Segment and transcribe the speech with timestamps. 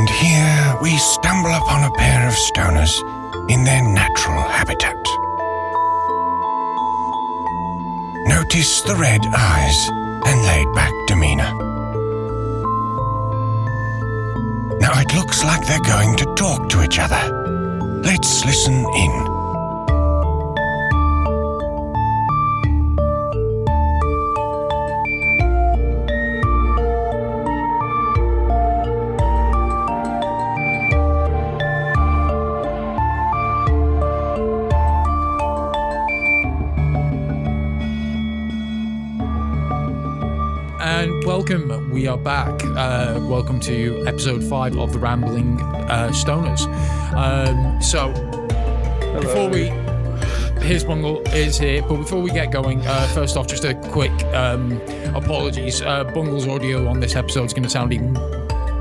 [0.00, 3.02] And here we stumble upon a pair of stoners
[3.50, 4.96] in their natural habitat.
[8.26, 9.88] Notice the red eyes
[10.24, 11.52] and laid back demeanor.
[14.80, 17.20] Now it looks like they're going to talk to each other.
[18.02, 19.39] Let's listen in.
[42.10, 42.64] Are back.
[42.76, 46.66] Uh, welcome to episode five of the Rambling uh, Stoners.
[47.14, 48.12] Um, so,
[49.20, 49.66] before we,
[50.66, 54.10] here's Bungle is here, but before we get going, uh, first off, just a quick
[54.34, 54.80] um,
[55.14, 55.82] apologies.
[55.82, 58.14] Uh, Bungle's audio on this episode is going to sound even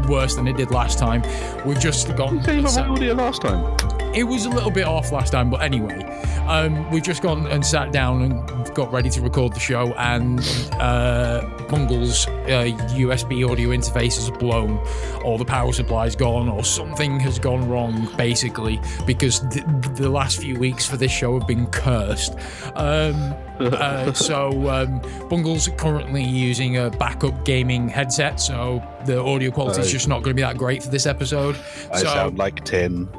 [0.08, 1.22] worse than it did last time.
[1.68, 2.44] We've just gone.
[2.44, 3.78] Say you got audio last time.
[4.16, 6.02] It was a little bit off last time, but anyway,
[6.48, 10.40] um, we've just gone and sat down and got ready to record the show, and
[10.80, 14.78] uh, Bungle's uh, USB audio interface has blown,
[15.24, 20.40] or the power supply's gone, or something has gone wrong, basically, because th- the last
[20.40, 22.36] few weeks for this show have been cursed.
[22.76, 29.82] Um, uh, so um, Bungle's currently using a backup gaming headset, so the audio quality
[29.82, 31.56] is just not going to be that great for this episode.
[31.92, 33.10] I so sound like 10.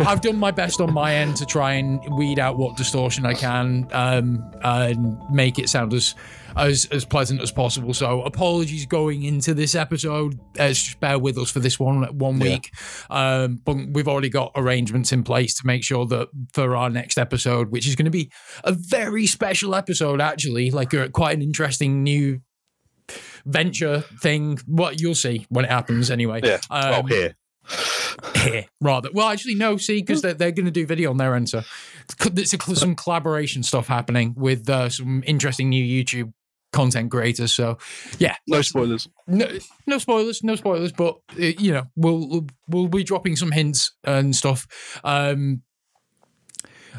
[0.00, 3.34] I've done my best on my end to try and weed out what distortion I
[3.34, 6.14] can um, and make it sound as
[6.56, 7.94] as as pleasant as possible.
[7.94, 10.38] So apologies going into this episode.
[10.58, 12.44] Uh, just bear with us for this one one Yeah.
[12.54, 12.72] week.
[13.08, 17.18] Um, but we've already got arrangements in place to make sure that for our next
[17.18, 18.30] episode, which is going to be
[18.64, 22.40] a very special episode, actually, like a, quite an interesting new
[23.46, 24.58] venture thing.
[24.66, 26.40] What you'll see when it happens, anyway.
[26.42, 26.58] Yeah.
[26.70, 27.34] well, Um, here
[28.80, 31.48] rather well actually no see because they're, they're going to do video on their end
[31.48, 31.62] so
[32.36, 36.32] it's a, some collaboration stuff happening with uh, some interesting new youtube
[36.72, 37.76] content creators so
[38.18, 39.08] yeah No spoilers.
[39.26, 39.46] no,
[39.86, 44.34] no spoilers no spoilers but uh, you know we'll we'll be dropping some hints and
[44.36, 44.66] stuff
[45.02, 45.62] um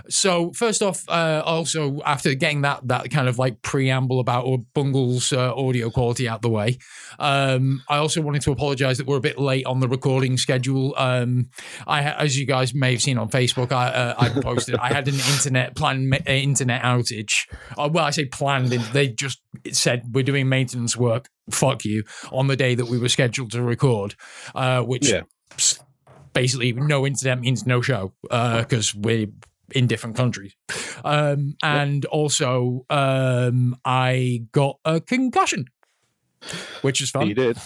[0.09, 4.59] so first off, uh, also after getting that that kind of like preamble about or
[4.73, 6.78] Bungle's uh, audio quality out the way,
[7.19, 10.94] um, I also wanted to apologise that we're a bit late on the recording schedule.
[10.97, 11.50] Um,
[11.88, 15.07] I, as you guys may have seen on Facebook, I, uh, I posted I had
[15.07, 17.47] an internet plan uh, internet outage.
[17.78, 18.69] Uh, well, I say planned.
[18.69, 19.41] They just
[19.72, 21.28] said we're doing maintenance work.
[21.50, 24.16] Fuck you on the day that we were scheduled to record,
[24.56, 25.22] uh, which Yeah.
[26.34, 29.28] basically no internet means no show because we're
[29.72, 30.56] in different countries.
[31.04, 35.66] Um, and also, um, I got a concussion,
[36.82, 37.58] which is fun He did.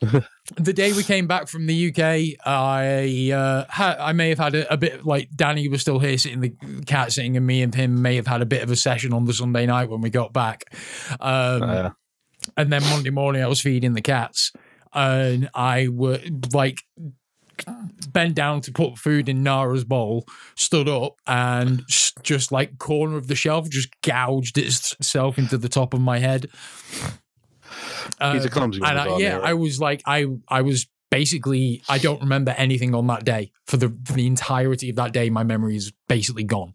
[0.56, 4.54] the day we came back from the UK, I uh, ha- I may have had
[4.54, 6.54] a, a bit like Danny was still here sitting the
[6.86, 9.24] cat sitting, and me and him may have had a bit of a session on
[9.24, 10.64] the Sunday night when we got back.
[11.20, 11.90] Um, Uh,
[12.56, 14.52] and then Monday morning, I was feeding the cats,
[14.94, 16.82] and I would like
[18.18, 21.84] bent down to put food in Nara's bowl, stood up, and
[22.24, 26.48] just like corner of the shelf just gouged itself into the top of my head.
[28.20, 28.96] He's a Uh, clumsy one.
[28.96, 29.38] I, yeah.
[29.38, 33.76] I was like, I, I was basically, I don't remember anything on that day for
[33.76, 35.30] the for the entirety of that day.
[35.30, 36.72] My memory is basically gone.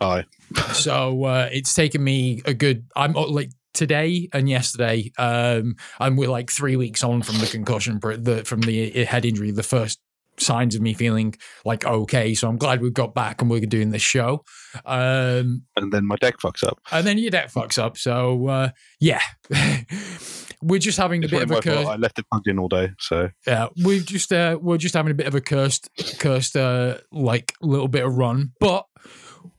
[0.00, 0.26] Aye.
[0.74, 2.86] So uh, it's taken me a good.
[2.94, 5.10] I'm uh, like today and yesterday.
[5.18, 9.50] Um, and we're like three weeks on from the concussion, the from the head injury.
[9.50, 9.98] The first
[10.38, 11.34] signs of me feeling
[11.64, 12.34] like okay.
[12.34, 14.44] So I'm glad we've got back and we're doing this show.
[14.84, 16.78] Um, And then my deck fucks up.
[16.92, 17.96] and then your deck fucks up.
[17.96, 18.68] So uh,
[19.00, 19.20] yeah,
[20.62, 21.86] we're just having a bit of a curse.
[21.86, 22.90] I left it plugged in all day.
[22.98, 26.98] So Yeah, we've just uh, we're just having a bit of a cursed, cursed uh,
[27.12, 28.86] like little bit of run, but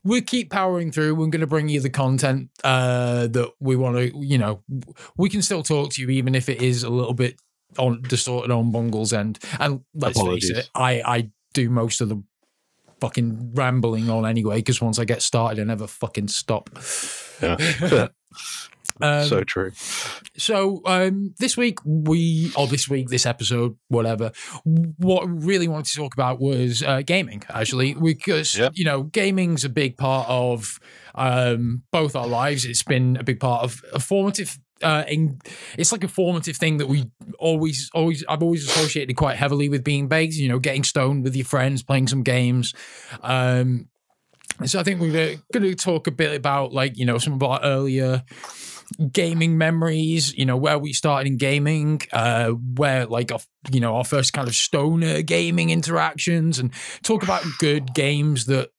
[0.03, 1.15] we keep powering through.
[1.15, 4.11] We're going to bring you the content uh, that we want to.
[4.17, 4.63] You know,
[5.17, 7.39] we can still talk to you even if it is a little bit
[7.77, 9.39] on distorted on Bungle's end.
[9.59, 12.21] And let's face it, I I do most of the
[13.01, 16.69] fucking rambling on anyway because once I get started, I never fucking stop.
[17.41, 18.07] yeah.
[19.01, 19.71] Um, so true.
[20.37, 24.31] so um, this week we, or this week, this episode, whatever.
[24.63, 28.71] What we really wanted to talk about was uh, gaming, actually, because Yep.
[28.75, 30.79] you know gaming's a big part of
[31.13, 32.63] um, both our lives.
[32.63, 34.57] It's been a big part of a formative.
[34.85, 35.39] Uh, in,
[35.77, 37.09] it's like a formative thing that we
[37.39, 40.35] always, always, I've always associated quite heavily with being baked.
[40.35, 42.73] You know, getting stoned with your friends, playing some games.
[43.23, 43.89] Um,
[44.65, 47.43] so I think we're going to talk a bit about like you know some of
[47.43, 48.23] our earlier
[49.11, 53.39] gaming memories, you know, where we started in gaming, uh, where like, our,
[53.71, 56.71] you know, our first kind of stoner gaming interactions and
[57.03, 58.69] talk about good games that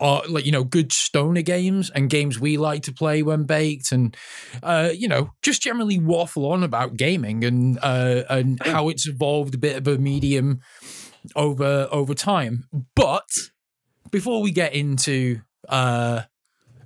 [0.00, 3.92] are like, you know, good stoner games and games we like to play when baked
[3.92, 4.16] and,
[4.62, 9.54] uh, you know, just generally waffle on about gaming and, uh, and how it's evolved
[9.54, 10.60] a bit of a medium
[11.34, 12.64] over, over time.
[12.94, 13.28] But
[14.10, 16.22] before we get into, uh,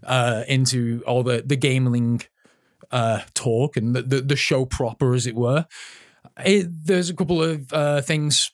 [0.04, 2.22] uh, into all the the gaming
[2.90, 5.66] uh, talk and the, the the show proper, as it were.
[6.44, 8.50] It, there's a couple of uh, things.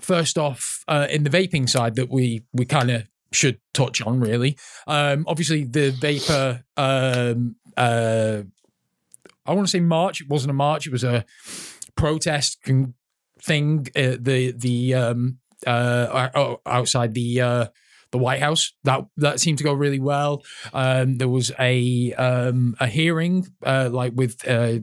[0.00, 4.20] First off, uh, in the vaping side, that we we kind of should touch on.
[4.20, 4.56] Really,
[4.86, 6.64] um, obviously the vapor.
[6.76, 8.42] Um, uh,
[9.44, 10.20] I want to say march.
[10.20, 10.86] It wasn't a march.
[10.86, 11.24] It was a
[11.96, 12.62] protest
[13.40, 13.88] thing.
[13.96, 17.66] Uh, the the um, uh, outside the uh,
[18.12, 18.72] the White House.
[18.84, 20.42] That that seemed to go really well.
[20.72, 24.80] Um, there was a um, a hearing uh, like with uh,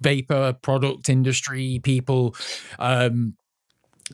[0.00, 2.34] vapor product industry people.
[2.78, 3.36] Um,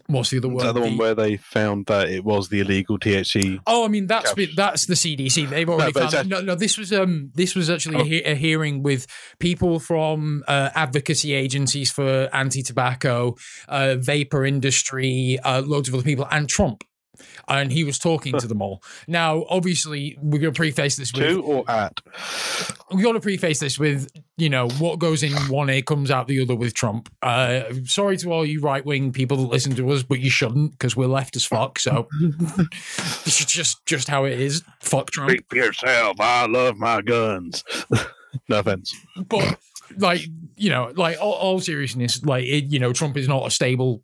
[0.07, 2.99] what's the other Is that the one where they found that it was the illegal
[2.99, 3.61] THC?
[3.67, 5.49] Oh, I mean that's been- that's the CDC.
[5.49, 6.15] They've already but found.
[6.15, 6.55] it's no, no.
[6.55, 8.05] This was um this was actually a, Oh.
[8.05, 9.07] he- a hearing with
[9.39, 13.37] people from uh, advocacy agencies for anti-tobacco,
[13.69, 16.85] uh, vapor industry, uh, loads of other people, and Trump.
[17.49, 18.83] And he was talking to them all.
[19.07, 22.01] Now, obviously, we're going to preface this with To or at?
[22.93, 26.29] we got to preface this with you know what goes in one ear comes out
[26.29, 27.13] the other with Trump.
[27.23, 30.73] Uh, sorry to all you right wing people that listen to us, but you shouldn't
[30.73, 31.79] because we're left as fuck.
[31.79, 34.63] So this is just just how it is.
[34.81, 35.31] Fuck Trump.
[35.31, 36.21] Speak for yourself.
[36.21, 37.65] I love my guns.
[38.49, 38.95] no offense.
[39.17, 39.59] But
[39.99, 40.27] like
[40.57, 44.03] you know, like all, all seriousness, like it, you know, Trump is not a stable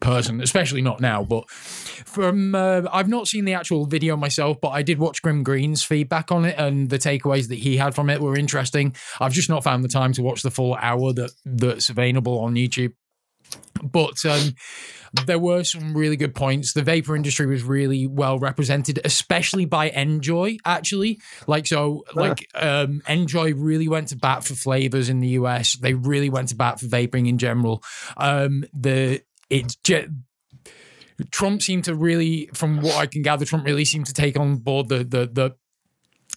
[0.00, 1.24] person, especially not now.
[1.24, 5.42] But from uh, I've not seen the actual video myself, but I did watch Grimm
[5.42, 8.94] Green's feedback on it, and the takeaways that he had from it were interesting.
[9.20, 12.54] I've just not found the time to watch the full hour that that's available on
[12.54, 12.92] YouTube.
[13.82, 14.54] But um,
[15.26, 16.72] there were some really good points.
[16.72, 20.58] The vapor industry was really well represented, especially by NJOY.
[20.64, 25.74] Actually, like so, like um, NJOY really went to bat for flavors in the US.
[25.74, 27.82] They really went to bat for vaping in general.
[28.16, 30.08] Um, the it ge-
[31.30, 34.56] Trump seemed to really, from what I can gather, Trump really seemed to take on
[34.56, 35.54] board the the the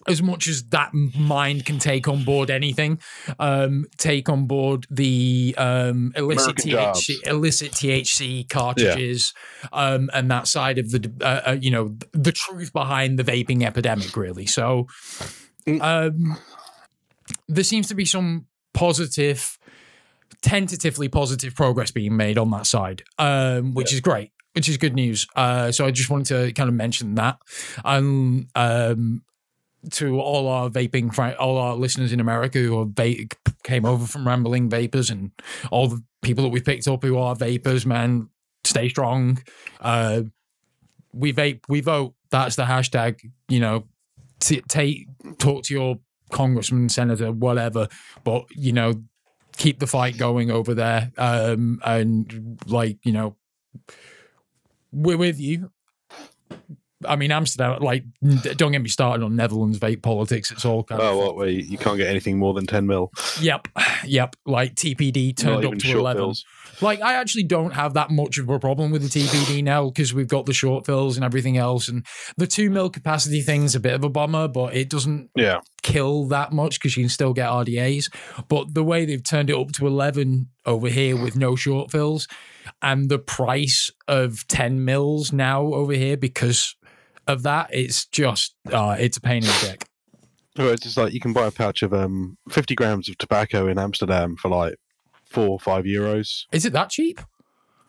[0.08, 3.00] as much as that mind can take on board anything,
[3.38, 6.56] um, take on board the um, illicit
[6.94, 9.34] THC, illicit THC cartridges,
[9.74, 13.64] um, and that side of the uh, uh, you know the truth behind the vaping
[13.64, 14.46] epidemic, really.
[14.46, 14.88] So,
[15.82, 16.38] um,
[17.50, 19.59] there seems to be some positive,
[20.42, 24.32] tentatively positive progress being made on that side, um, which is great.
[24.54, 25.28] Which is good news.
[25.36, 27.38] Uh, so I just wanted to kind of mention that.
[27.86, 29.22] Um, um,
[29.92, 33.28] to all our vaping, all our listeners in America who va-
[33.64, 35.32] came over from Rambling Vapors, and
[35.72, 38.30] all the people that we picked up who are vapors, man,
[38.64, 39.42] stay strong.
[39.80, 40.24] Uh,
[41.14, 42.16] we vape, we vote.
[42.30, 43.20] That's the hashtag.
[43.48, 43.88] You know,
[44.40, 45.08] t- take
[45.38, 46.00] talk to your
[46.32, 47.88] congressman, senator, whatever.
[48.24, 49.04] But you know,
[49.60, 51.12] keep the fight going over there.
[51.18, 53.36] Um, and like you know,
[54.92, 55.72] we're with you.
[57.08, 58.04] I mean, Amsterdam, like,
[58.58, 60.52] don't get me started on Netherlands vape politics.
[60.52, 61.18] It's all kind Oh, of.
[61.18, 61.36] what?
[61.38, 63.12] Where you can't get anything more than ten mil.
[63.42, 63.70] Yep.
[64.06, 64.36] Yep.
[64.46, 66.22] Like TPD turned up to 11.
[66.22, 66.44] fills.
[66.82, 70.14] Like, I actually don't have that much of a problem with the TPD now because
[70.14, 71.88] we've got the short fills and everything else.
[71.88, 72.06] And
[72.38, 75.60] the two mil capacity thing's a bit of a bummer, but it doesn't Yeah.
[75.82, 78.10] kill that much because you can still get RDAs.
[78.50, 82.28] But the way they've turned it up to 11 over here with no short fills
[82.82, 86.76] and the price of 10 mils now over here because
[87.30, 89.86] of that, it's just, uh, it's a pain in the dick.
[90.58, 93.68] Well, it's just like you can buy a pouch of um fifty grams of tobacco
[93.68, 94.76] in Amsterdam for like
[95.24, 96.44] four or five euros.
[96.52, 97.22] Is it that cheap?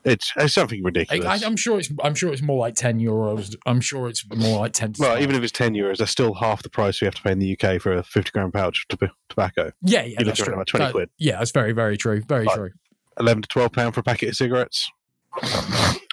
[0.05, 1.43] It's it's something ridiculous.
[1.43, 1.91] I, I'm sure it's.
[2.03, 3.57] I'm sure it's more like ten euros.
[3.67, 4.93] I'm sure it's more like ten.
[4.99, 7.33] well, even if it's ten euros, that's still half the price we have to pay
[7.33, 9.73] in the UK for a fifty gram pouch of tob- tobacco.
[9.83, 10.55] yeah, yeah, you're that's true.
[10.55, 11.11] about 20 That- quid.
[11.19, 12.23] Yeah, that's very, very true.
[12.23, 12.71] Very Like- true.
[13.19, 14.89] Eleven to twelve pound for a packet of cigarettes.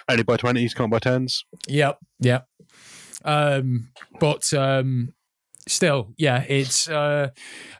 [0.08, 1.44] Only buy twenties, can't buy tens.
[1.68, 2.46] Yep, yep.
[3.24, 5.14] Um, but um,
[5.68, 7.30] still, yeah, it's uh,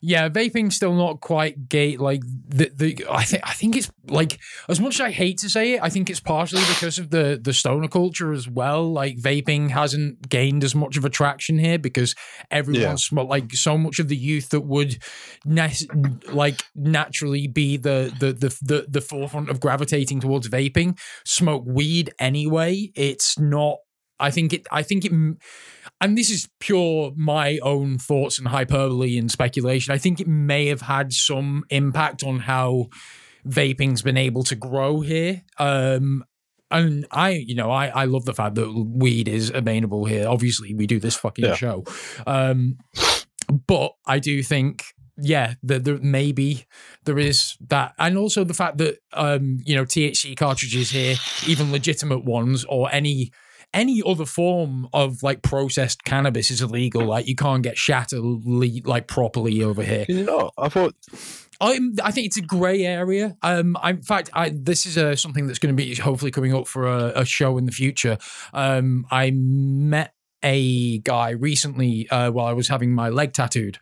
[0.00, 3.07] yeah, vaping's still not quite gate like the the.
[3.11, 5.88] I think I think it's like as much as I hate to say it, I
[5.88, 8.90] think it's partially because of the the stoner culture as well.
[8.90, 12.14] Like vaping hasn't gained as much of a traction here because
[12.50, 14.99] everyone's sm- like so much of the youth that would
[15.45, 15.83] nat-
[16.33, 22.12] like naturally be the the, the the the forefront of gravitating towards vaping smoke weed
[22.18, 22.90] anyway.
[22.95, 23.78] It's not
[24.20, 24.66] I think it.
[24.70, 25.12] I think it.
[26.00, 29.92] And this is pure my own thoughts and hyperbole and speculation.
[29.92, 32.87] I think it may have had some impact on how
[33.46, 35.42] vaping's been able to grow here.
[35.58, 36.25] Um,
[36.70, 40.28] and I, you know, I, I love the fact that weed is available here.
[40.28, 41.54] Obviously, we do this fucking Yeah.
[41.54, 41.84] show.
[42.26, 42.76] Um,
[43.66, 44.84] but I do think,
[45.16, 46.66] yeah, that there maybe
[47.04, 51.72] there is that, and also the fact that um, you know, THC cartridges here, even
[51.72, 53.32] legitimate ones, or any
[53.75, 57.04] any other form of like processed cannabis is illegal.
[57.04, 60.06] Like you can't get shatter like properly over here.
[60.06, 60.54] Can you not?
[60.56, 60.94] I thought
[61.60, 63.37] I'm, I think it's a grey area.
[63.42, 66.54] Um, I, in fact, I, this is uh, something that's going to be hopefully coming
[66.54, 68.18] up for a, a show in the future.
[68.52, 73.78] Um, I met a guy recently uh, while I was having my leg tattooed,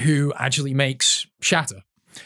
[0.00, 1.82] who actually makes shatter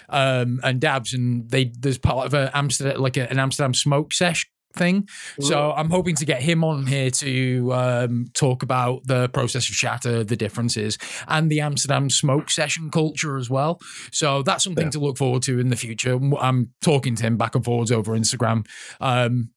[0.09, 4.13] um, and dabs, and they there's part of a Amsterdam like a, an Amsterdam smoke
[4.13, 5.09] sesh thing.
[5.41, 9.75] So I'm hoping to get him on here to um, talk about the process of
[9.75, 10.97] shatter, the differences,
[11.29, 13.81] and the Amsterdam smoke session culture as well.
[14.13, 14.91] So that's something Yeah.
[14.91, 16.19] to look forward to in the future.
[16.41, 18.67] I'm talking to him back and forwards over Instagram.
[19.01, 19.51] Um,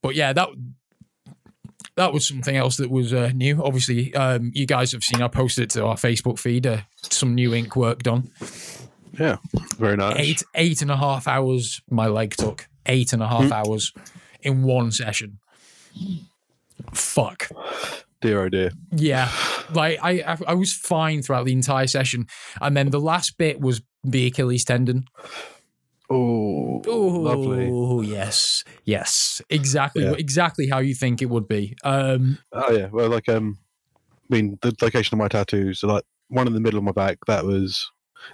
[0.00, 0.48] but yeah, that
[1.96, 3.62] that was something else that was uh, new.
[3.62, 6.66] Obviously, um, you guys have seen I posted it to our Facebook feed.
[6.66, 8.30] Uh, some new ink work done.
[9.18, 9.36] yeah,
[9.76, 10.16] very nice.
[10.18, 11.82] Eight eight and a half hours.
[11.90, 13.92] My leg took eight and a half hours
[14.42, 15.38] in one session.
[16.92, 17.48] Fuck.
[18.20, 18.70] Dear oh dear.
[18.92, 19.30] Yeah,
[19.74, 22.28] like I, I, was fine throughout the entire session,
[22.60, 25.06] and then the last bit was the Achilles tendon.
[26.08, 27.68] Oh, lovely.
[27.70, 30.12] Oh yes, yes, exactly, Yeah.
[30.12, 31.74] exactly how you think it would be.
[31.82, 32.88] Um, Oh yeah.
[32.92, 33.58] Well, like um,
[34.30, 36.92] I mean, the location of my tattoos, so like one in the middle of my
[36.92, 37.18] back.
[37.26, 37.90] That was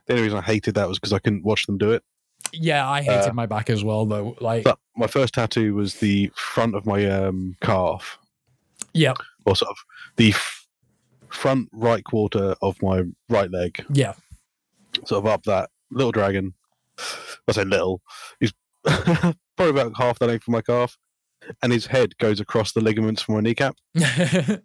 [0.06, 2.02] the only reason I hated that was because I couldn't watch them do it.
[2.52, 4.36] Yeah, I hated Uh, my back as well, though.
[4.40, 8.18] Like, my first tattoo was the front of my um calf,
[8.94, 9.14] yeah,
[9.46, 9.76] or sort of
[10.16, 10.66] the f-
[11.28, 14.14] front right quarter of my right leg, yeah,
[15.06, 16.54] sort of up that little dragon.
[17.46, 18.02] I say little.
[18.40, 18.52] He's
[18.84, 19.30] probably
[19.70, 20.96] about half the length of my calf,
[21.62, 23.76] and his head goes across the ligaments from my kneecap.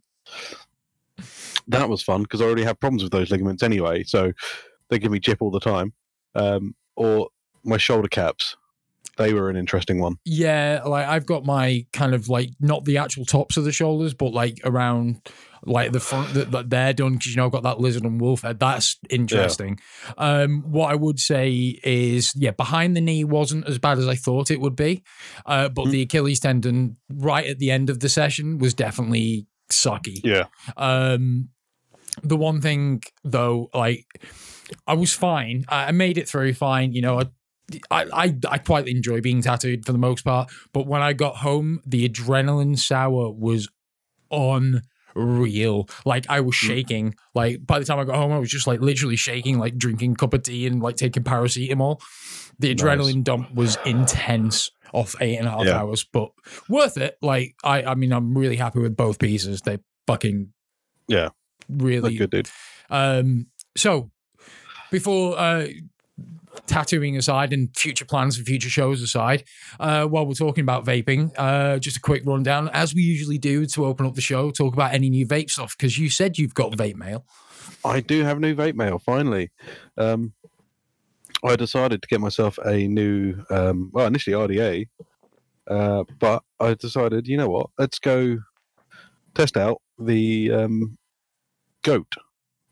[1.67, 4.33] That was fun because I already have problems with those ligaments anyway, so
[4.89, 5.93] they give me jip all the time.
[6.35, 7.29] Um, or
[7.63, 8.55] my shoulder caps,
[9.17, 10.17] they were an interesting one.
[10.25, 10.81] yeah.
[10.85, 14.33] Like I've got my kind of like not the actual tops of the shoulders, but
[14.33, 15.21] like around
[15.65, 18.19] like the front that, that they're done because you know I've got that lizard and
[18.19, 18.59] wolf head.
[18.59, 19.79] That's interesting.
[20.17, 24.15] Um, what I would say is, yeah, behind the knee wasn't as bad as I
[24.15, 25.03] thought it would be,
[25.45, 25.91] uh, but Mm.
[25.91, 30.19] the Achilles tendon right at the end of the session was definitely sucky.
[30.23, 31.49] Yeah, Um,
[32.23, 34.05] the one thing though, like
[34.85, 35.63] I was fine.
[35.69, 36.91] I I made it through fine.
[36.93, 37.25] You know, I,
[37.91, 40.51] I, I, I quite enjoy being tattooed for the most part.
[40.73, 43.67] But when I got home, the adrenaline sour was
[45.15, 45.87] unreal.
[46.05, 47.15] Like I was shaking.
[47.35, 50.13] Like by the time I got home, I was just like literally shaking, like drinking
[50.13, 52.01] a cup of tea and like taking paracetamol.
[52.59, 52.81] The Nice.
[52.83, 55.79] adrenaline dump was intense off eight and a half Yeah.
[55.79, 56.29] hours, but
[56.69, 57.17] worth it.
[57.21, 59.61] Like I, I mean, I'm really happy with both pieces.
[59.61, 60.53] They fucking
[61.07, 61.29] Yeah.
[61.69, 62.49] really good, dude.
[62.89, 64.11] um, so,
[64.91, 65.65] before uh,
[66.67, 69.43] tattooing aside and future plans for future shows aside,
[69.79, 73.65] uh, while we're talking about vaping, uh, just a quick rundown, as we usually do
[73.65, 76.53] to open up the show, talk about any new vape stuff because you said you've
[76.53, 77.25] got vape mail.
[77.85, 79.51] I do have new vape mail finally.
[79.97, 80.33] Um,
[81.43, 84.87] I decided to get myself a new, um, well, initially RDA,
[85.67, 87.69] uh, but I decided, you know what?
[87.77, 88.37] Let's go
[89.33, 90.97] test out the um,
[91.83, 92.13] Goat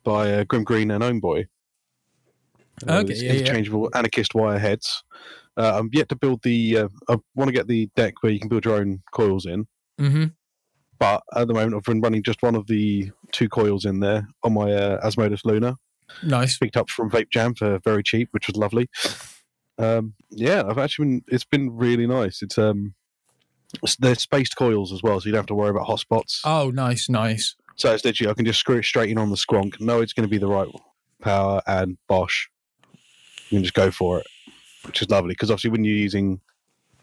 [0.04, 1.46] by uh, Grimm Green and OhmBoy.
[2.88, 3.40] Okay, yeah, yeah.
[3.40, 5.04] interchangeable anarchist wire heads.
[5.56, 6.78] Uh, I'm yet to build the.
[6.78, 9.66] Uh, I want to get the deck where you can build your own coils in.
[10.00, 10.24] Mm-hmm.
[10.98, 14.28] But at the moment, I've been running just one of the two coils in there
[14.44, 15.76] on my uh, Asmodus Luna
[16.22, 16.58] Nice.
[16.58, 18.88] picked up from Vape Jam for very cheap, which was lovely.
[19.78, 21.24] Um, yeah, I've actually been.
[21.28, 22.42] It's been really nice.
[22.42, 22.94] It's um,
[23.98, 26.40] they're spaced coils as well, so you don't have to worry about hotspots.
[26.44, 27.56] Oh, nice, nice.
[27.76, 29.80] So it's literally I can just screw it straight in on the squonk.
[29.80, 30.68] Know it's going to be the right
[31.20, 32.48] power and Bosch.
[33.52, 34.26] You can just go for it,
[34.86, 36.40] which is lovely because obviously when you're using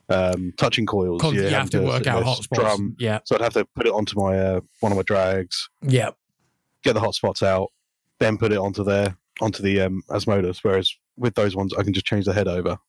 [0.09, 2.95] um, touching coils, Con- you're you have having to work out hotspots.
[2.97, 6.09] Yeah, So I'd have to put it onto my uh, one of my drags, yeah.
[6.83, 7.69] get the hotspots out,
[8.19, 10.59] then put it onto there onto the um, Asmodus.
[10.63, 12.79] Whereas with those ones, I can just change the head over.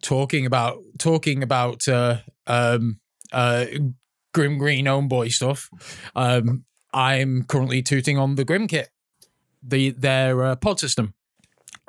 [0.00, 3.00] Talking about talking about uh, um,
[3.30, 3.66] uh,
[4.32, 5.68] Grimm Green Ohm Boy stuff.
[6.16, 6.64] Um,
[6.94, 8.88] I'm currently tooting on the Grim kit,
[9.62, 11.14] the their uh, pod system.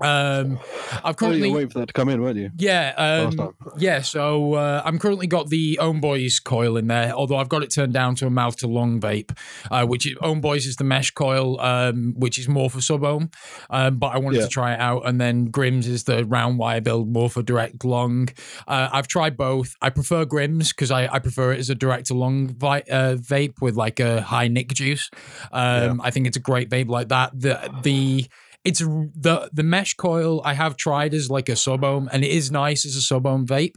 [0.02, 0.60] Um,
[0.92, 2.50] I've Oh, you currently waiting for that to come in, weren't you?
[2.58, 4.02] yeah, um, yeah.
[4.02, 7.70] So uh, I'm currently got the Ohm Boys coil in there, although I've got it
[7.72, 9.38] turned down to a mouth to lung vape,
[9.70, 13.04] uh, which is, Ohm Boys is the mesh coil, um, which is more for sub
[13.04, 13.30] ohm.
[13.70, 14.44] Um, but I wanted Yeah.
[14.46, 17.86] to try it out, and then Grims is the round wire build, more for direct
[17.86, 18.30] lung.
[18.68, 19.76] Uh, I've tried both.
[19.82, 23.16] I prefer Grims because I, I prefer it as a direct to lung vi- uh,
[23.16, 25.12] vape with like a high nick juice.
[25.52, 27.40] Um, I think it's a great vape like that.
[27.40, 28.26] The the
[28.66, 32.32] it's the the mesh coil I have tried as like a sub ohm, and it
[32.32, 33.76] is nice as a sub ohm vape,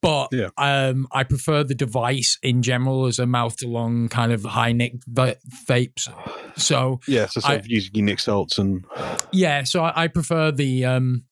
[0.00, 0.48] but Yeah.
[0.58, 4.72] um, I prefer the device in general as a mouth to lung kind of high
[4.72, 5.36] nick va-
[5.68, 6.08] vapes.
[6.56, 8.84] So Yeah, so sort I- of using Nick salts and
[9.32, 11.24] yeah, so I, I prefer the um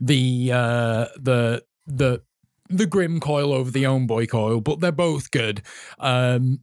[0.00, 2.22] the uh the the
[2.68, 5.62] the Grim coil over the Ohm Boy coil, but they're both good.
[5.98, 6.60] Um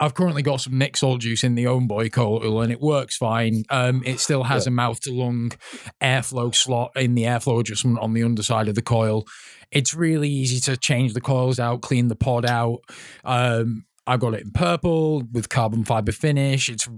[0.00, 3.16] I've currently got some Nick Salt juice in the Ohm Boy coil and it works
[3.16, 3.64] fine.
[3.70, 5.52] Um, it still has a mouth to lung
[6.00, 9.26] airflow slot in the airflow adjustment on the underside of the coil.
[9.70, 12.80] It's really easy to change the coils out, clean the pod out.
[13.24, 16.68] Um, I've got it in purple with carbon fiber finish.
[16.68, 16.88] It's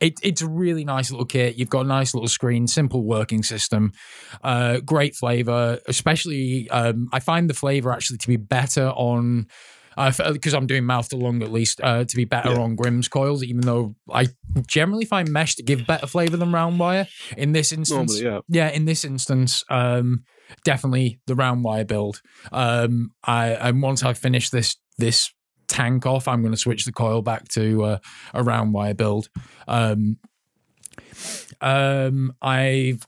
[0.00, 1.56] it, it's a really nice little kit.
[1.56, 3.92] You've got a nice little screen, simple working system,
[4.42, 5.78] uh, great flavor.
[5.86, 9.48] Especially, um, I find the flavor actually to be better on
[9.96, 12.60] because I'm doing mouth to lung at least uh, to be better Yeah.
[12.60, 13.42] on Grimm's coils.
[13.42, 14.28] Even though I
[14.66, 17.06] generally find mesh to give better flavor than round wire.
[17.36, 18.66] In this instance, normally, yeah.
[18.66, 20.24] yeah, in this instance, um,
[20.64, 22.20] definitely the round wire build.
[22.52, 25.32] Um, I and once I finish this this
[25.68, 27.98] tank off, I'm going to switch the coil back to uh,
[28.34, 29.28] a round wire build.
[29.68, 30.18] Um,
[31.60, 33.06] um, I've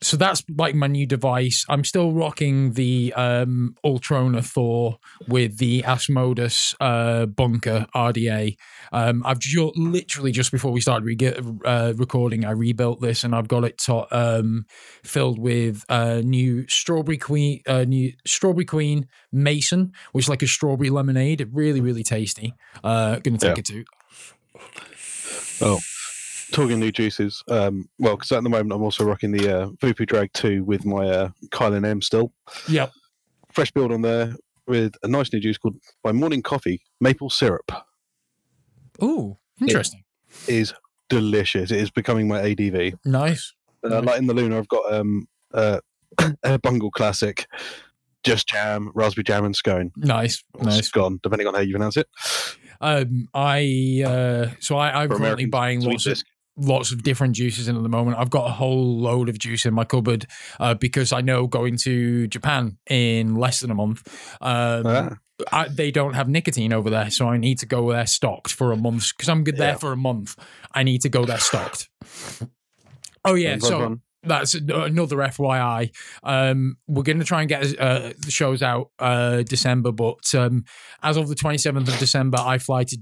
[0.00, 1.64] so that's like my new device.
[1.68, 8.56] I'm still rocking the um, Ultrona Thor with the Asmodus uh, Bunker RDA.
[8.92, 13.34] Um, I've ju- literally just before we started re- uh, recording, I rebuilt this and
[13.34, 14.66] I've got it to- um,
[15.02, 20.46] filled with uh, new Strawberry Queen, uh, new Strawberry Queen Mason, which is like a
[20.46, 21.48] strawberry lemonade.
[21.52, 22.54] Really, really tasty.
[22.84, 23.58] Uh, gonna take Yeah.
[23.58, 23.84] it to.
[25.60, 25.80] Oh,
[26.52, 27.42] talking new juices.
[27.48, 30.84] Um, well, because at the moment I'm also rocking the uh, Voopoo Drag 2 with
[30.84, 32.32] my uh, Kylin M still.
[32.68, 32.92] Yep.
[33.52, 34.34] Fresh build on there
[34.66, 37.70] with a nice new juice called by Morning Coffee Maple Syrup.
[39.02, 40.02] Ooh, interesting.
[40.46, 40.74] Is
[41.08, 41.70] delicious.
[41.70, 42.94] It is becoming my ADV.
[43.04, 43.54] Nice.
[43.84, 44.04] Uh, Nice.
[44.04, 45.80] Like in the Luna, I've got um, uh,
[46.42, 47.46] a Bungle Classic,
[48.24, 49.92] just jam, raspberry jam, and scone.
[49.96, 50.42] Nice.
[50.54, 50.86] Or Nice.
[50.86, 52.08] Scone, depending on how you pronounce it.
[52.80, 56.22] Um, I uh, so I, I'm For currently American buying lots of.
[56.58, 58.18] Lots of different juices in at the moment.
[58.18, 60.26] I've got a whole load of juice in my cupboard
[60.58, 64.06] uh, because I know going to Japan in less than a month,
[64.40, 65.16] um, Ah,
[65.52, 68.72] I, they don't have nicotine over there, so I need to go there stocked for
[68.72, 69.76] a month because I'm good there Yeah.
[69.78, 70.34] for a month.
[70.74, 71.88] I need to go there stocked.
[73.24, 75.90] Oh yeah, so that's another FYI.
[76.24, 80.64] Um, we're going to try and get uh, the shows out uh, December, but um,
[81.02, 82.98] as of the 27th of December, I fly to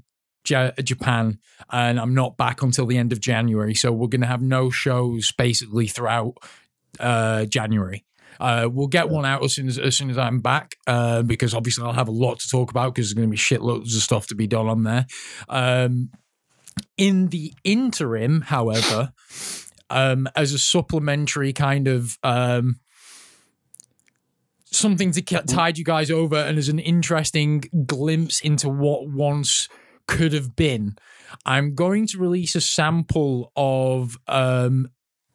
[0.48, 1.38] Ja- Japan
[1.70, 3.74] and I'm not back until the end of January.
[3.74, 6.34] So we're going to have no shows basically throughout
[7.00, 8.04] uh, January.
[8.38, 11.54] Uh, we'll get one out as soon as as soon as I'm back uh, because
[11.54, 14.02] obviously I'll have a lot to talk about because there's going to be shitloads of
[14.02, 15.06] stuff to be done on there.
[15.48, 16.10] Um,
[16.98, 19.12] in the interim, however,
[19.88, 22.80] um, as a supplementary kind of um,
[24.66, 29.68] something to ca- tide you guys over and as an interesting glimpse into what once
[30.06, 30.96] could have been,
[31.44, 34.88] I'm going to release a sample of um,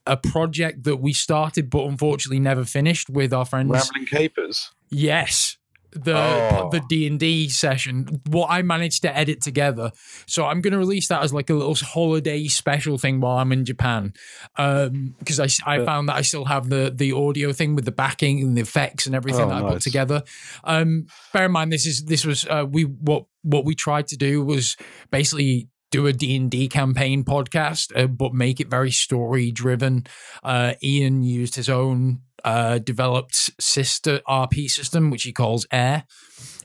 [0.07, 3.71] a project that we started but unfortunately never finished with our friends.
[3.71, 4.71] Rambling Capers.
[4.89, 5.57] Yes.
[5.93, 6.69] The Oh.
[6.71, 9.91] the D and D session, what I managed to edit together,
[10.25, 13.51] so I'm going to release that as like a little holiday special thing while I'm
[13.51, 14.13] in Japan,
[14.55, 15.85] because I, I Yeah.
[15.85, 19.05] found that I still have the the audio thing with the backing and the effects
[19.05, 20.23] and everything Oh, that I put together.
[20.63, 24.17] Um, bear in mind, this is this was uh, we what what we tried to
[24.17, 24.77] do was
[25.11, 30.05] basically do a D&D campaign podcast uh, but make it very story driven
[30.43, 36.05] uh, Ian used his own uh, developed sister RP system which he calls Air.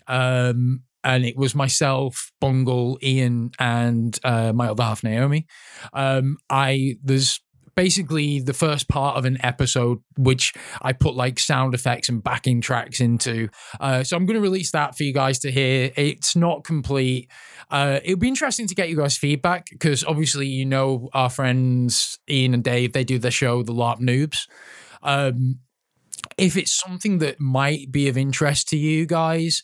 [0.07, 5.47] Um, and it was myself Bungle Ian and uh, my other half Naomi.
[5.93, 7.41] Um, I there's
[7.77, 12.61] basically the first part of an episode which I put like sound effects and backing
[12.61, 13.49] tracks into
[13.81, 15.93] uh, so I'm going to release that for you guys to hear.
[15.97, 17.31] It's not complete.
[17.71, 22.19] Uh, it'll be interesting to get you guys' feedback because obviously you know our friends
[22.29, 22.93] Ian and Dave.
[22.93, 24.49] They do the show, The LARP Noobs.
[25.03, 25.61] Um,
[26.39, 29.63] if it's something that might be of interest to you guys,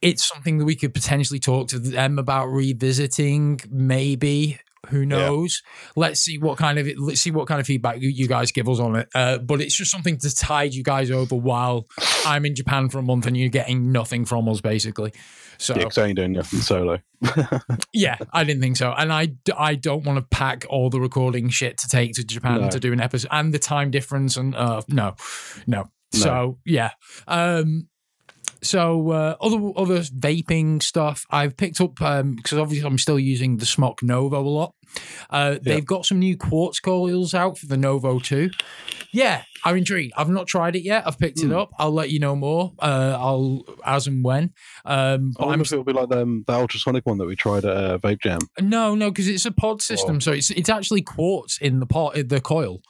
[0.00, 4.58] it's something that we could potentially talk to them about revisiting, maybe.
[4.88, 5.62] Who knows?
[5.96, 8.68] Let's see what kind of let's see what kind of feedback you, you guys give
[8.68, 9.08] us on it.
[9.14, 11.86] Uh, but it's just something to tide you guys over while
[12.24, 15.12] I'm in Japan for a month and you're getting nothing from us, basically.
[15.58, 17.00] So Yeah, I ain't doing nothing solo.
[17.92, 21.48] yeah, I didn't think so, and I, I don't want to pack all the recording
[21.48, 22.68] shit to take to Japan No.
[22.70, 25.16] to do an episode and the time difference and uh no,
[25.66, 25.90] no.
[26.12, 26.92] So yeah,
[27.26, 27.88] um,
[28.62, 33.56] so uh, other other vaping stuff I've picked up um because obviously I'm still using
[33.58, 34.74] the Smok Novo a lot.
[35.28, 38.50] Uh, they've got some new quartz coils out for the Novo too.
[39.12, 40.14] Yeah, I'm intrigued.
[40.16, 41.06] I've not tried it yet.
[41.06, 41.70] I've picked it up.
[41.78, 42.72] I'll let you know more.
[42.78, 44.52] Uh, I'll as and when.
[44.86, 47.76] Um, I wonder if it'll be like um, the ultrasonic one that we tried at
[47.76, 48.40] uh, Vape Jam.
[48.60, 52.14] no, no, because it's a pod system, so it's it's actually quartz in the pot,
[52.28, 52.80] the coil.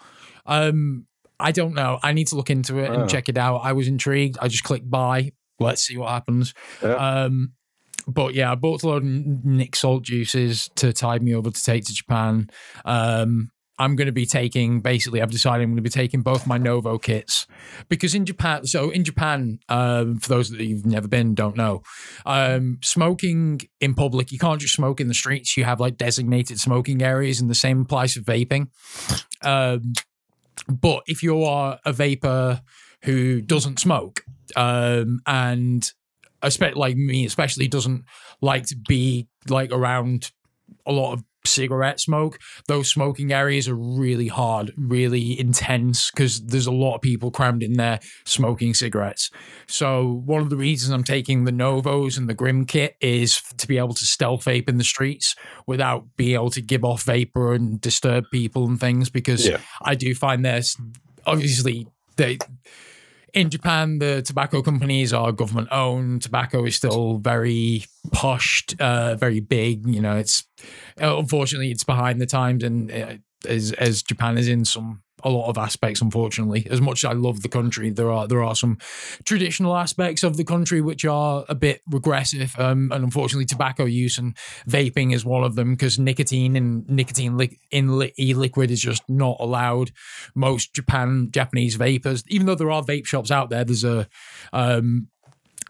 [0.46, 1.06] Um,
[1.40, 1.98] I don't know.
[2.02, 2.94] I need to look into it Oh.
[3.00, 3.58] and check it out.
[3.58, 4.38] I was intrigued.
[4.40, 5.32] I just clicked buy.
[5.58, 6.54] Let's see what happens.
[6.82, 6.94] Yeah.
[6.94, 7.52] Um,
[8.06, 11.62] but yeah, I bought a load of Nick salt juices to tide me over to
[11.62, 12.48] take to Japan.
[12.84, 15.22] Um, I'm going to be taking basically.
[15.22, 17.46] I've decided I'm going to be taking both my Novo kits
[17.88, 18.66] because in Japan.
[18.66, 21.82] So in Japan, um, for those that you've never been, don't know,
[22.26, 25.56] um, smoking in public, you can't just smoke in the streets.
[25.56, 28.68] You have like designated smoking areas, and the same applies for vaping.
[29.42, 29.92] Um,
[30.68, 32.62] but if you are a vapor
[33.04, 34.24] who doesn't smoke,
[34.56, 35.90] um, and
[36.42, 38.04] especially like me, especially doesn't
[38.40, 40.30] like to be like around
[40.86, 46.66] a lot of cigarette smoke, those smoking areas are really hard, really intense because there's
[46.66, 49.30] a lot of people crammed in there smoking cigarettes.
[49.66, 53.66] So one of the reasons I'm taking the Novos and the Grim kit is to
[53.66, 55.34] be able to stealth vape in the streets
[55.66, 59.60] without being able to give off vapor and disturb people and things because Yeah.
[59.80, 60.76] I do find there's
[61.26, 61.86] obviously
[62.18, 62.38] they
[63.34, 66.22] in Japan, the tobacco companies are government owned.
[66.22, 69.86] Tobacco is still very pushed, uh, very big.
[69.86, 70.46] You know, it's
[70.96, 73.14] unfortunately it's behind the times, and uh,
[73.46, 76.00] as as Japan is in some a lot of aspects.
[76.00, 78.78] Unfortunately, as much as I love the country, there are there are some
[79.24, 84.18] traditional aspects of the country which are a bit regressive, um, and unfortunately, tobacco use
[84.18, 84.36] and
[84.68, 89.02] vaping is one of them because nicotine and nicotine li- in li- e-liquid is just
[89.08, 89.90] not allowed.
[90.34, 94.08] Most Japan Japanese vapors, even though there are vape shops out there, there's a
[94.52, 95.08] um,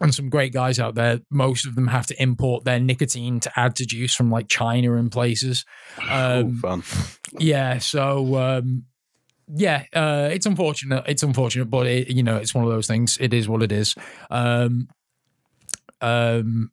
[0.01, 1.19] and some great guys out there.
[1.29, 4.95] Most of them have to import their nicotine to add to juice from like China
[4.95, 5.65] and places.
[6.09, 6.83] oh, Um, fun.
[7.37, 8.85] yeah, so um,
[9.53, 11.03] yeah, uh, it's unfortunate.
[11.07, 13.17] It's unfortunate, but it, you know, it's one of those things.
[13.19, 13.95] It is what it is.
[14.29, 14.87] Um,
[16.01, 16.71] um,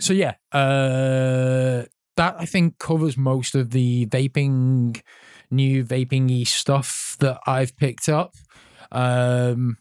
[0.00, 1.84] so yeah, uh,
[2.16, 5.00] that I think covers most of the vaping,
[5.50, 8.34] new vaping stuff that I've picked up.
[8.92, 9.78] Um,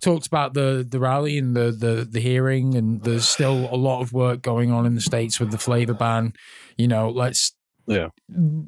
[0.00, 4.00] talked about the the rally and the, the the hearing, and there's still a lot
[4.00, 6.32] of work going on in the states with the flavor ban.
[6.76, 7.52] You know, let's
[7.86, 8.08] Yeah.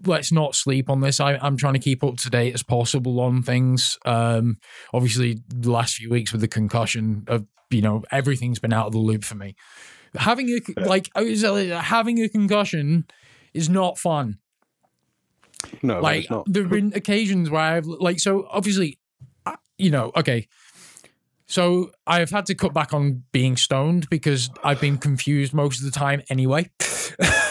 [0.07, 1.19] let's not sleep on this.
[1.19, 3.99] I, I'm trying to keep up to date as possible on things.
[4.05, 4.59] Um,
[4.95, 8.93] obviously, the last few weeks with the concussion of you know everything's been out of
[8.93, 9.57] the loop for me.
[10.17, 13.07] Having a like I was, uh, having a concussion
[13.53, 14.39] is not fun.
[15.83, 16.45] No, like it's not.
[16.47, 18.99] there have been occasions where I've like so obviously,
[19.77, 20.49] you know, okay.
[21.51, 25.87] So I've had to cut back on being stoned because I've been confused most of
[25.87, 26.71] the time anyway.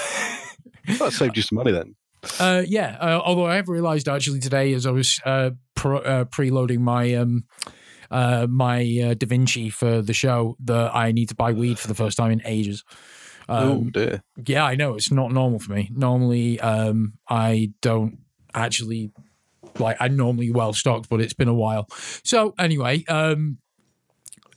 [0.88, 1.96] That saved you some money then.
[2.40, 2.98] Uh, yeah.
[3.00, 7.14] Uh, although I have realised actually today, as I was uh, pro, uh, preloading my
[7.16, 7.46] um,
[8.10, 11.88] uh, my uh, Da Vinci for the show, that I need to buy weed for
[11.88, 12.84] the first time in ages.
[13.50, 14.24] oh Um, dear.
[14.46, 15.90] yeah, I know it's not normal for me.
[15.94, 18.20] Normally, um, I don't
[18.54, 19.12] actually
[19.80, 19.98] like.
[20.00, 21.88] I'm normally well stocked, but it's been a while.
[22.24, 23.60] So anyway, um,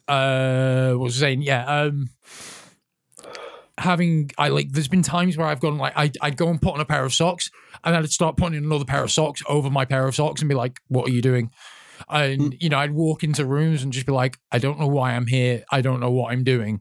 [0.08, 1.42] uh, what was I saying?
[1.42, 2.10] Yeah, um,
[3.80, 4.70] having I like.
[4.72, 7.04] There's been times where I've gone like I I'd go and put on a pair
[7.04, 7.50] of socks,
[7.82, 10.48] and then I'd start putting another pair of socks over my pair of socks, and
[10.48, 11.50] be like, "What are you doing?"
[12.08, 12.56] And mm.
[12.60, 15.26] you know, I'd walk into rooms and just be like, "I don't know why I'm
[15.26, 15.64] here.
[15.70, 16.80] I don't know what I'm doing."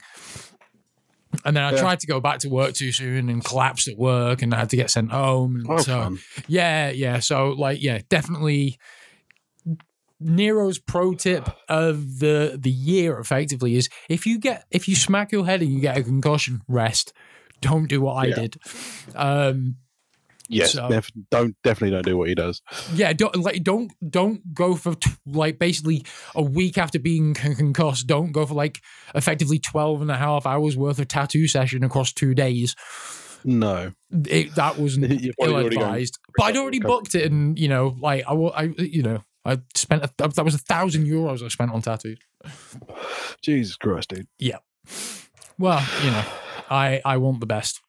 [1.45, 1.81] And then I Yeah.
[1.81, 4.69] tried to go back to work too soon and collapsed at work and I had
[4.71, 5.57] to get sent home.
[5.57, 6.19] And Oh, so, fun.
[6.47, 7.19] yeah, yeah.
[7.19, 8.79] So, like, yeah, definitely.
[10.19, 15.31] Nero's pro tip of the the year effectively is if you get if you smack
[15.31, 17.13] your head and you get a concussion, rest.
[17.61, 18.35] Don't do what I Yeah.
[18.35, 18.57] did.
[19.15, 19.75] Um,
[20.51, 22.63] Yes, So- def- don't definitely don't do what he does.
[22.95, 26.03] yeah, don't like don't don't go for t- like basically
[26.33, 28.07] a week after being con- concussed.
[28.07, 28.79] Don't go for like
[29.13, 32.75] effectively 12 and a half hours worth of tattoo session across two days.
[33.45, 33.91] No,
[34.27, 36.17] It, that was You're ill advised.
[36.35, 40.03] But I'd already booked it, and you know, like I, I you know, I spent
[40.03, 42.19] a, that was a thousand euros I spent on tattoos.
[43.41, 44.27] Jesus Christ, dude.
[44.37, 44.57] Yeah.
[45.57, 46.23] Well, you know,
[46.69, 47.81] I I want the best.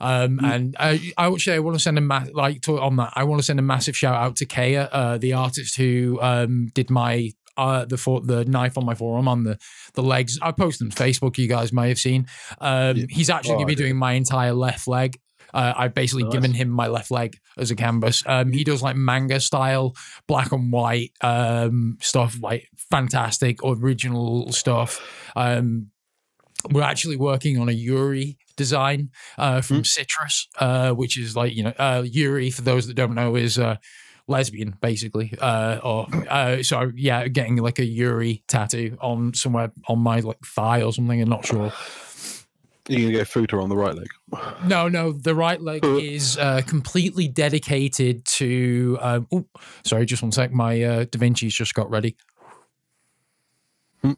[0.00, 3.12] Um, and I, I actually I want to send a ma- like to, on that.
[3.16, 6.68] I want to send a massive shout out to Kaya, uh, the artist who um,
[6.72, 9.58] did my uh, the for, the knife on my forearm on the
[9.94, 10.38] the legs.
[10.40, 11.36] I posted on Facebook.
[11.36, 12.26] You guys may have seen.
[12.60, 15.18] Um, He's actually Oh, going to be doing my entire left leg.
[15.54, 16.32] Uh, I've basically Nice.
[16.32, 18.22] given him my left leg as a canvas.
[18.26, 19.94] Um, he does like manga style,
[20.26, 25.00] black and white um, stuff, like fantastic original stuff.
[25.36, 25.90] Um,
[26.70, 31.62] we're actually working on a Yuri design uh, from Citrus, uh, which is like you
[31.64, 32.50] know uh, Yuri.
[32.50, 33.76] For those that don't know, is uh,
[34.26, 35.34] lesbian basically.
[35.40, 40.40] Uh, or uh, so yeah, getting like a Yuri tattoo on somewhere on my like
[40.44, 41.20] thigh or something.
[41.20, 41.72] I'm not sure.
[42.88, 44.08] You're gonna go Futa on the right leg.
[44.64, 48.98] No, no, the right leg is uh, completely dedicated to.
[49.00, 49.46] Um, oh,
[49.84, 50.52] sorry, just one sec.
[50.52, 52.16] My uh, Da Vinci's just got ready.
[54.02, 54.12] Hmm.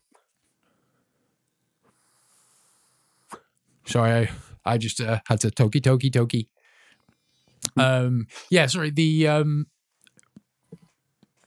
[3.84, 4.28] Sorry,
[4.64, 6.48] I, I just uh, had to toki toki toki.
[7.76, 8.90] Um, yeah, sorry.
[8.90, 9.66] The um,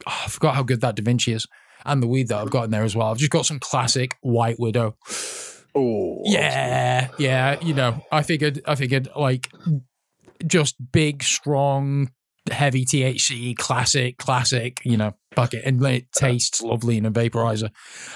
[0.05, 1.47] oh, I forgot how good that Da Vinci is,
[1.86, 3.07] and the weed that I've got in there as well.
[3.07, 4.97] I've just got some classic White Widow.
[5.75, 7.59] Oh, Yeah, yeah.
[7.62, 9.49] You know, I figured, I figured, like,
[10.45, 12.12] just big, strong,
[12.51, 14.79] heavy THC, classic, classic.
[14.83, 17.69] You know, bucket, and it tastes lovely in a vaporizer.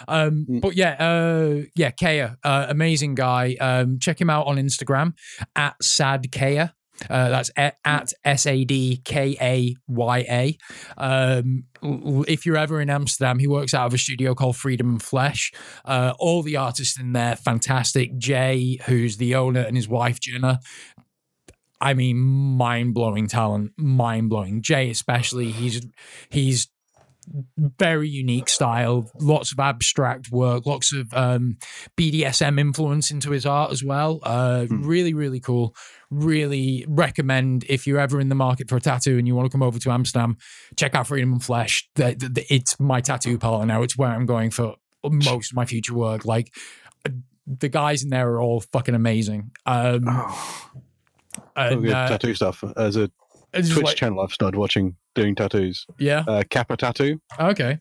[0.08, 0.62] Um, Mm.
[0.62, 3.56] but yeah, uh, yeah, Kaya, uh, amazing guy.
[3.60, 5.14] Um, check him out on Instagram
[5.56, 6.74] at Sad Kaya.
[7.10, 10.58] Uh, that's at S A D K A Y A.
[10.98, 11.66] Um,
[12.28, 15.52] if you're ever in Amsterdam, he works out of a studio called Freedom and Flesh.
[15.86, 18.18] Uh, all the artists in there, fantastic.
[18.18, 20.60] Jay, who's the owner, and his wife Jenna.
[21.80, 24.64] I mean, mind blowing talent, mind blowing.
[24.64, 25.86] Jay, especially, he's
[26.30, 26.68] he's
[27.58, 31.58] very unique style, lots of abstract work, lots of um,
[31.98, 34.20] BDSM influence into his art as well.
[34.24, 35.76] Uh, Really, really cool.
[36.10, 39.52] Really recommend if you're ever in the market for a tattoo and you want to
[39.52, 40.38] come over to Amsterdam,
[40.78, 41.90] check out Freedom and Flesh.
[41.96, 43.82] The- the- the- It's my tattoo parlor now.
[43.84, 46.26] It's where I'm going for most of my future work.
[46.26, 46.54] Like
[47.06, 47.10] uh,
[47.46, 49.52] the guys in there are all fucking amazing.
[49.66, 50.70] Um, Oh,
[51.56, 52.64] and, good uh, tattoo stuff.
[52.76, 53.10] As a
[53.54, 55.86] Twitch like- channel, I've started watching doing tattoos.
[55.98, 56.24] yeah.
[56.28, 57.80] Uh, Kappa Tattoo, Okay.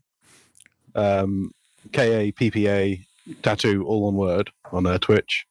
[0.95, 1.51] um,
[1.93, 3.07] K A P P A
[3.43, 5.47] Tattoo, all one word on uh, Twitch.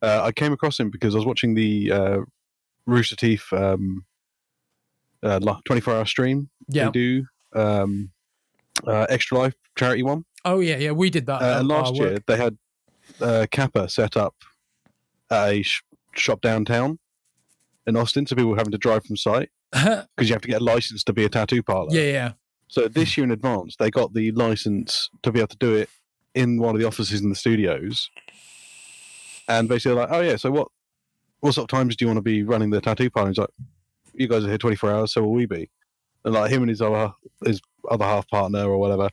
[0.00, 2.18] Uh, I came across him because I was watching the uh,
[2.86, 4.04] Rooster Teeth um,
[5.22, 6.86] uh, 24 hour stream Yeah.
[6.86, 7.26] they do.
[7.54, 8.10] Um,
[8.86, 10.24] uh, Extra Life charity one.
[10.44, 10.92] Oh yeah, yeah.
[10.92, 11.42] We did that.
[11.42, 12.10] Uh, and last work.
[12.10, 12.56] year they had
[13.20, 14.34] uh, Kappa set up
[15.30, 15.82] at a sh-
[16.14, 16.98] shop downtown
[17.88, 20.60] in Austin, so people were having to drive from site because you have to get
[20.60, 21.88] a license to be a tattoo parlor.
[21.90, 22.32] yeah, yeah.
[22.68, 25.88] So this year in advance, they got the license to be able to do it
[26.34, 28.10] in one of the offices in the studios.
[29.48, 30.68] And basically, like, oh yeah, so what
[31.40, 33.30] what sort of times do you want to be running the tattoo parlor?
[33.30, 33.48] He's like,
[34.14, 35.70] you guys are here twenty four hours, so will we be?
[36.24, 37.12] And like him and his other
[37.44, 39.08] his other half partner or whatever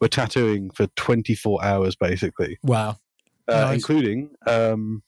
[0.00, 2.98] were tattooing for twenty four hours basically, Wow.
[3.46, 3.74] uh, Nice.
[3.76, 5.02] including um,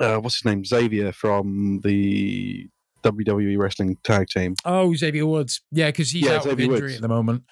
[0.00, 2.68] uh, what's his name Xavier from the
[3.02, 4.54] WWE wrestling tag team.
[4.64, 5.60] Oh, Xavier Woods.
[5.70, 6.94] Yeah, because he's Yeah, out with injury Woods.
[6.96, 7.42] at the moment.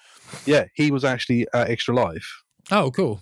[0.45, 2.43] Yeah, he was actually at Extra Life.
[2.71, 3.21] Oh, cool.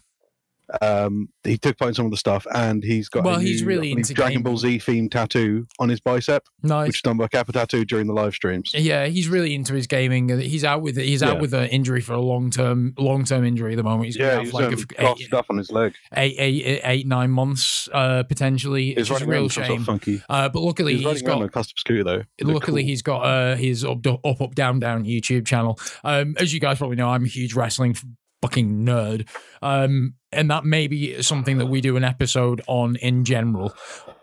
[0.81, 3.23] Um, he took part in some of the stuff, and he's got.
[3.23, 4.41] Well, a he's new, really into Dragon.
[4.43, 6.88] Ball Z themed tattoo on his bicep, Nice.
[6.88, 8.71] which is done by Kappa Tattoo during the live streams.
[8.73, 10.29] yeah, he's really into his gaming.
[10.39, 11.41] He's out with he's out Yeah.
[11.41, 14.05] with an injury for a long term long term injury at the moment.
[14.05, 15.93] He's Yeah, he's like a, eight, stuff on his leg.
[16.15, 18.91] eight, eight, eight, nine months uh, potentially.
[18.91, 19.84] It's just a real some sort of shame.
[19.86, 20.21] funky.
[20.29, 22.23] Uh, but luckily He's he's running around on got a custom scooter though.
[22.41, 22.88] Luckily cool.
[22.88, 25.79] he's got uh his up, up up down down YouTube channel.
[26.03, 27.95] Um, as you guys probably know, I'm a huge wrestling
[28.41, 29.27] fucking nerd.
[29.62, 33.73] Um, and that may be something that we do an episode on in general.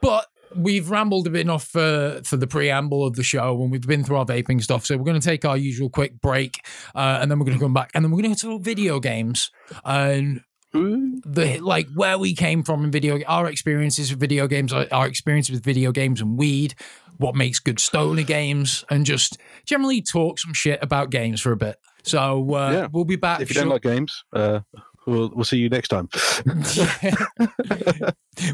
[0.01, 0.27] But
[0.57, 4.05] we've rambled a bit enough for for the preamble of the show and we've been
[4.05, 4.87] through our vaping stuff.
[4.87, 7.65] So we're going to take our usual quick break, uh, and then we're going to
[7.65, 9.51] come back, and then we're going to talk video games
[9.85, 14.87] and the like where we came from in video our experiences with video games our,
[14.93, 16.75] our experience with video games and weed
[17.17, 21.57] what makes good stoner games and just generally talk some shit about games for a
[21.57, 21.77] bit
[22.09, 22.89] so uh, Yeah.
[22.93, 24.61] we'll be back If you don't like games, uh,
[25.07, 26.09] we'll we'll see you next time.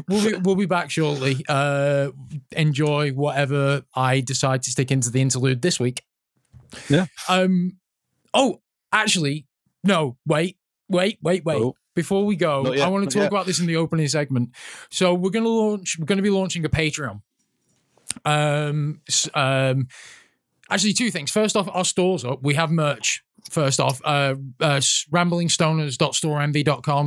[0.07, 2.09] we'll be we'll be back shortly uh
[2.51, 6.03] enjoy whatever i decide to stick into the interlude this week
[6.89, 7.05] Yeah.
[7.29, 7.77] um
[8.33, 9.45] oh actually
[9.83, 10.57] no wait
[10.89, 11.75] wait wait wait Oh.
[11.93, 14.49] before we go i want to talk about this in the opening segment
[14.91, 17.21] so we're going to launch we're going to be launching a patreon
[18.25, 19.01] um
[19.33, 19.87] um
[20.71, 21.29] actually, two things.
[21.29, 22.41] First off, our store's up.
[22.41, 23.23] We have merch.
[23.49, 24.79] First off, uh, uh.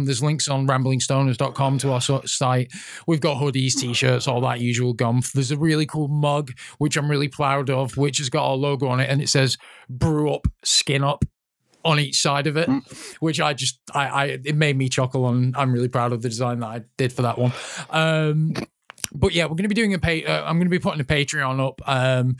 [0.04, 2.72] There's links on ramblingstoners.com to our site.
[3.06, 5.32] We've got hoodies, t-shirts, all that usual gumph.
[5.32, 8.86] There's a really cool mug, which I'm really proud of, which has got our logo
[8.88, 11.24] on it, and it says "Brew Up, Skin Up."
[11.84, 12.68] On each side of it,
[13.20, 16.28] which I just I, I it made me chuckle, and I'm really proud of the
[16.28, 17.52] design that I did for that one.
[17.88, 18.52] Um,
[19.12, 20.24] but yeah, we're going to be doing a pay.
[20.24, 22.36] Uh, I'm going to be putting a Patreon up um,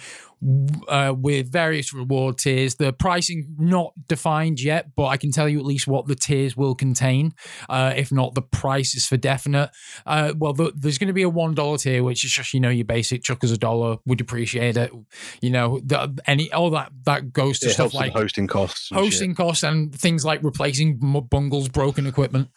[0.87, 2.77] uh, with various reward tiers.
[2.77, 6.57] The pricing not defined yet, but I can tell you at least what the tiers
[6.57, 7.35] will contain.
[7.69, 9.71] Uh, if not, the price is for definite.
[10.07, 12.61] Uh, well, the, there's going to be a one dollar tier, which is just you
[12.61, 13.97] know your basic chuck us a dollar.
[14.07, 14.93] Would appreciate it.
[15.41, 18.91] You know, the, any all that that goes to It stuff like hosting costs.
[18.91, 19.05] and shit.
[19.05, 20.99] hosting costs and things like replacing
[21.31, 22.51] Bungle's broken equipment.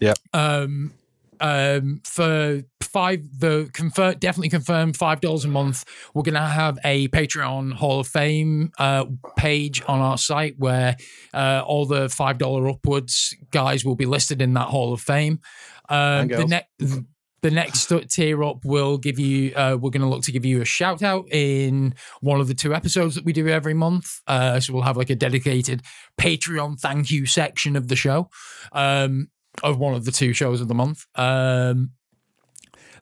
[0.00, 0.18] Yep.
[0.32, 0.92] Um,
[1.40, 5.84] um, for five, the confirm definitely confirmed five dollars a month.
[6.14, 10.96] We're gonna have a Patreon Hall of Fame uh, page on our site where
[11.34, 15.40] uh, all the five dollar upwards guys will be listed in that Hall of Fame.
[15.88, 17.04] Um, the next.
[17.40, 19.54] The next tier up will give you.
[19.54, 22.54] Uh, we're going to look to give you a shout out in one of the
[22.54, 24.20] two episodes that we do every month.
[24.26, 25.82] Uh, so we'll have like a dedicated
[26.20, 28.28] Patreon thank you section of the show,
[28.72, 29.28] um,
[29.62, 31.06] of one of the two shows of the month.
[31.14, 31.90] Um,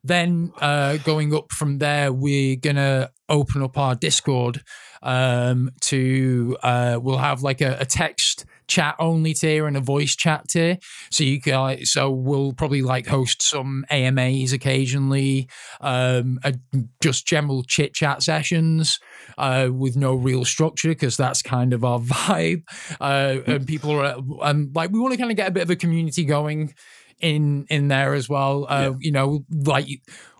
[0.04, 4.62] then uh, going up from there, we're gonna open up our Discord
[5.02, 6.56] um, to.
[6.62, 10.78] Uh, we'll have like a, a text chat only tier and a voice chat tier.
[11.10, 11.54] So you can.
[11.54, 15.48] like, So we'll probably like host some AMAs occasionally,
[15.80, 16.52] um, uh,
[17.00, 18.98] just general chit chat sessions
[19.38, 22.62] uh, with no real structure because that's kind of our vibe.
[23.00, 25.70] Uh, and people are and like we want to kind of get a bit of
[25.70, 26.74] a community going
[27.20, 28.66] in in there as well.
[28.68, 29.88] Uh, You know, like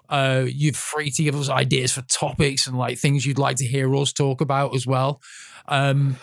[0.09, 3.67] uh, you're free to give us ideas for topics and like things you'd like to
[3.67, 5.21] hear us talk about as well.
[5.69, 6.17] Um,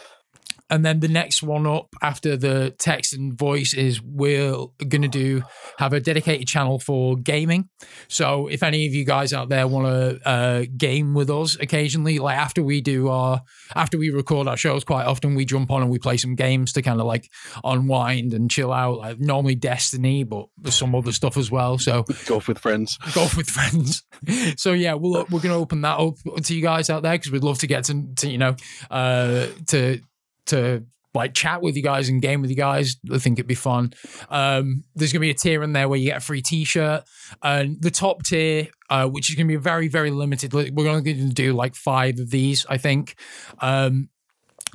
[0.74, 4.56] and then the next one up after the text and voice is we're
[4.88, 5.44] going to do
[5.78, 7.70] have a dedicated channel for gaming.
[8.08, 12.18] So if any of you guys out there want to uh, game with us occasionally,
[12.18, 13.44] like after we do our
[13.76, 16.74] after we record our shows, quite often we jump on and we play some games
[16.74, 17.30] to kind of like
[17.64, 18.98] unwind and chill out.
[18.98, 21.78] Like normally Destiny, but there's some other stuff as well.
[21.78, 22.98] So Golf with friends.
[23.14, 24.04] golf with friends.
[24.58, 27.44] So yeah, we'll we're gonna open that up to you guys out there because we'd
[27.44, 28.56] love to get to, to you know
[28.90, 30.02] uh, to
[30.48, 32.98] to like chat with you guys and game with you guys.
[33.12, 33.94] I think it'd be fun.
[34.30, 37.04] Um, there's gonna be a tier in there where you get a free T-shirt,
[37.42, 40.54] and the top tier, uh, which is gonna be very very limited.
[40.54, 43.16] We're only going to do like five of these, I think.
[43.60, 44.10] Um,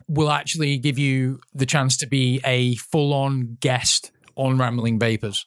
[0.09, 5.45] will actually give you the chance to be a full-on guest on Rambling Vapors.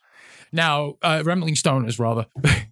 [0.51, 2.27] Now, uh, Rambling Stoners, rather.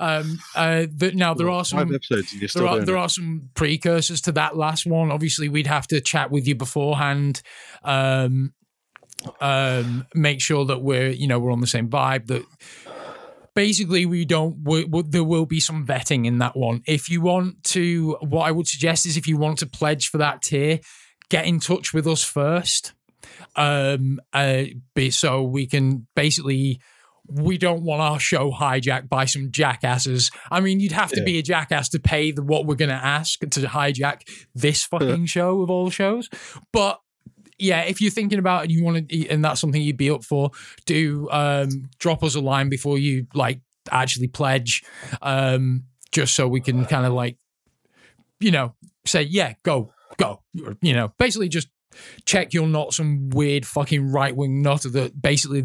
[0.00, 2.96] um, uh, the, now, there are some Five episodes and you're still there are there
[2.96, 5.10] are some precursors to that last one.
[5.10, 7.42] Obviously, we'd have to chat with you beforehand.
[7.82, 8.52] Um,
[9.40, 12.26] um, make sure that we're you know we're on the same vibe.
[12.26, 12.44] That
[13.54, 14.58] basically we don't.
[14.64, 16.82] We, we, there will be some vetting in that one.
[16.86, 20.18] If you want to, what I would suggest is if you want to pledge for
[20.18, 20.80] that tier,
[21.30, 22.92] get in touch with us first.
[23.56, 24.64] Um, uh,
[24.94, 26.80] be, so we can basically
[27.26, 30.30] we don't want our show hijacked by some jackasses.
[30.50, 31.24] I mean, you'd have to Yeah.
[31.24, 34.22] be a jackass to pay the what we're going to ask to hijack
[34.54, 36.28] this fucking show of all shows.
[36.72, 37.00] But
[37.58, 40.22] yeah, if you're thinking about it, you want to, and that's something you'd be up
[40.24, 40.50] for,
[40.86, 43.60] do um, drop us a line before you like
[43.90, 44.82] actually pledge,
[45.22, 47.38] um, just so we can kind of like,
[48.40, 48.74] you know,
[49.06, 50.42] say yeah, go, go,
[50.82, 51.68] you know, basically just
[52.24, 55.64] check you're not some weird fucking right wing nutter that basically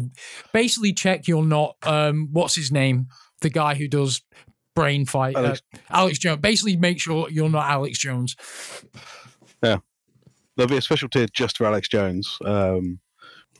[0.52, 3.06] basically check you're not um what's his name
[3.40, 4.22] the guy who does
[4.74, 5.62] brain fight uh, Alex.
[5.90, 8.36] Alex Jones basically make sure you're not Alex Jones
[9.62, 9.78] Yeah,
[10.60, 13.00] There'll be a special tier just for Alex Jones, um,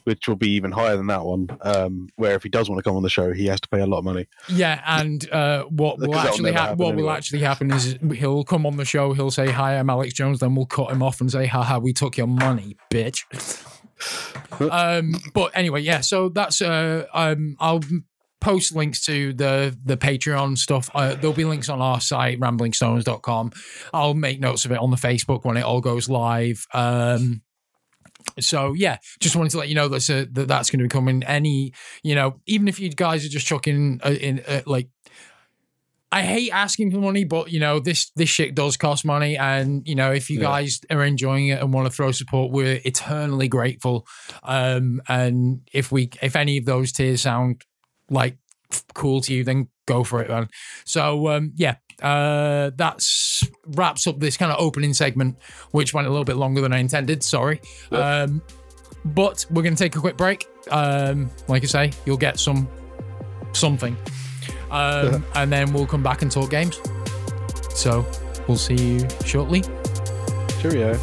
[0.04, 1.48] which will be even higher than that one.
[1.62, 3.80] Um, where if he does want to come on the show, he has to pay
[3.80, 4.26] a lot of money.
[4.48, 8.66] yeah and uh what will actually never happen what will actually happen is he'll come
[8.66, 11.30] on the show he'll say hi I'm Alex Jones then we'll cut him off and
[11.30, 13.24] say haha we took your money bitch
[14.70, 17.80] um but anyway yeah so that's uh um I'll
[18.40, 23.52] post links to the the patreon stuff uh, there'll be links on our site ramblingstones.com
[23.92, 27.42] i'll make notes of it on the facebook when it all goes live um
[28.38, 30.88] so yeah just wanted to let you know that's a, that that's going to be
[30.88, 34.88] coming any you know even if you guys are just chucking uh, in uh, like
[36.12, 39.86] I hate asking for money, but you know this this shit does cost money, and
[39.86, 40.46] you know if you Yeah.
[40.48, 44.08] guys are enjoying it and want to throw support, we're eternally grateful.
[44.42, 47.62] Um, and if we if any of those tiers sound
[48.10, 48.38] like
[48.94, 50.48] cool to you, then go for it, man.
[50.84, 55.36] So um, yeah, uh, that's wraps up this kind of opening segment,
[55.70, 57.22] which went a little bit longer than I intended.
[57.22, 57.60] Sorry.
[57.90, 58.42] Um,
[59.04, 60.46] but we're going to take a quick break.
[60.70, 62.68] Um, like I say, you'll get some
[63.52, 63.96] something,
[64.70, 66.80] um, and then we'll come back and talk games.
[67.74, 68.06] So
[68.46, 69.62] we'll see you shortly.
[70.60, 70.98] Cheerio.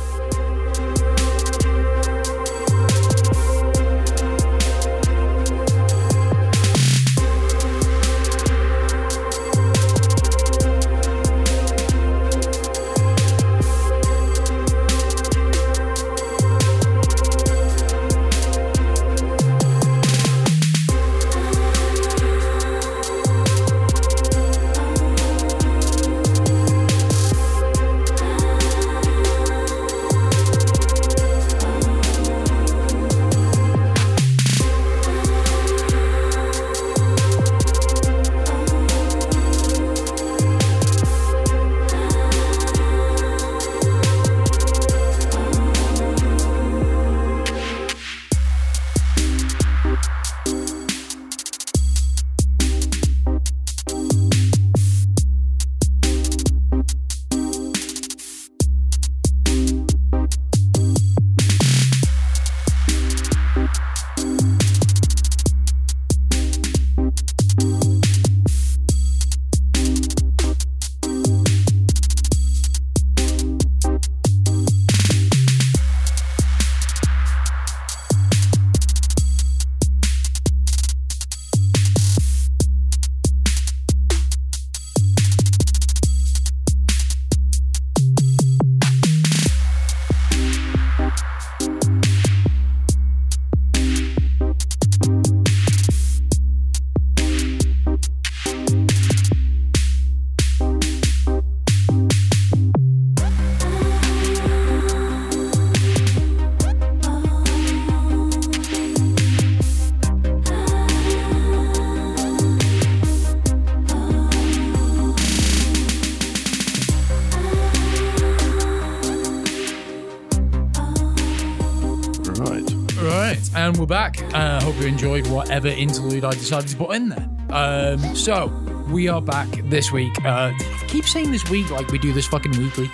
[123.88, 124.22] Back.
[124.34, 127.30] I uh, hope you enjoyed whatever interlude I decided to put in there.
[127.50, 128.48] Um, so
[128.90, 130.14] we are back this week.
[130.26, 132.92] Uh, I keep saying this week like we do this fucking weekly.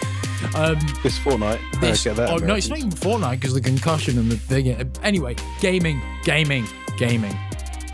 [0.55, 1.59] Um, This fortnight.
[1.81, 2.29] this, uh, get that.
[2.29, 4.67] oh no, it's not even fortnight because the concussion and the thing.
[5.01, 6.67] Anyway, gaming, gaming,
[6.97, 7.35] gaming.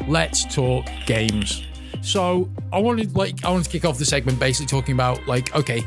[0.08, 1.64] Let's talk games.
[2.02, 5.56] So I wanted like I wanted to kick off the segment basically talking about like
[5.56, 5.86] okay.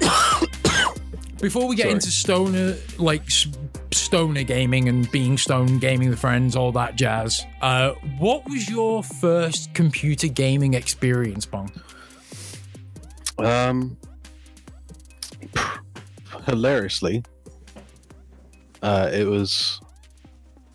[1.40, 1.92] Before we get Sorry.
[1.94, 3.22] into stoner like
[4.10, 7.46] stoner gaming and being stone gaming with friends, all that jazz.
[7.62, 11.70] Uh, what was your first computer gaming experience, Bong?
[13.38, 13.96] Um,
[16.44, 17.22] hilariously,
[18.82, 19.80] uh, it was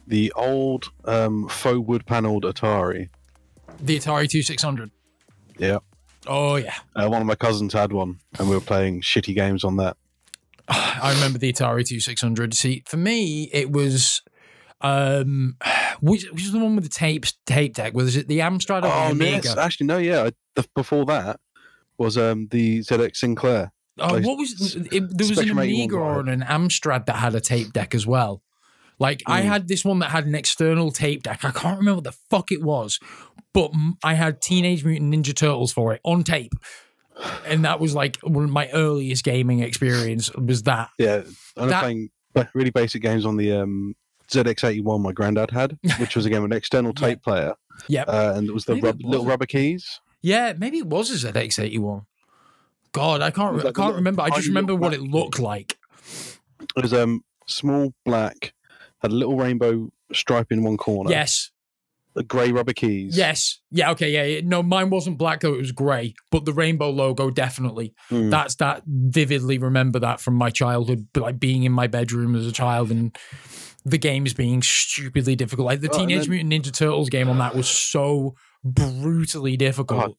[0.08, 3.10] the old um, faux wood paneled Atari.
[3.82, 4.92] The Atari Two Six Hundred.
[5.58, 5.80] Yeah.
[6.26, 6.76] Oh yeah.
[6.96, 9.98] Uh, one of my cousins had one, and we were playing shitty games on that.
[10.70, 12.53] I remember the Atari 2600.
[12.53, 14.22] See, for me, it was
[14.82, 15.57] um,
[16.01, 17.93] which, which was the one with the tape tape deck?
[17.93, 19.57] Was it the Amstrad or Oh, the yes.
[19.57, 20.24] Actually, no, yeah.
[20.24, 21.39] I- The, before that
[21.97, 23.72] was um, the ZX Sinclair.
[23.99, 27.16] Oh, like what was it, there was an Spectrum 81 Amiga or an Amstrad that
[27.16, 28.41] had a tape deck as well.
[28.99, 29.45] Like I Mm.
[29.45, 31.43] had this one that had an external tape deck.
[31.45, 32.99] I can't remember what the fuck it was,
[33.53, 33.72] but
[34.03, 36.53] I had Teenage Mutant Ninja Turtles for it on tape,
[37.45, 40.34] and that was like one of my earliest gaming experience.
[40.36, 40.89] Was that?
[40.99, 41.22] Yeah,
[41.57, 42.09] I was That- playing
[42.53, 43.95] really basic games on the um,
[44.30, 47.07] ZX81 my granddad had, which was again an external Yeah.
[47.07, 47.53] tape player,
[47.88, 48.07] Yep.
[48.09, 49.30] uh, and it was the rub- it little wasn't.
[49.30, 50.01] rubber keys.
[50.22, 52.05] Yeah, maybe it was a ZX81.
[52.91, 53.53] God, I can't.
[53.55, 54.22] Was Re- I can't remember.
[54.22, 55.78] I just remember what it looked like.
[56.76, 58.53] It was um small black,
[59.01, 61.11] had a little rainbow stripe in one corner.
[61.11, 61.51] Yes,
[62.16, 63.16] the grey rubber keys.
[63.18, 63.91] yes, yeah.
[63.91, 64.41] Okay, yeah, yeah.
[64.43, 66.13] No, mine wasn't black though; it was grey.
[66.32, 67.93] But the rainbow logo definitely.
[68.09, 68.32] Mm.
[68.32, 68.84] That's that.
[68.88, 73.16] Vividly remember that from my childhood, like being in my bedroom as a child and
[73.86, 75.66] the games being stupidly difficult.
[75.68, 80.18] Like the Oh, Teenage then- Mutant Ninja Turtles game on that was so brutally difficult.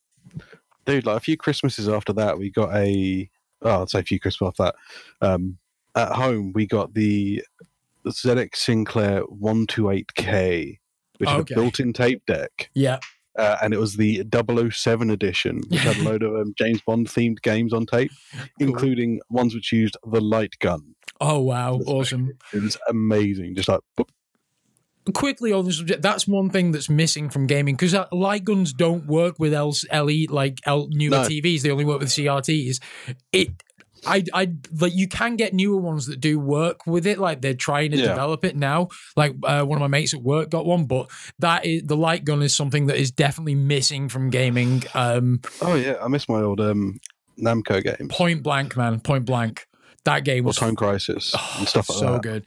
[0.85, 3.29] dude, like a few Christmases after that, we got a.
[3.63, 4.75] Oh, I'd say a few Christmas after that.
[5.27, 5.57] Um,
[5.97, 7.43] at home, we got the
[8.07, 10.79] ZX Sinclair 128K,
[11.19, 12.99] which had a built-in tape deck, Yeah,
[13.39, 14.23] uh, and it was the
[14.71, 18.11] 007 edition, which had a load of um, James Bond themed games on tape,
[18.59, 20.95] including ones which used the light gun.
[21.21, 22.33] Oh wow, awesome.
[22.53, 23.81] It was amazing, just like.
[23.99, 24.09] boop.
[25.15, 29.07] quickly on the subject, that's one thing that's missing from gaming because light guns don't
[29.07, 31.23] work with L- LE like L- newer No.
[31.23, 31.63] TVs.
[31.63, 32.81] They only work with CRTs.
[33.33, 33.51] It.
[34.07, 37.55] I, I like you can get newer ones that do work with it like they're
[37.55, 38.09] trying to Yeah.
[38.09, 41.65] develop it now like uh, one of my mates at work got one but that
[41.67, 45.97] is the light gun is something that is definitely missing from gaming um Oh yeah,
[46.03, 46.99] I miss my old um,
[47.39, 49.67] Namco games point blank man point blank
[50.05, 52.23] that game or was Time Crisis and stuff like so that.
[52.23, 52.45] good.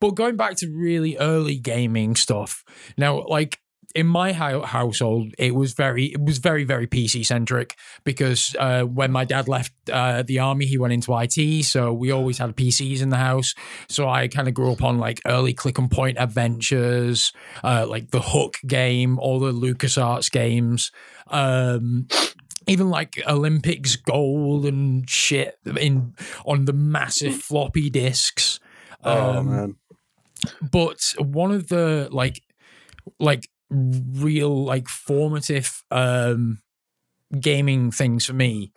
[0.00, 2.64] But going back to really early gaming stuff,
[2.98, 3.60] now like
[3.94, 9.12] in my household, it was very, it was very, very PC centric because uh, when
[9.12, 13.00] my dad left uh, the army, he went into IT, so we always had PCs
[13.00, 13.54] in the house.
[13.88, 17.32] So I kind of grew up on like early click and point adventures,
[17.62, 20.90] uh, like the Hook game, all the LucasArts games.
[21.28, 22.08] Um,
[22.66, 26.14] even like Olympics gold and shit in
[26.44, 28.58] on the massive floppy disks.
[29.04, 29.76] Oh Um, man,
[30.72, 32.42] but one of the like
[33.20, 36.60] like real like formative um
[37.40, 38.72] gaming things for me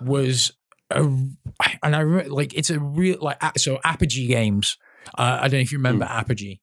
[0.00, 0.52] was
[0.90, 1.02] a,
[1.82, 4.78] and I re- like it's a real like so Apogee games.
[5.16, 6.60] Uh, I don't know if you remember Apogee.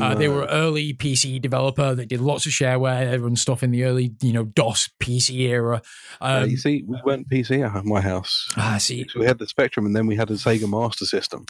[0.00, 3.84] Uh, They were early PC developer that did lots of shareware and stuff in the
[3.84, 5.82] early, you know, DOS PC era.
[6.20, 8.48] Uh, Um, you see, we went PC at my house.
[8.56, 11.44] ah, see, So we had the Spectrum, and then we had a Sega Master System.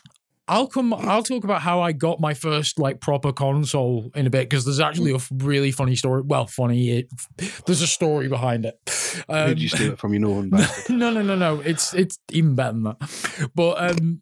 [0.52, 0.92] I'll come.
[0.92, 4.66] I'll talk about how I got my first like proper console in a bit because
[4.66, 6.20] there's actually a really funny story.
[6.20, 6.90] Well, funny.
[6.90, 7.10] It,
[7.64, 9.24] there's a story behind it.
[9.30, 10.94] Um, did you steal it from, your northern bastard?
[10.94, 11.60] no, no, no, no.
[11.60, 13.50] It's it's even better than that.
[13.54, 14.20] But um,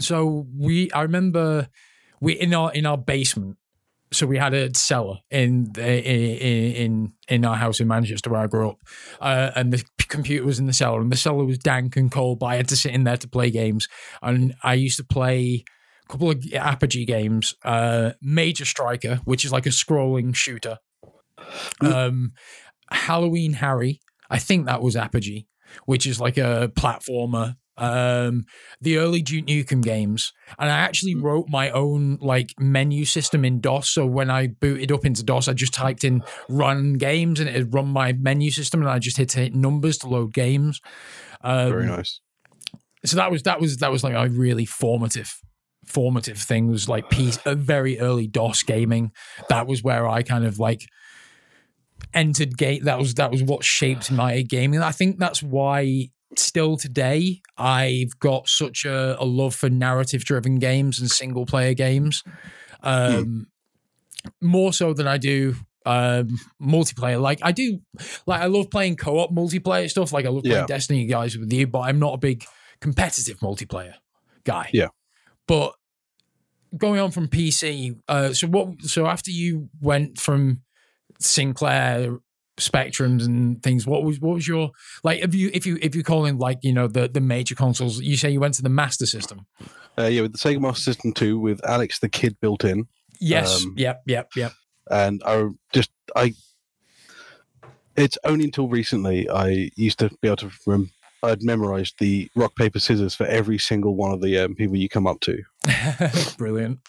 [0.00, 0.90] so we.
[0.90, 1.68] I remember
[2.20, 3.56] we in our in our basement.
[4.14, 8.46] So we had a cellar in in in in our house in Manchester where I
[8.46, 8.78] grew up,
[9.20, 12.38] uh, and the computer was in the cellar, and the cellar was dank and cold.
[12.38, 13.88] But I had to sit in there to play games,
[14.22, 15.64] and I used to play
[16.08, 20.78] a couple of Apogee games, uh, Major Striker, which is like a scrolling shooter,
[21.80, 22.32] um,
[22.90, 24.00] Halloween Harry,
[24.30, 25.46] I think that was Apogee,
[25.86, 27.56] which is like a platformer.
[27.76, 28.44] Um,
[28.80, 33.60] the early Duke Nukem games, and I actually wrote my own like menu system in
[33.60, 33.88] DOS.
[33.90, 37.54] So when I booted up into DOS, I just typed in "run games" and it
[37.54, 40.80] had run my menu system, and I just hit, hit numbers to load games.
[41.42, 42.20] Um, Very nice.
[43.04, 45.34] so that was that was that was like a really formative
[45.86, 49.12] formative thing was like piece a very early DOS gaming.
[49.48, 50.86] That was where I kind of like
[52.12, 54.80] entered gate that was that was what shaped my gaming.
[54.80, 60.56] I think that's why still today I've got such a, a love for narrative driven
[60.58, 62.22] games and single player games.
[62.82, 63.46] Um
[64.40, 65.54] more so than I do
[65.86, 67.78] um multiplayer like i do
[68.26, 70.66] like i love playing co-op multiplayer stuff like i love playing Yeah.
[70.66, 72.42] destiny guys with you but i'm not a big
[72.80, 73.92] competitive multiplayer
[74.44, 74.88] guy Yeah.
[75.46, 75.74] but
[76.74, 80.62] going on from pc uh so what so after you went from
[81.20, 82.16] sinclair
[82.56, 84.70] spectrums and things what was what was your
[85.02, 87.54] like if you if you if you call in like you know the the major
[87.54, 89.46] consoles you say you went to the master system
[89.98, 92.86] Uh, yeah, with the Sega Master System 2 with Alex the Kidd built in.
[93.20, 94.52] yes Um, yep yep yep
[94.90, 96.34] and I just I.
[97.96, 100.50] It's only until recently I used to be able to.
[100.66, 100.90] Rem-
[101.22, 104.88] I'd memorized the rock paper scissors for every single one of the um, people you
[104.90, 105.42] come up to.
[106.36, 106.80] brilliant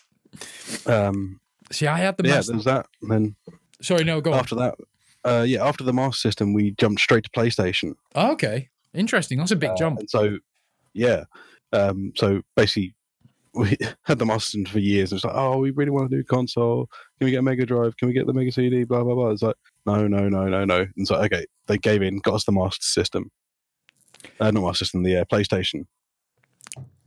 [0.85, 1.39] Um,
[1.71, 2.87] see i had the yeah, master there's that.
[3.01, 3.35] And then
[3.81, 4.75] sorry no go on after that,
[5.25, 7.95] uh, yeah, after the Master System, we jumped straight to PlayStation.
[8.15, 8.69] Oh, okay.
[8.93, 9.37] Interesting.
[9.39, 9.99] That's a big Uh, jump.
[10.07, 10.37] So,
[10.93, 11.25] yeah,
[11.73, 12.93] um, so basically,
[13.53, 15.11] we had the Master System for years.
[15.11, 16.87] It was like, oh, we really want to do console.
[17.19, 17.95] Can we get a Mega Drive?
[17.97, 18.83] Can we get the Mega CD?
[18.83, 19.29] Blah blah blah.
[19.29, 19.55] It's like,
[19.85, 20.85] no, no, no, no, no.
[20.97, 23.31] And so, okay, they gave in, got us the Master System.
[24.39, 25.85] Uh, not Master System, the uh, PlayStation.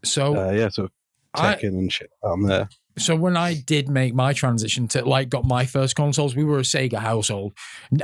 [0.05, 0.89] So, Uh, yeah, so
[1.35, 2.11] I- and shit.
[2.23, 2.69] I'm there.
[2.99, 6.59] So when I did make my transition to like got my first consoles, we were
[6.59, 7.53] a Sega household.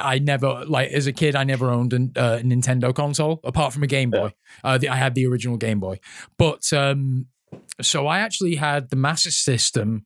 [0.00, 3.82] I never like as a kid, I never owned a uh, Nintendo console apart from
[3.82, 4.32] a Game Boy.
[4.62, 6.00] Uh, the, I had the original Game Boy,
[6.38, 7.26] but um,
[7.80, 10.04] so I actually had the Master System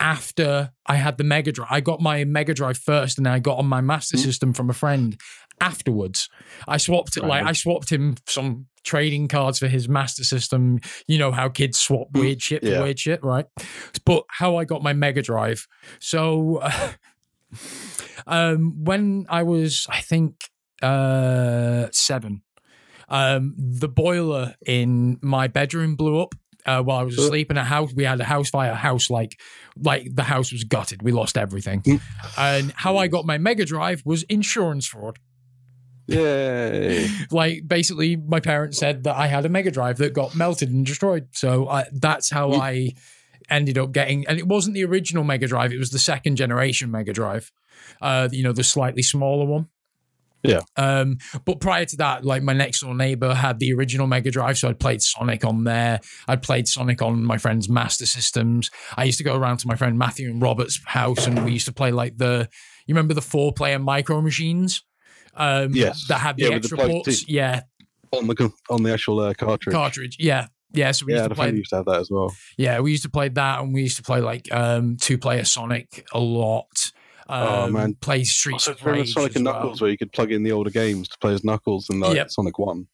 [0.00, 1.68] after I had the Mega Drive.
[1.70, 4.74] I got my Mega Drive first, and I got on my Master System from a
[4.74, 5.20] friend
[5.60, 6.28] afterwards.
[6.66, 10.78] I swapped it like I swapped him some trading cards for his Master System.
[11.06, 12.82] You know how kids swap weird shit for Yeah.
[12.82, 13.46] weird shit, right?
[14.04, 15.66] But how I got my Mega Drive.
[16.00, 16.62] So
[18.26, 20.50] um, when I was, I think,
[20.82, 22.42] uh, seven,
[23.08, 26.34] um, the boiler in my bedroom blew up.
[26.66, 27.22] Uh, while I was Uh.
[27.22, 28.74] asleep in a house, we had a house fire.
[28.74, 29.40] House like,
[29.76, 31.02] like the house was gutted.
[31.02, 31.80] We lost everything.
[31.82, 32.00] Mm.
[32.36, 35.18] And how I got my Mega Drive was insurance fraud.
[36.06, 37.08] Yay!
[37.30, 40.84] Like basically, my parents said that I had a Mega Drive that got melted and
[40.84, 41.28] destroyed.
[41.32, 42.52] So I, that's how.
[42.52, 42.94] I
[43.48, 46.90] ended up getting, and it wasn't the original Mega Drive; it was the second generation
[46.90, 47.50] Mega Drive.
[48.00, 49.68] Uh, you know, the slightly smaller one.
[50.42, 50.60] Yeah.
[50.76, 54.56] Um, but prior to that, like my next door neighbor had the original Mega Drive,
[54.56, 56.00] so I'd played Sonic on there.
[56.28, 58.70] I'd played Sonic on my friend's Master Systems.
[58.96, 61.66] I used to go around to my friend Matthew and Robert's house, and we used
[61.66, 62.48] to play like the,
[62.86, 64.82] you remember the four player micro machines?
[65.40, 66.06] Um, Yes.
[66.08, 67.28] that had the Yeah, the extra plug- ports.
[67.28, 67.62] Yeah,
[68.12, 69.72] on the on the actual uh, cartridge.
[69.72, 70.16] cartridge.
[70.20, 70.90] Yeah, yeah.
[70.92, 71.50] So we yeah, used to play.
[71.52, 72.34] used to have that as well.
[72.58, 75.44] Yeah, we used to play that, and we used to play like um, two player
[75.44, 76.92] Sonic a lot.
[77.28, 77.94] Um, Oh, man.
[77.94, 79.54] play Streets Also, of remember Rage Sonic as and well.
[79.54, 82.16] Knuckles, where you could plug in the older games to play as Knuckles and like
[82.16, 82.30] Yep.
[82.32, 82.88] Sonic One.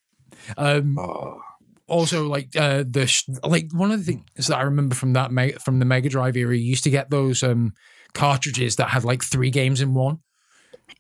[0.59, 1.41] Um, Oh,
[1.89, 5.33] also, like uh, the sh- like one of the things that I remember from that
[5.33, 7.73] me- from the Mega Drive era, you used to get those um,
[8.13, 10.19] cartridges that had like three games in one.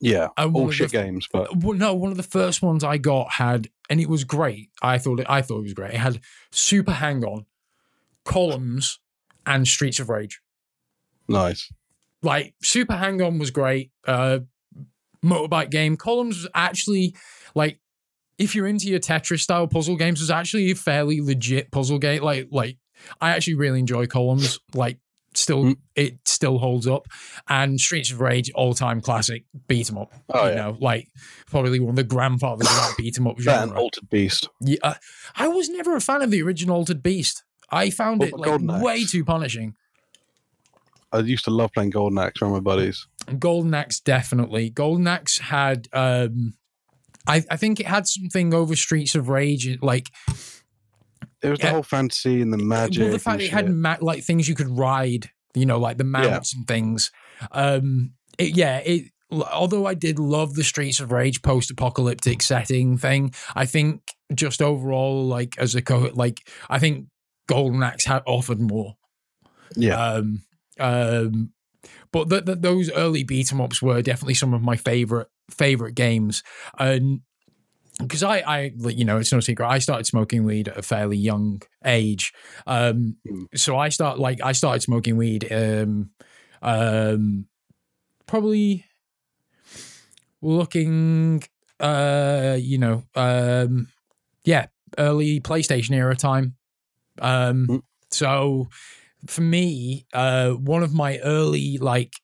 [0.00, 2.98] Yeah, And all shit the- games, but Well, no, one of the first ones I
[2.98, 4.70] got had, and it was great.
[4.82, 5.94] I thought it, I thought it was great.
[5.94, 6.20] It had
[6.52, 7.46] Super Hang On,
[8.24, 8.98] Columns,
[9.46, 10.40] and Streets of Rage.
[11.28, 11.72] nice.
[12.22, 14.38] like super hang on was great uh
[15.24, 17.14] motorbike game columns was actually
[17.54, 17.78] like
[18.38, 22.22] if you're into your tetris style puzzle games was actually a fairly legit puzzle game
[22.22, 22.78] like like
[23.20, 24.98] i actually really enjoy columns like
[25.36, 25.76] still Mm.
[25.94, 27.06] it still holds up
[27.48, 31.08] and streets of rage all-time classic beat 'em up Oh you yeah, know like
[31.50, 34.48] probably one of the grandfathers of that beat 'em up genre Altered Beast.
[34.60, 34.94] yeah, uh,
[35.36, 38.70] i was never a fan of the original altered beast i found it like Golden
[38.70, 38.82] Axe?
[38.82, 39.74] way too punishing
[41.12, 43.06] I used to love playing Golden Axe with my buddies.
[43.38, 44.70] Golden Axe definitely.
[44.70, 46.54] Golden Axe had um
[47.28, 50.10] I, I think it had something over Streets of Rage like
[51.46, 51.66] There was Yeah.
[51.68, 53.02] the whole fantasy and the magic.
[53.04, 56.02] well the fact it had ma- like things you could ride, you know, like the
[56.04, 57.12] mounts and things.
[57.52, 63.32] Um it, yeah, it although I did love the Streets of Rage post-apocalyptic setting thing,
[63.54, 64.02] I think
[64.34, 67.06] just overall like as a co like I think
[67.48, 68.96] Golden Axe had offered more.
[69.76, 70.42] yeah, Um,
[70.80, 71.52] um,
[72.12, 75.94] but th- th- those early beat 'em ups were definitely some of my favorite favorite
[75.94, 76.42] games,
[76.78, 77.20] and
[77.98, 81.16] because I, I, you know, it's no secret, I started smoking weed at a fairly
[81.16, 82.32] young age.
[82.66, 83.46] Um, Mm.
[83.54, 86.10] so I start like I started smoking weed, um,
[86.62, 87.46] um,
[88.26, 88.84] probably
[90.42, 91.42] looking,
[91.80, 93.88] uh, you know, um,
[94.44, 94.66] yeah,
[94.98, 96.56] early PlayStation era time.
[97.20, 97.82] Um, Mm.
[98.10, 98.68] so
[99.26, 102.14] for me, uh, one of my early like,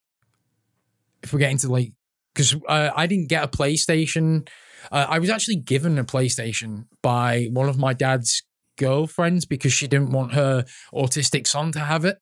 [1.22, 1.92] if we're getting to like,
[2.34, 4.48] because uh, I didn't get a PlayStation,
[4.90, 8.42] uh, I was actually given a PlayStation by one of my dad's
[8.78, 12.18] girlfriends because she didn't want her autistic son to have it.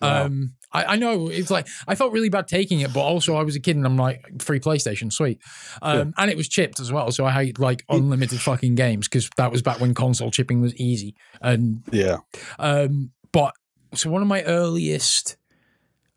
[0.00, 0.26] Wow.
[0.26, 3.42] Um, I, I know it's like I felt really bad taking it, but also I
[3.42, 5.40] was a kid and I'm like free PlayStation, sweet.
[5.82, 9.28] Um, and it was chipped as well, so I had like unlimited fucking games because
[9.36, 11.14] that was back when console chipping was easy.
[11.40, 12.18] And yeah.
[12.58, 13.54] um, but
[13.94, 15.36] so one of my earliest,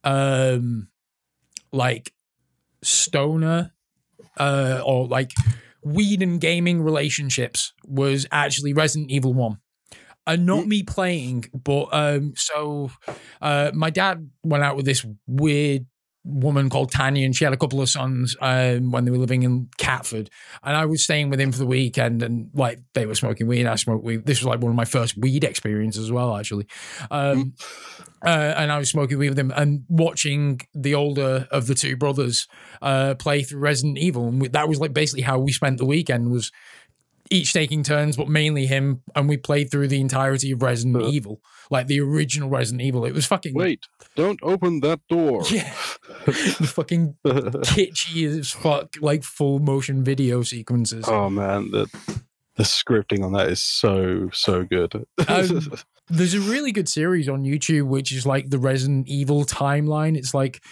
[0.04, 0.88] um,
[1.72, 2.14] like
[2.82, 3.74] stoner,
[4.38, 5.32] uh, or like
[5.84, 9.58] weed and gaming relationships was actually Resident Evil One.
[10.28, 12.90] And not me playing, but um, so
[13.44, 15.86] uh, my dad went out with this weird
[16.26, 19.44] woman called Tanya, and she had a couple of sons um, when they were living
[19.44, 20.30] in Catford.
[20.64, 23.66] And I was staying with him for the weekend, and like they were smoking weed,
[23.68, 24.26] I smoked weed.
[24.26, 26.68] This was like one of my first weed experiences as well, actually.
[27.12, 27.54] Um,
[28.26, 31.96] uh, and I was smoking weed with him and watching the older of the two
[31.96, 32.48] brothers
[32.82, 35.86] uh, play through Resident Evil, and we, that was like basically how we spent the
[35.86, 36.52] weekend was
[37.32, 41.08] each taking turns, but mainly him, and we played through the entirety of Resident Uh.
[41.08, 43.06] Evil, like the original Resident Evil.
[43.06, 43.82] It was fucking Wait,
[44.16, 45.44] don't open that door.
[45.50, 45.74] yeah,
[46.26, 51.06] the fucking kitschy as fuck, like full motion video sequences.
[51.08, 51.88] oh man, the
[52.56, 55.06] the scripting on that is so so good.
[55.28, 55.72] Um,
[56.08, 60.16] There's a really good series on YouTube which is like the Resident Evil timeline.
[60.16, 60.64] It's like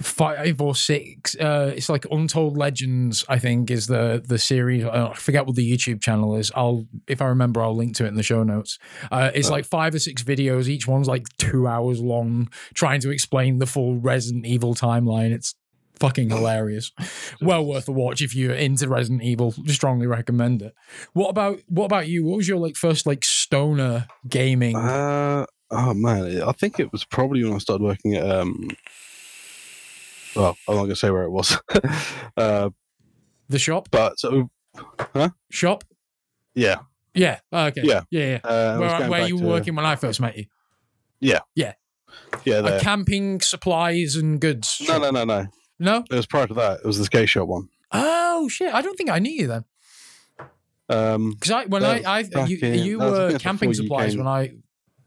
[0.00, 1.34] five or six.
[1.36, 3.24] Uh, it's like Untold Legends.
[3.28, 4.84] I think is the the series.
[4.84, 6.52] Uh, I forget what the YouTube channel is.
[6.54, 8.78] I'll if I remember, I'll link to it in the show notes.
[9.10, 9.52] Uh, it's Oh.
[9.52, 10.68] like five or six videos.
[10.68, 15.32] Each one's like two hours long, trying to explain the full Resident Evil timeline.
[15.32, 15.54] It's
[15.98, 16.92] fucking hilarious.
[17.40, 19.52] well worth a watch if you're into Resident Evil.
[19.66, 20.74] Strongly recommend it.
[21.12, 22.24] What about what about you?
[22.24, 24.76] What was your like first like stoner gaming?
[24.76, 28.70] Uh, oh man, I think it was probably when I started working at um.
[30.36, 31.56] Well, I'm not gonna say where it was,
[32.36, 32.70] uh,
[33.48, 33.88] the shop?
[33.90, 34.50] but so
[35.50, 35.84] Shop?
[36.54, 36.76] yeah,
[37.14, 37.40] Yeah.
[37.52, 37.82] Oh, okay.
[37.84, 38.02] Yeah.
[38.10, 38.38] Yeah.
[38.44, 38.50] Yeah.
[38.50, 40.44] uh, Where, where you to- were working when I first met you?
[41.20, 41.72] Yeah, Yeah.
[42.44, 42.60] Yeah.
[42.60, 42.80] there.
[42.80, 44.78] camping supplies and goods.
[44.80, 45.02] No, shop.
[45.02, 45.46] no, no, no.
[45.80, 46.04] No?
[46.10, 46.80] It was prior to that.
[46.80, 47.68] It was the skate shop one.
[47.92, 48.72] Oh shit!
[48.72, 49.64] I don't think I knew you then.
[50.90, 54.16] Um, Because I when I, I you, in- you that was- I were camping supplies
[54.16, 54.52] when I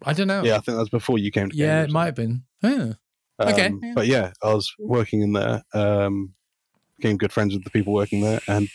[0.04, 0.44] I don't know.
[0.44, 1.90] Yeah, I think that's before you came to Yeah, Cambridge.
[1.90, 2.44] it might have been.
[2.64, 2.94] Yeah.
[3.50, 3.94] Okay, Um, yeah.
[3.96, 6.34] But yeah, I was working in there, um,
[6.98, 8.68] became good friends with the people working there, and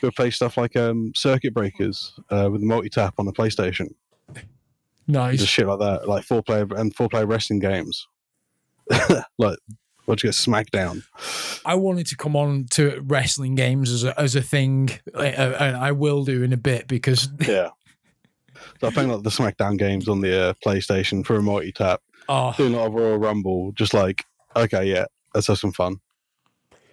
[0.00, 3.32] we would play stuff like um, Circuit Breakers uh, with the multi tap on the
[3.32, 3.88] PlayStation,
[5.06, 5.40] Nice.
[5.40, 8.06] just shit like that, like four player and four player wrestling games,
[9.38, 9.58] like
[10.06, 11.04] what you get SmackDown.
[11.64, 15.92] I wanted to come on to wrestling games as a, as a thing, and I
[15.92, 17.70] will do in a bit because Yeah.
[18.80, 22.00] So I'm playing like the SmackDown games on the uh, PlayStation for a multi tap,
[22.28, 24.24] oh, doing a lot of Royal Rumble, just like
[24.56, 25.96] okay, yeah, let's have some fun.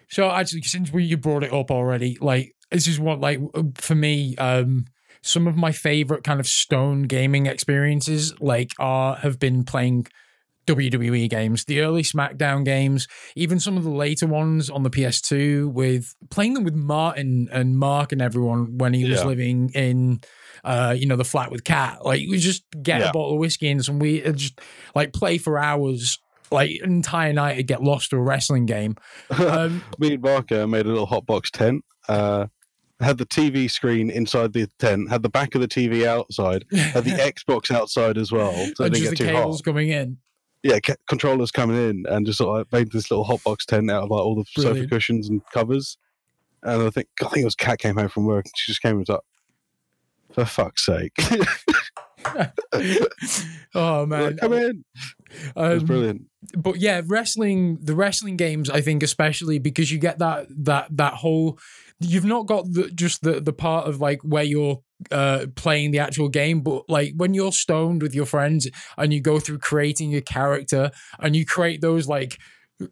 [0.09, 3.39] So actually, since we you brought it up already, like this is what like
[3.75, 4.85] for me, um,
[5.21, 10.07] some of my favorite kind of stone gaming experiences like are have been playing
[10.69, 15.71] WWE games, the early SmackDown games, even some of the later ones on the PS2
[15.71, 20.21] with playing them with Martin and Mark and everyone when he was living in
[20.63, 22.05] uh, you know, the flat with Cat.
[22.05, 23.09] Like we just get Yeah.
[23.09, 24.59] a bottle of whiskey and some we uh, just
[24.95, 26.19] like play for hours,
[26.51, 28.95] like an entire night to get lost to a wrestling game.
[29.29, 31.83] Um, Me and Barker made a little hotbox tent.
[32.07, 32.47] Uh,
[32.99, 37.05] had the TV screen inside the tent, had the back of the TV outside, had
[37.05, 37.11] the
[37.47, 39.63] Xbox outside as well, so it and just get the cables hot.
[39.63, 40.17] coming in.
[40.63, 44.03] Yeah, controllers coming in, and just sort of like made this little hotbox tent out
[44.03, 45.97] of like all the sofa cushions and covers.
[46.63, 48.81] And I think I think it was Kat came home from work, and she just
[48.81, 49.21] came and was like,
[50.45, 51.13] "For fuck's sake,
[53.75, 54.83] oh man, come in!"
[55.31, 56.21] It was Um, brilliant.
[56.57, 61.13] but yeah, wrestling the wrestling games, I think especially because you get that that that
[61.15, 61.59] whole
[61.99, 64.81] you've not got the just the the part of like where you're
[65.11, 68.67] uh playing the actual game but like when you're stoned with your friends
[68.97, 72.37] and you go through creating your character and you create those like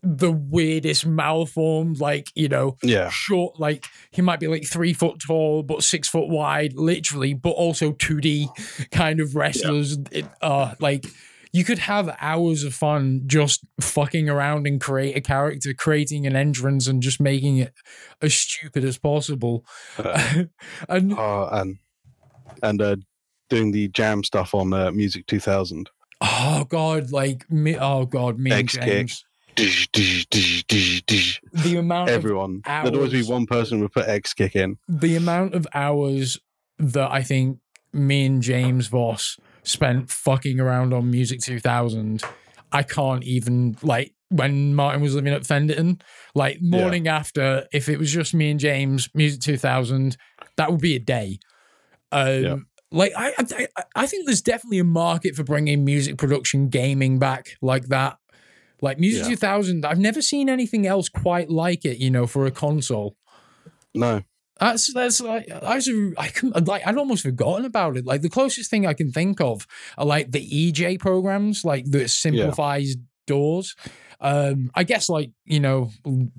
[0.04, 5.20] the weirdest malformed like you know Yeah, short like he might be like three foot
[5.26, 9.98] tall but six foot wide literally but also 2d kind of wrestlers.
[10.12, 11.06] It, uh like
[11.54, 16.36] you could have hours of fun just fucking around and create a character creating an
[16.36, 17.74] entrance and just making it
[18.22, 19.66] as stupid as possible.
[19.98, 20.44] Uh,
[20.90, 21.78] and uh, and
[22.62, 22.96] and uh,
[23.50, 25.90] doing the jam stuff on uh, Music 2000.
[26.20, 28.84] oh god like me oh god me and X-Kick.
[28.84, 29.26] James
[29.58, 31.42] Dish, dish, dish, dish, dish.
[31.52, 32.62] the amount of Everyone.
[32.66, 34.78] There'd always be one person who would put X kick in.
[34.88, 36.38] the amount of hours
[36.78, 37.58] that I think
[37.92, 42.22] me and James Voss spent fucking around on Music 2000,
[42.72, 46.02] I can't even like when Martin was living at Fen Ditton,
[46.36, 50.18] like morning after, if it was just me and James, Music 2000,
[50.58, 51.40] that would be a day.
[52.12, 52.56] Um, Yeah.
[52.92, 57.58] Like I, I, I think there's definitely a market for bringing music production gaming back
[57.62, 58.18] like that.
[58.82, 59.30] Like Music Yeah.
[59.30, 63.16] 2000, I've never seen anything else quite like it, you know, for a console.
[63.94, 64.22] No.
[64.60, 68.06] That's that's like I was I can like I'd almost forgotten about it.
[68.06, 69.68] Like the closest thing I can think of
[69.98, 72.96] are like the EJ programs, like that simplifies
[73.28, 73.76] doors.
[74.20, 75.92] Um, I guess like you know,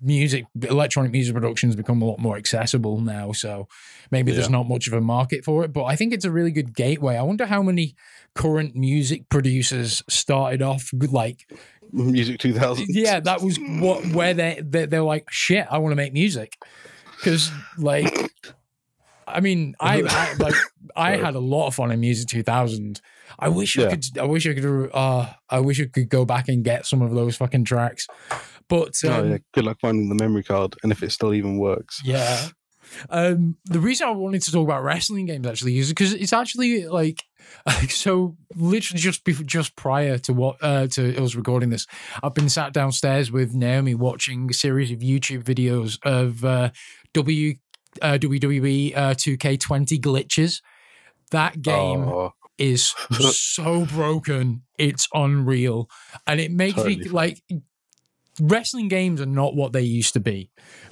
[0.03, 3.31] music, electronic music productions become a lot more accessible now.
[3.31, 3.69] So
[4.11, 6.51] maybe there's not much of a market for it, but I think it's a really
[6.51, 7.17] good gateway.
[7.17, 7.95] I wonder how many
[8.35, 11.49] current music producers started off like
[11.93, 12.87] Music 2000.
[12.89, 15.67] yeah, that was what where they they they're like shit.
[15.71, 16.57] I want to make music
[17.17, 18.33] because like,
[19.27, 20.55] I mean, I, I like
[20.97, 23.01] I had a lot of fun in Music 2000.
[23.39, 24.05] I wish I could.
[24.19, 24.91] I wish I could.
[24.93, 28.07] Uh, I wish I could go back and get some of those fucking tracks.
[28.69, 29.39] But um, Oh, yeah.
[29.55, 32.01] Good luck finding the memory card and if it still even works.
[32.05, 32.49] yeah.
[33.11, 36.87] Um, the reason I wanted to talk about wrestling games actually is because it's actually
[36.87, 37.23] like
[37.89, 41.87] so literally just before, just prior to what uh, to us recording this,
[42.23, 46.71] I've been sat downstairs with Naomi watching a series of YouTube videos of uh,
[47.15, 47.55] W
[48.03, 50.61] uh, WWE uh, 2K20 glitches.
[51.31, 52.95] That game Oh, is
[53.33, 55.89] so broken, it's unreal,
[56.27, 57.11] and it makes me Totally.
[57.11, 57.43] like
[58.41, 60.51] wrestling games are not what they used to be.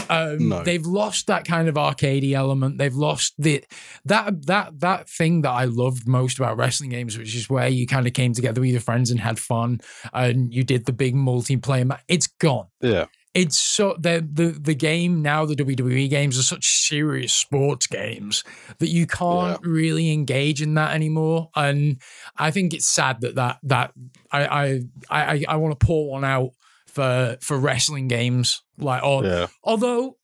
[0.09, 0.63] Um, No.
[0.63, 2.79] They've lost that kind of arcadey element.
[2.79, 3.65] They've lost the
[4.05, 7.87] that that that thing that I loved most about wrestling games, which is where you
[7.87, 9.81] kind of came together with your friends and had fun,
[10.13, 11.87] and you did the big multiplayer.
[11.87, 13.07] Ma- it's gone yeah.
[13.35, 18.45] it's so the the the game now the WWE games are such serious sports games
[18.79, 22.01] that you can't really engage in that anymore and
[22.37, 23.93] I think it's sad that that that
[24.31, 24.81] I I
[25.11, 26.53] I, I want to pour one out
[26.97, 29.47] for for wrestling games like or Yeah.
[29.63, 30.17] although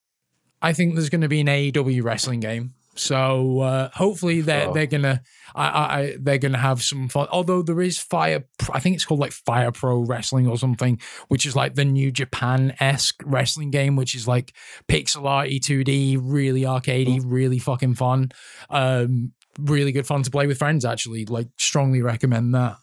[0.61, 4.73] I think there's going to be an AEW wrestling game so uh, hopefully they're Oh.
[4.73, 5.21] they're gonna
[5.55, 7.27] I, I, I they're gonna have some fun.
[7.31, 11.45] Although there is Fire, I think it's called like Fire Pro Wrestling or something, which
[11.47, 14.53] is like the New Japan esque wrestling game, which is like
[14.87, 18.31] pixel arty, two D, really arcadey, really fucking fun.
[18.69, 20.85] Um, really good fun to play with friends.
[20.85, 22.77] Actually, like strongly recommend that.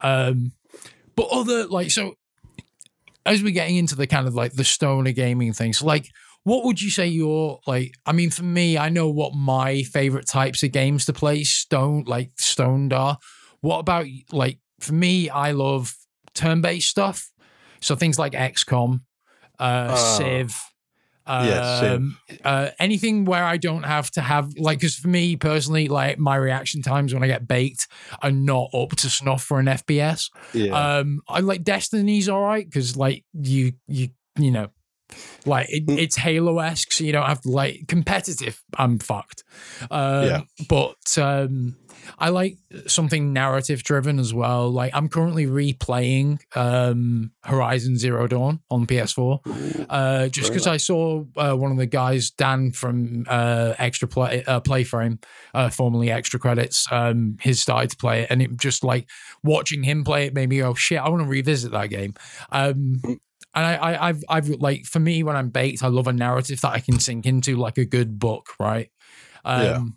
[0.00, 0.52] Um,
[1.16, 2.14] but other like so,
[3.26, 6.08] as we're getting into the kind of like the stoner gaming things, like
[6.44, 7.94] what would you say your like?
[8.04, 12.04] I mean, for me, I know what my favorite types of games to play stone
[12.06, 13.18] like stoned are.
[13.60, 15.30] What about like for me?
[15.30, 15.94] I love
[16.34, 17.30] turn-based stuff,
[17.80, 19.00] so things like XCOM,
[19.58, 20.18] uh, Oh.
[20.18, 20.54] Civ.
[21.26, 21.94] Yeah.
[21.94, 26.18] Um, uh, anything where I don't have to have like, because for me personally, like
[26.18, 27.88] my reaction times when I get baked
[28.22, 30.30] are not up to snuff for an FPS.
[30.52, 30.98] Yeah.
[30.98, 34.68] Um, I like Destiny's all right because like you you you know,
[35.46, 35.98] like it, Mm.
[35.98, 38.62] it's Halo esque, so you don't have to like competitive.
[38.76, 39.44] I'm fucked.
[39.90, 40.40] Um, Yeah.
[40.68, 41.76] But um,
[42.18, 44.70] I like something narrative driven as well.
[44.70, 51.24] Like I'm currently replaying um, Horizon Zero Dawn on PS4 uh, just because I saw
[51.36, 55.22] uh, one of the guys, Dan from uh, Extra Play uh, Playframe,
[55.54, 59.08] uh, formerly Extra Credits, um, his started to play it, and it just like
[59.42, 62.14] watching him play it made me go, shit, I want to revisit that game.
[62.50, 63.00] Um,
[63.54, 66.60] and I, I, I've, I've like for me when I'm baked, I love a narrative
[66.62, 68.90] that I can sink into, like a good book, right?
[69.44, 69.96] Um,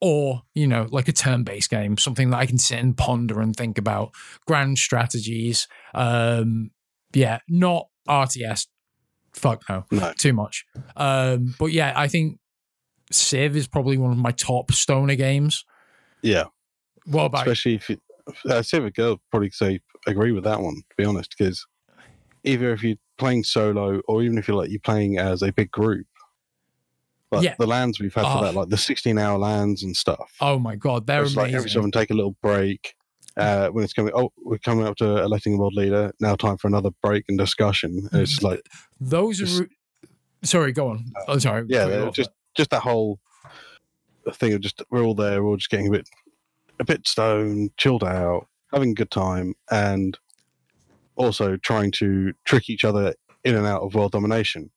[0.00, 3.54] Or you know, like a turn-based game, something that I can sit and ponder and
[3.54, 4.10] think about,
[4.46, 5.68] grand strategies.
[5.94, 6.72] Um,
[7.12, 8.66] yeah, not RTS.
[9.32, 10.12] Fuck no no.
[10.18, 10.64] too much.
[10.96, 12.40] Um, but yeah, I think
[13.12, 15.64] Civ is probably one of my top stoner games.
[16.22, 16.46] Yeah.
[17.06, 18.00] What about Especially if you,
[18.48, 20.74] uh, Civic Girl probably say agree with that one.
[20.74, 21.64] To be honest, because
[22.44, 25.70] either if you're playing solo or even if you're like you're playing as a big
[25.70, 26.06] group,
[27.30, 27.54] like Yeah.
[27.58, 28.38] the LANs we've had Oh.
[28.38, 30.32] for that, like the 16 hour LANs and stuff.
[30.40, 31.80] Oh my god, they're it's like every so amazing.
[31.80, 32.94] often take a little break.
[33.36, 36.12] Uh, when it's coming, oh, we're coming up to electing a world leader.
[36.20, 38.08] Now, time for another break and discussion.
[38.12, 38.60] And it's like,
[39.00, 39.68] Those are.
[40.42, 41.04] Sorry, go on.
[41.28, 41.64] Oh, sorry.
[41.68, 43.20] yeah, cut you they're off just just that whole
[44.34, 46.08] thing of just we're all there, we're all just getting a bit
[46.80, 50.18] a bit stoned, chilled out, having a good time, and
[51.16, 54.70] also trying to trick each other in and out of world domination.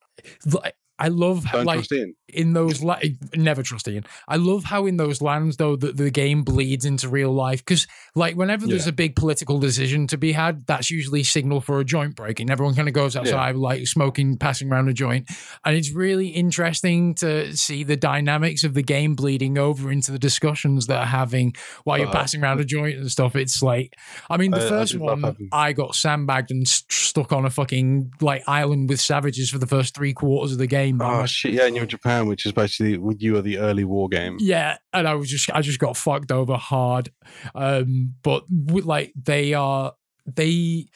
[1.03, 2.15] I love Don't like in.
[2.29, 2.99] in those la-
[3.35, 4.05] never trust Ian.
[4.27, 7.85] I love how in those LANs though that the game bleeds into real life because
[8.15, 8.89] like whenever there's Yeah.
[8.89, 12.49] a big political decision to be had, that's usually signal for a joint breaking.
[12.49, 15.27] Everyone kind of goes outside like smoking, passing around a joint,
[15.65, 20.19] and it's really interesting to see the dynamics of the game bleeding over into the
[20.19, 23.35] discussions that are having while you're Uh, passing around a joint and stuff.
[23.35, 23.93] It's like,
[24.29, 27.45] I mean, the I- I first love one I got sandbagged and st- stuck on
[27.45, 30.92] a fucking like island with savages for the first three quarters of the game.
[30.97, 31.53] By Oh shit!
[31.53, 34.37] Yeah, and you're in Japan, which is basically you are the early war game.
[34.39, 37.11] yeah, and I was just I just got fucked over hard.
[37.55, 39.93] Um, but like they are
[40.25, 40.87] they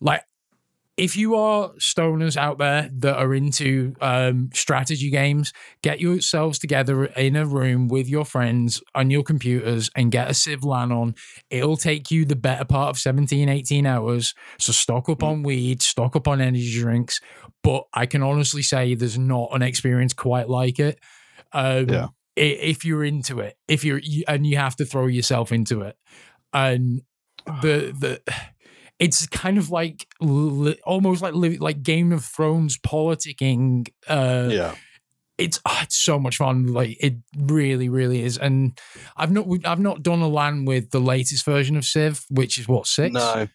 [0.00, 0.22] like
[1.00, 5.50] if you are stoners out there that are into um, strategy games,
[5.82, 10.34] get yourselves together in a room with your friends on your computers and get a
[10.34, 11.14] Civ LAN on.
[11.48, 14.34] It'll take you the better part of 17, 18 hours.
[14.58, 17.18] So stock up on weed, stock up on energy drinks.
[17.62, 20.98] But I can honestly say there's not an experience quite like it.
[21.52, 22.08] Um, Yeah.
[22.36, 25.96] If you're into it, if you're, you, and you have to throw yourself into it.
[26.54, 27.02] And
[27.46, 28.22] the, the,
[28.98, 33.88] it's kind of like li- almost like li- like Game of Thrones politicking.
[34.08, 34.74] Uh, Yeah,
[35.38, 36.66] it's oh, it's so much fun.
[36.68, 38.38] Like it really, really is.
[38.38, 38.78] And
[39.16, 42.68] I've not I've not done a LAN with the latest version of Civ, which is
[42.68, 43.12] what six.
[43.14, 43.48] no,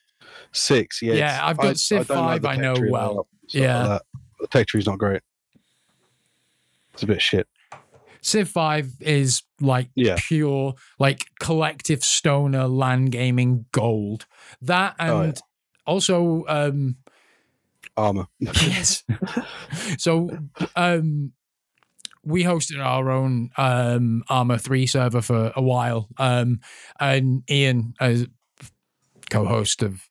[0.52, 1.02] six.
[1.02, 3.28] Yeah, Yeah, I've got Civ don't like 5, I know well.
[3.48, 3.88] Stuff Yeah.
[3.88, 4.02] like
[4.40, 5.22] the tech tree's not great.
[6.94, 7.48] It's a bit shit.
[8.22, 10.16] Civ Five is like Yeah.
[10.18, 14.26] pure like collective stoner LAN gaming gold.
[14.62, 15.32] That and Oh, yeah.
[15.86, 16.96] also um
[17.98, 18.28] Arma.
[18.40, 19.04] yes.
[19.98, 20.30] so
[20.76, 21.34] um
[22.24, 26.08] we hosted our own um Arma 3 server for a while.
[26.18, 26.60] Um
[27.00, 28.26] and Ian as
[29.30, 30.02] co-host of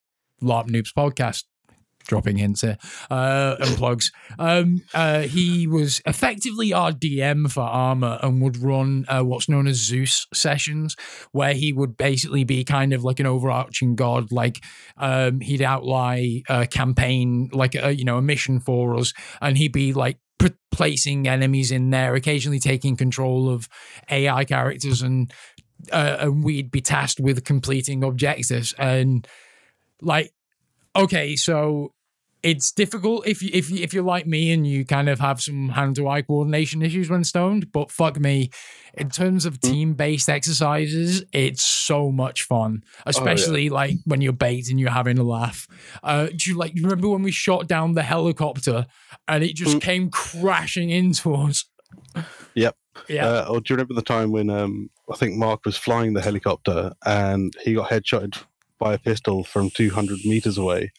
[0.40, 1.44] LARP Noobs podcast
[2.04, 2.78] dropping hints here
[3.10, 4.12] uh and plugs.
[4.38, 9.66] Um uh he was effectively our dm for arma and would run uh, what's known
[9.66, 10.96] as zeus sessions
[11.32, 14.62] where he would basically be kind of like an overarching god like
[14.96, 19.72] um he'd outline a campaign like a you know a mission for us and he'd
[19.72, 20.18] be like
[20.70, 23.68] placing enemies in there occasionally taking control of
[24.10, 25.32] ai characters and
[25.92, 28.74] uh, and we'd be tasked with completing objectives.
[28.78, 29.26] And
[30.00, 30.32] like
[30.96, 31.90] okay so
[32.42, 35.40] it's difficult if you if you, if you're like me and you kind of have
[35.40, 38.50] some hand to eye coordination issues when stoned but fuck me
[38.92, 44.68] in terms of team based exercises it's so much fun especially like when you're baked
[44.68, 45.66] and you're having a laugh.
[46.02, 48.86] Uh do you like you remember when we shot down the helicopter
[49.26, 49.80] and it just Mm.
[49.80, 51.64] came crashing into us?
[52.54, 52.76] Yep.
[53.08, 53.26] yeah.
[53.26, 56.20] Uh, or do you remember the time when um, I think Mark was flying the
[56.22, 58.36] helicopter and he got headshotted
[58.78, 60.92] by a pistol from 200 meters away.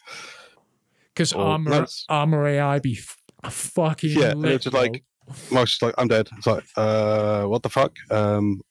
[1.14, 5.04] Because Oh, arma arma AI be f- fucking Yeah, and lit, it's just like-
[5.52, 6.28] Mark's just like, I'm dead.
[6.38, 7.94] It's like, uh, what the fuck?
[8.12, 8.62] Um,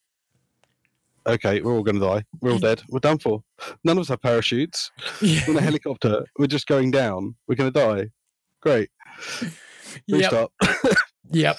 [1.26, 2.24] okay, we're all going to die.
[2.40, 2.82] We're all dead.
[2.88, 3.42] We're done for.
[3.82, 4.90] None of us have parachutes.
[5.20, 5.40] yeah.
[5.48, 6.24] We're in a helicopter.
[6.38, 7.34] We're just going down.
[7.48, 8.10] We're going to die.
[8.60, 8.90] Great.
[10.06, 10.20] Yep.
[10.32, 10.52] Restart.
[11.32, 11.56] Yep.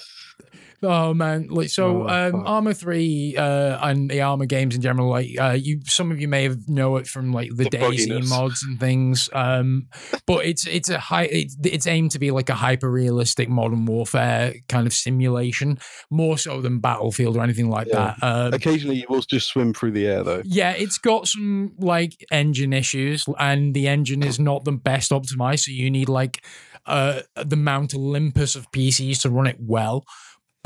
[0.82, 2.46] Oh man, like so, Oh, um.
[2.46, 6.28] Arma Three uh, and the Arma games in general, like uh, you, some of you
[6.28, 8.28] may have know it from like the, The DayZ bugginess.
[8.28, 9.30] mods and things.
[9.32, 9.88] Um,
[10.26, 13.86] but it's it's a high, it's, it's aimed to be like a hyper realistic modern
[13.86, 15.78] warfare kind of simulation,
[16.10, 18.14] more so than Battlefield or anything like Yeah.
[18.20, 18.26] that.
[18.46, 20.42] Um, Occasionally, you will just swim through the air, though.
[20.44, 25.60] yeah, it's got some like engine issues, and the engine is not the best optimized.
[25.64, 26.44] So you need like
[26.84, 30.04] uh, the Mount Olympus of PCs to run it well.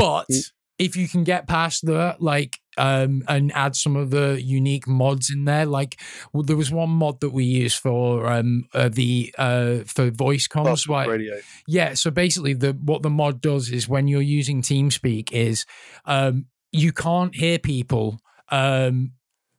[0.00, 0.52] But Mm.
[0.78, 5.30] if you can get past that, like, um, and add some of the unique mods
[5.30, 6.00] in there, like
[6.32, 10.48] well, there was one mod that we used for um uh, the uh for voice
[10.48, 10.88] comms.
[10.88, 11.04] Why?
[11.06, 11.38] radio.
[11.66, 15.66] Yeah, so basically the what the mod does is when you're using TeamSpeak is
[16.06, 19.12] um you can't hear people um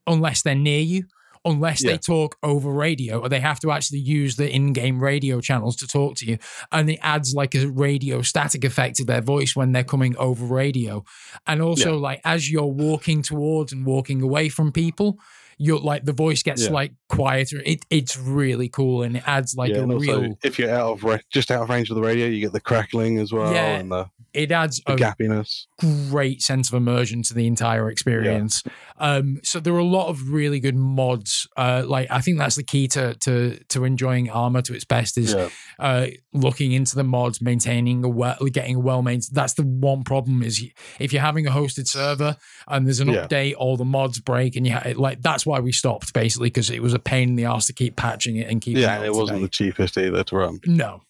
[0.08, 1.06] unless they're near you,
[1.44, 5.76] unless they talk over radio, or they have to actually use the in-game radio channels
[5.78, 6.38] to talk to you.
[6.72, 10.46] And it adds like a radio static effect to their voice when they're coming over
[10.46, 11.04] radio.
[11.48, 15.18] And also like as you're walking towards and walking away from people,
[15.64, 16.72] you're like the voice gets Yeah.
[16.72, 17.62] like quieter.
[17.66, 21.04] It it's really cool and it adds like yeah, a real if you're out of
[21.04, 23.78] ra- just out of range of the radio, you get the crackling as well Yeah.
[23.80, 25.66] and the, it adds the a gappiness.
[26.10, 28.64] great sense of immersion to the entire experience.
[28.98, 31.48] Um, so there are a lot of really good mods.
[31.58, 35.18] Uh, like I think that's the key to to to enjoying Arma to its best
[35.18, 35.50] is Yeah,
[35.80, 39.32] uh, looking into the mods, maintaining a well, getting a well maintained.
[39.34, 40.64] That's the one problem is
[41.00, 42.38] if you're having a hosted server
[42.68, 43.28] and there's an Yeah.
[43.28, 46.70] update, all the mods break, and you ha- like that's why we stopped basically because
[46.70, 48.78] it was a pain in the ass to keep patching it and keep.
[48.78, 50.60] yeah, it it wasn't the cheapest either to run.
[50.66, 51.02] No.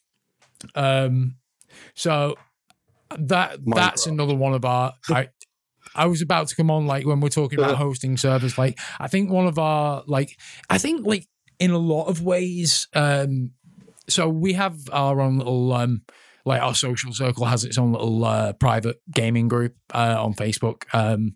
[0.75, 1.35] Um.
[1.93, 2.35] So
[3.17, 4.93] that that's another one of our.
[5.09, 5.29] I
[5.95, 8.57] I was about to come on like when we're talking about hosting servers.
[8.57, 10.37] Like I think one of our like
[10.69, 11.27] I think like
[11.59, 12.87] in a lot of ways.
[12.93, 13.51] Um.
[14.09, 16.01] So we have our own little um.
[16.43, 20.83] Like our social circle has its own little uh, private gaming group uh, on Facebook.
[20.91, 21.35] Um,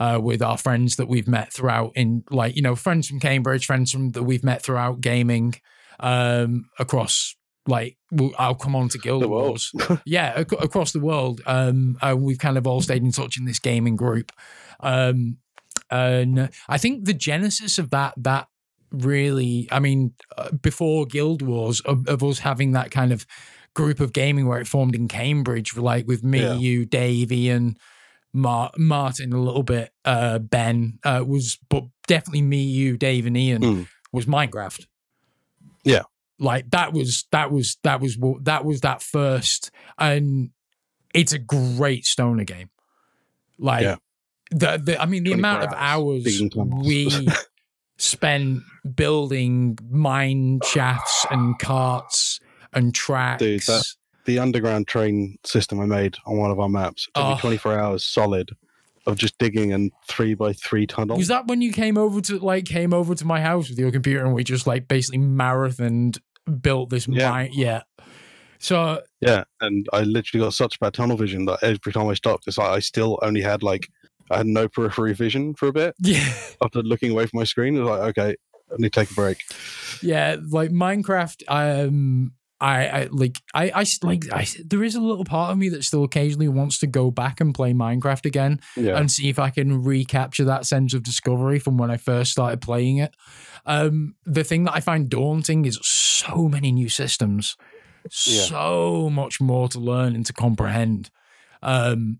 [0.00, 3.66] uh, with our friends that we've met throughout in like you know friends from Cambridge,
[3.66, 5.54] friends from that we've met throughout gaming
[6.00, 7.36] um, across
[7.68, 7.96] like
[8.38, 9.28] I'll come on to Guild The.
[9.28, 9.70] Wars,
[10.04, 11.40] yeah, ac- across the world.
[11.46, 14.32] Um, uh, we've kind of all stayed in touch in this gaming group,
[14.80, 15.36] um,
[15.90, 18.48] and I think the genesis of that that
[18.90, 23.24] really, I mean, uh, before Guild Wars, of, of us having that kind of
[23.74, 26.54] group of gaming where it formed in Cambridge, like with me, Yeah.
[26.54, 27.76] you, Dave, Ian.
[28.32, 33.36] Mar- Martin a little bit, uh, Ben uh, was, but definitely me, you, Dave, and
[33.36, 33.88] Ian Mm.
[34.12, 34.86] was Minecraft.
[35.84, 36.02] Yeah.
[36.38, 40.50] like that was that was that was that was that first, and
[41.14, 42.70] it's a great stoner game.
[43.58, 43.96] Like Yeah.
[44.50, 46.86] the, the I mean the 24 amount of hours, hours digging tunnels.
[46.86, 47.28] we
[47.98, 48.62] spent
[48.94, 52.40] building mine shafts and carts
[52.72, 53.40] and tracks.
[53.42, 53.86] Dude, that-
[54.26, 57.30] The underground train system I made on one of our maps took Oh.
[57.30, 58.50] me 24 hours solid
[59.06, 61.16] of just digging a three by three tunnel.
[61.16, 63.90] Was that when you came over to like came over to my house with your
[63.90, 66.18] computer and we just like basically marathoned
[66.60, 67.30] built this Yeah.
[67.30, 67.50] mine?
[67.52, 67.82] Yeah.
[68.58, 72.46] So Yeah, and I literally got such bad tunnel vision that every time I stopped,
[72.46, 73.88] it's like I still only had like
[74.30, 77.74] I had no periphery vision for a bit yeah, after looking away from my screen.
[77.76, 78.36] It was like, okay,
[78.70, 79.42] I need to take a break.
[80.02, 81.42] yeah, like Minecraft.
[81.48, 85.70] Um, I, I like I, I like I, there is a little part of me
[85.70, 88.60] that still occasionally wants to go back and play Minecraft again.
[88.76, 92.32] Yeah, and see if I can recapture that sense of discovery from when I first
[92.32, 93.14] started playing it.
[93.66, 97.56] Um, the thing that I find daunting is so many new systems,
[98.26, 98.42] Yeah.
[98.42, 101.10] so much more to learn and to comprehend.
[101.62, 102.18] Um,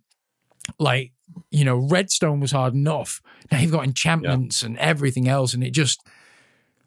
[0.78, 1.12] like
[1.51, 3.20] you know, Redstone was hard enough.
[3.53, 6.01] Now you've got enchantments and everything else, and it just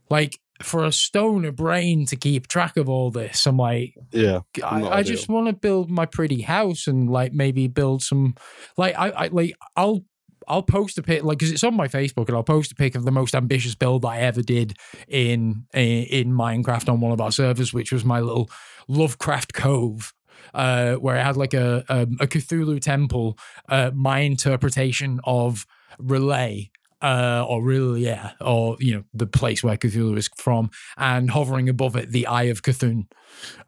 [0.10, 3.45] like for a stoner brain to keep track of all this.
[3.45, 7.68] I'm like, yeah, I, I just want to build my pretty house and like maybe
[7.68, 8.36] build some
[8.78, 10.06] like I, I like I'll
[10.47, 12.95] I'll post a pic like because it's on my Facebook and I'll post a pic
[12.95, 14.78] of the most ambitious build I ever did
[15.08, 18.49] in in, in Minecraft on one of our servers, which was my little
[18.88, 20.14] Lovecraft Cove.
[20.54, 23.38] Uh, where I had like a um, a Cthulhu temple,
[23.70, 25.66] uh, my interpretation of
[25.99, 26.70] R'lyeh,
[27.04, 31.70] uh, or really, yeah, or you know, the place where Cthulhu is from, and hovering
[31.70, 33.06] above it, the Eye of Cthulhu.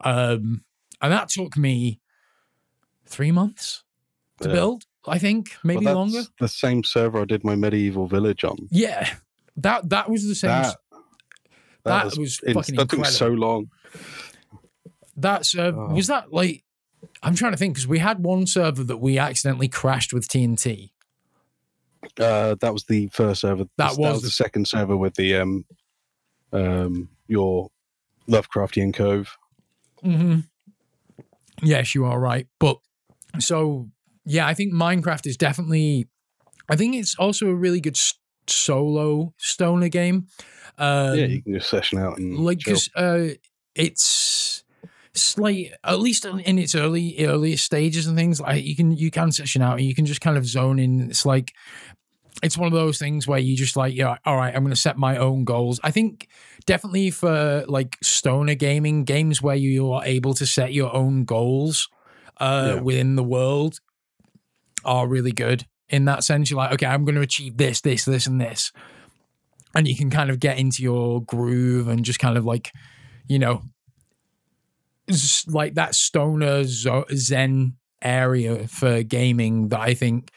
[0.01, 0.63] Um,
[1.01, 1.99] and that took me
[3.05, 3.83] three months
[4.41, 4.55] to Yeah.
[4.55, 4.85] build.
[5.07, 6.23] I think maybe that's longer.
[6.39, 8.57] The same server I did my medieval village on.
[8.71, 9.13] Yeah,
[9.57, 10.49] that that was the same.
[10.49, 10.77] That,
[11.83, 13.69] that was, was fucking that took so long.
[15.17, 15.93] That server Oh.
[15.93, 16.63] was that like.
[17.21, 20.89] I'm trying to think because we had one server that we accidentally crashed with TNT.
[22.19, 23.63] Uh, that was the first server.
[23.63, 25.65] That That, was was the- the second server with the um,
[26.53, 27.69] um, your
[28.29, 29.35] Lovecraftian cove.
[30.01, 30.39] hmm
[31.61, 32.47] Yes, you are right.
[32.59, 32.77] But
[33.39, 33.89] so
[34.25, 36.07] yeah, I think Minecraft is definitely.
[36.67, 38.15] I think it's also a really good s-
[38.47, 40.27] solo stoner game.
[40.77, 43.29] Um, yeah, you can just session out and like because uh,
[43.75, 44.63] it's
[45.37, 49.31] like at least in its early earliest stages and things like you can you can
[49.31, 51.09] session out and you can just kind of zone in.
[51.09, 51.53] It's like
[52.43, 54.79] it's one of those things where you just like yeah all right i'm going to
[54.79, 55.79] set my own goals.
[55.83, 56.27] I think
[56.65, 61.89] definitely for like stoner gaming games where you are able to set your own goals
[62.39, 62.81] uh Yeah.
[62.81, 63.79] within the world
[64.83, 66.49] are really good in that sense.
[66.49, 68.71] You're like okay i'm going to achieve this this this and this.
[69.73, 72.71] And you can kind of get into your groove and just kind of like
[73.27, 73.61] you know
[75.47, 80.31] like that stoner zen area for gaming that i think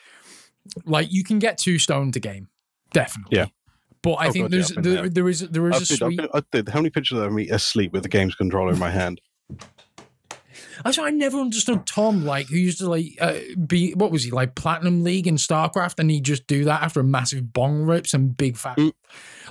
[0.85, 2.49] like you can get two stoned to game
[2.93, 3.47] definitely Yeah.
[4.03, 5.09] but i Oh, think God, there's I've there, there.
[5.09, 6.69] there is there is I've a been- I've been- I did.
[6.71, 9.21] How many pictures of me asleep with the game's controller in my hand?
[10.83, 13.35] Why I never understood Tom, like who used to like uh,
[13.67, 17.01] be what was he like Platinum League in StarCraft, and he'd just do that after
[17.01, 18.77] a massive bong rips and big fat.
[18.77, 18.93] Mm.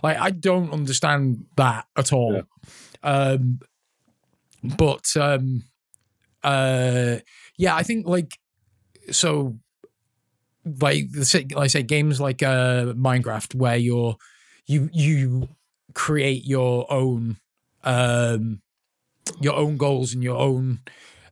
[0.04, 2.44] Like I don't understand that at all.
[3.04, 3.60] Um,
[4.64, 5.64] but um,
[6.44, 7.18] uh,
[7.58, 8.38] yeah, I think like
[9.12, 9.58] so,
[10.80, 14.18] like like I say, games like uh Minecraft where you're
[14.66, 15.50] you you
[15.94, 17.38] create your own
[17.84, 18.62] um
[19.42, 20.80] your own goals and your own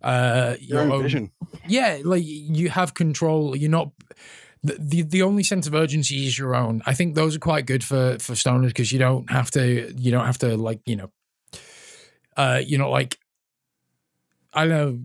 [0.02, 1.32] uh Your own vision.
[1.68, 3.92] yeah like you have control you're not
[4.64, 7.66] the, the the only sense of urgency is your own i think those are quite
[7.66, 10.96] good for for stoners because you don't have to you don't have to like you
[10.96, 11.12] know
[12.38, 13.18] uh you're not like
[14.54, 15.00] i don't know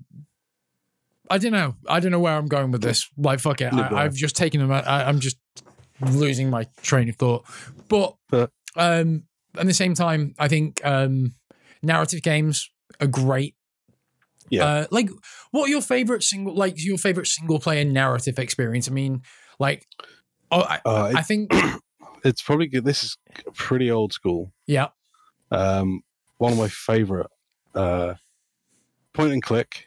[1.31, 4.05] i don't know i don't know where i'm going with this like fuck it I.
[4.05, 5.39] I've just taken them I, i'm just
[6.01, 7.45] losing my train of thought
[7.89, 9.25] but But- um
[9.57, 11.35] at the same time i think um
[11.83, 12.71] narrative games
[13.01, 13.55] are great
[14.51, 14.65] Yeah.
[14.65, 15.09] uh, like,
[15.53, 18.89] what are your favorite single, like your favorite single player narrative experience?
[18.89, 19.23] I mean,
[19.61, 19.87] like,
[20.51, 21.53] oh, I, Uh, I think,
[22.25, 22.85] it's probably good.
[22.85, 23.17] This is
[23.55, 24.53] pretty old school.
[24.67, 24.89] yeah,
[25.53, 26.03] Um,
[26.39, 27.29] one of my favorite
[27.77, 28.15] uh,
[29.15, 29.87] point and click.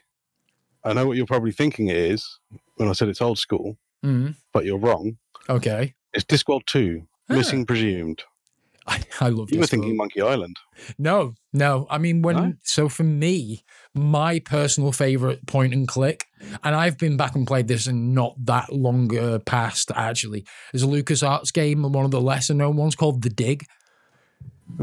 [0.84, 2.38] I know what you're probably thinking it is
[2.76, 5.16] when I said it's old school, mm, but you're wrong.
[5.48, 5.94] okay.
[6.12, 7.34] It's Discworld 2, Ah.
[7.34, 8.22] Missing Presumed.
[8.86, 10.56] I, I love You were thinking Monkey Island.
[10.98, 11.86] No, no.
[11.88, 12.52] I mean, when No?
[12.62, 13.64] so for me,
[13.94, 16.26] my personal favorite point and click,
[16.62, 20.44] and I've been back and played this and not that longer past actually.
[20.72, 23.64] There's a LucasArts game, one of the lesser known ones called The Dig.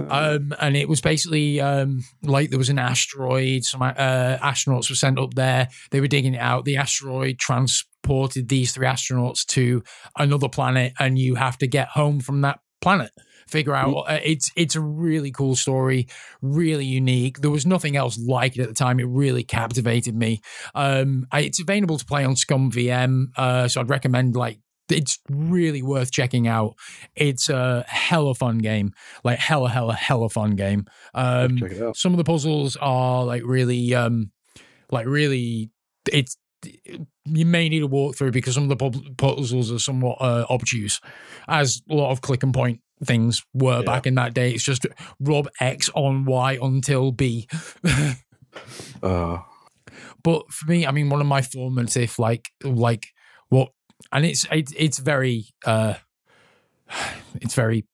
[0.09, 3.63] Um, and it was basically um, like there was an asteroid.
[3.63, 5.69] Some uh, astronauts were sent up there.
[5.91, 6.65] They were digging it out.
[6.65, 9.83] The asteroid transported these three astronauts to
[10.17, 13.11] another planet, and you have to get home from that planet.
[13.47, 16.07] Figure out uh, it's it's a really cool story,
[16.41, 17.39] really unique.
[17.39, 18.99] There was nothing else like it at the time.
[18.99, 20.41] It really captivated me.
[20.73, 24.59] Um, I, it's available to play on ScummVM, uh, so I'd recommend like
[24.91, 26.75] it's really worth checking out.
[27.15, 30.85] It's a hella fun game, like hella hella hella fun game.
[31.13, 31.95] Um, Check it out.
[31.97, 34.31] some of the puzzles are like really um
[34.91, 35.71] like really
[36.11, 36.37] it's
[37.25, 40.99] you may need a walkthrough because some of the puzzles are somewhat uh, obtuse
[41.47, 43.85] as a lot of click and point things were Yeah.
[43.85, 44.85] back in that day it's just
[45.19, 47.47] rub x on y until b
[49.01, 49.39] Uh,
[50.23, 53.07] but for me i mean one of my formative like like
[53.49, 53.69] what
[54.11, 55.95] and it's it, it's very uh
[57.41, 57.85] it's very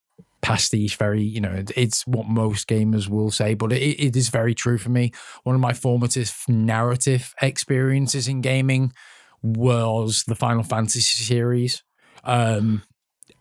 [0.42, 4.54] pastiche very you know it's what most gamers will say but it, it is very
[4.54, 5.12] true for me
[5.44, 8.94] one of my formative narrative experiences in gaming
[9.42, 11.84] was the final fantasy series
[12.24, 12.84] um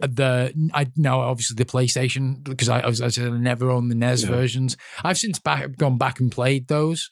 [0.00, 3.90] the I now obviously the PlayStation because I, I was I said I never owned
[3.90, 4.28] the NES Yeah.
[4.30, 4.76] versions.
[5.02, 7.08] I've since back gone back and played those,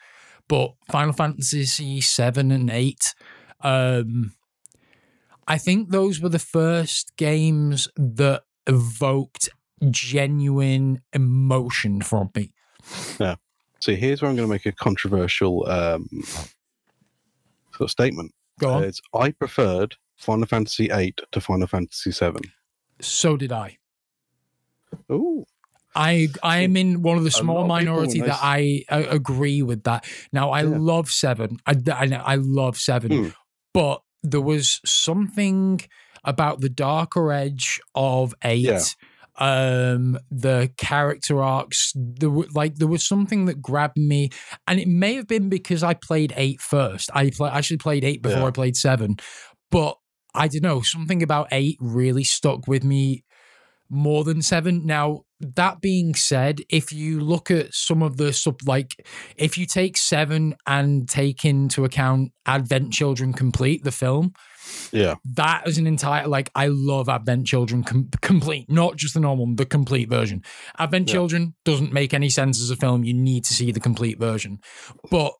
[0.48, 3.14] but Final Fantasy seven and eight,
[3.62, 4.34] um,
[5.46, 9.48] I think those were the first games that evoked
[9.90, 12.52] genuine emotion from me.
[13.20, 13.36] Yeah.
[13.80, 16.08] so here's where I'm going to make a controversial um,
[17.72, 18.32] sort of statement.
[18.60, 18.84] Go on.
[18.84, 22.50] It's I preferred Final Fantasy VIII to Final Fantasy VII.
[23.00, 23.78] so did I.
[25.10, 25.44] Oh,
[25.96, 30.04] I I am in one of the small minority that I, uh agree with that.
[30.32, 30.76] Now I Yeah.
[30.78, 31.58] love seven.
[31.66, 33.28] I, I I love seven, Hmm.
[33.72, 35.80] but there was something
[36.24, 38.62] about the darker edge of eight.
[38.62, 38.80] Yeah.
[39.36, 44.30] Um, the character arcs, there were, like there was something that grabbed me,
[44.68, 47.10] and it may have been because I played eight first.
[47.14, 48.46] I play, actually played eight before Yeah.
[48.46, 49.16] I played seven,
[49.70, 49.96] but
[50.34, 50.82] I don't know.
[50.82, 53.24] Something about eight really stuck with me
[53.90, 54.86] more than seven.
[54.86, 55.22] Now,
[55.56, 59.06] that being said, if you look at some of the sub, like
[59.36, 64.32] if you take seven and take into account Advent Children Complete, the film,
[64.92, 65.14] Yeah.
[65.34, 69.54] that is an entire like I love Advent Children com- complete, not just the normal,
[69.54, 70.42] the complete version.
[70.78, 71.12] Advent Yeah.
[71.14, 73.04] Children doesn't make any sense as a film.
[73.04, 74.58] You need to see the complete version,
[75.10, 75.32] but.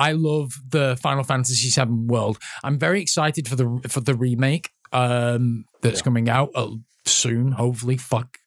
[0.00, 2.38] I love the Final Fantasy VII world.
[2.62, 6.04] I'm very excited for the for the remake um, that's Yeah.
[6.04, 6.68] coming out uh,
[7.04, 7.50] soon.
[7.50, 8.38] Hopefully, fuck.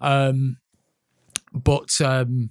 [0.00, 0.58] Um,
[1.52, 2.50] but um,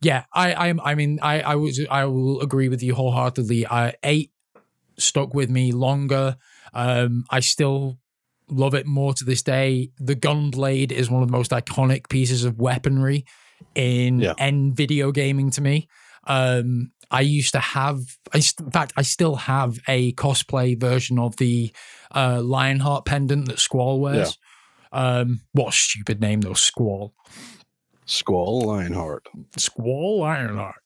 [0.00, 0.80] yeah, I I am.
[0.80, 3.66] I mean, I I was I will agree with you wholeheartedly.
[3.66, 4.30] I eight
[4.98, 6.36] stuck with me longer.
[6.74, 7.98] Um, I still
[8.48, 9.90] love it more to this day.
[9.98, 13.24] The gunblade is one of the most iconic pieces of weaponry
[13.74, 14.34] in Yeah.
[14.38, 15.88] in video gaming to me.
[16.26, 17.98] Um, I used to have,
[18.32, 21.72] I st- in fact, I still have a cosplay version of the
[22.14, 24.38] uh, Lionheart pendant that Squall wears.
[24.92, 27.14] Um, what a stupid name though, Squall.
[28.06, 29.28] Squall Lionheart.
[29.56, 30.76] Squall Lionheart.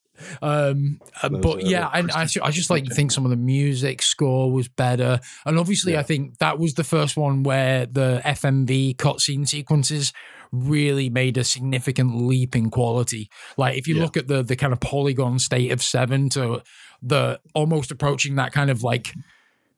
[0.43, 4.01] Um, uh, but yeah, and I, I just like to think some of the music
[4.03, 6.01] score was better, and obviously, Yeah.
[6.01, 10.13] I think that was the first one where the FMV cutscene sequences
[10.53, 13.29] really made a significant leap in quality.
[13.57, 14.03] Like if you Yeah.
[14.03, 16.63] look at the the kind of polygon state of seven to
[17.03, 19.13] the almost approaching that kind of like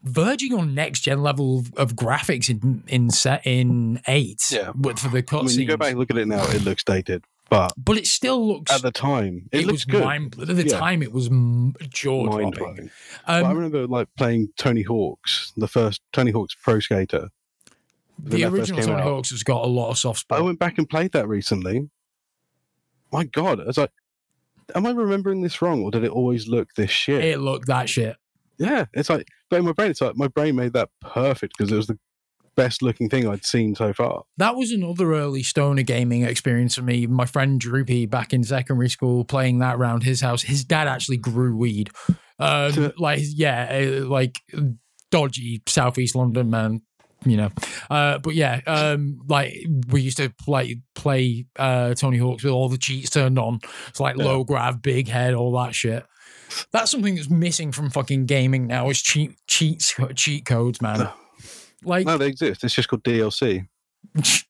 [0.03, 4.71] verging on next gen level of, of graphics in in set in eight Yeah.
[4.79, 6.85] with for the I mean, you go back and look at it now, it looks
[6.85, 7.25] dated.
[7.49, 10.05] But but it still looks at the time, it, it, looks was good.
[10.05, 10.79] mind at the Yeah.
[10.79, 11.29] time it was
[11.91, 12.91] jaw dropping.
[13.27, 17.29] But I Um, remember like playing Tony Hawk's, the first Tony Hawk's Pro Skater.
[18.19, 19.03] the original Tony out.
[19.03, 20.41] Hawk's has got a lot of soft spots.
[20.41, 21.89] I went back and played that recently.
[23.13, 23.93] My God, I was like,
[24.75, 27.23] am I remembering this wrong, or did it always look this shit?
[27.25, 28.17] It looked that shit.
[28.59, 31.73] Yeah, it's like, but in my brain, it's like my brain made that perfect because
[31.73, 31.99] it was the
[32.57, 34.25] best looking thing I'd seen so far.
[34.39, 37.07] That was another early stoner gaming experience for me.
[37.07, 40.43] My friend Droopy back in secondary school playing that around his house.
[40.43, 41.91] His dad actually grew weed.
[42.39, 44.37] Um, like yeah, uh, like
[45.11, 46.83] dodgy southeast London man.
[47.25, 47.51] You know,
[47.91, 49.53] uh, but yeah, um, like
[49.89, 53.59] we used to like play uh, Tony Hawk's with all the cheats turned on.
[53.89, 54.27] It's like Yeah.
[54.27, 56.05] low grav, big head, all that shit.
[56.73, 61.11] That's something that's missing from fucking gaming now is cheat cheats cheat codes, man.
[61.85, 62.65] Like No, they exist.
[62.65, 63.67] It's just called DLC.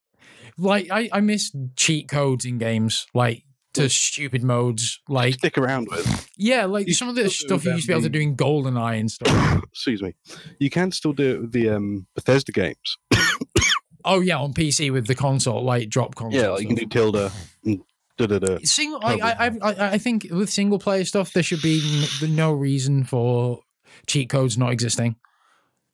[0.59, 3.45] like I, I miss cheat codes in games, like
[3.75, 5.01] to stupid modes.
[5.09, 6.29] Like Stick around with.
[6.37, 8.37] yeah, like You some of the stuff you used to be able to do in
[8.37, 9.63] GoldenEye and stuff.
[9.73, 10.15] Excuse me.
[10.59, 12.99] You can still do it with the um, Bethesda games.
[14.05, 16.41] oh yeah, on PC with the console, like drop console.
[16.41, 17.33] Yeah, like you can do tilde
[17.65, 17.83] and
[18.17, 18.59] da da da.
[18.65, 22.53] Single, I, I, I, I think with single player stuff, there should be n- no
[22.53, 23.61] reason for
[24.07, 25.17] cheat codes not existing.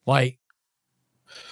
[0.05, 0.39] Like,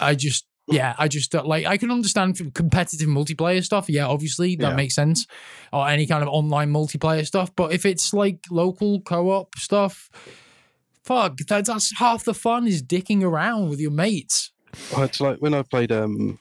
[0.00, 3.88] I just, yeah, I just like I can understand competitive multiplayer stuff.
[3.88, 4.76] Yeah, obviously that Yeah.
[4.76, 5.26] makes sense,
[5.72, 7.54] or any kind of online multiplayer stuff.
[7.56, 10.08] But if it's like local co-op stuff,
[11.04, 14.52] fuck, that, that's half the fun is dicking around with your mates.
[14.92, 16.38] Well, it's like when I played um,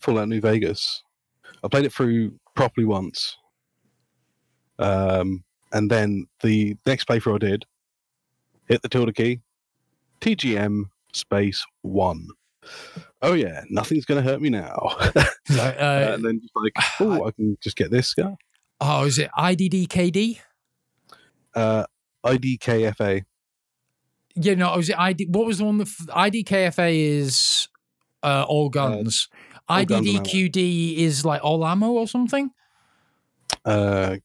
[0.00, 1.02] Fallout New Vegas.
[1.62, 3.36] I played it through properly once,
[4.78, 7.64] um, and then the next playthrough I did,
[8.66, 9.40] hit the tilde key,
[10.20, 12.28] TGM space one.
[13.22, 14.96] Oh yeah, nothing's gonna hurt me now.
[15.50, 18.34] Like, uh, and then just like, oh, I can just get this guy.
[18.80, 20.38] oh, is it IDDKD?
[21.54, 21.84] Uh,
[22.24, 23.24] IDKFA.
[24.36, 25.26] Yeah, no, was it ID?
[25.26, 25.78] What was the one?
[25.78, 27.68] That, IDKFA is
[28.22, 28.94] uh, all guns.
[28.94, 29.53] all guns and ammo.
[29.68, 32.50] IDDQD is like all ammo or something.
[33.64, 34.16] Uh,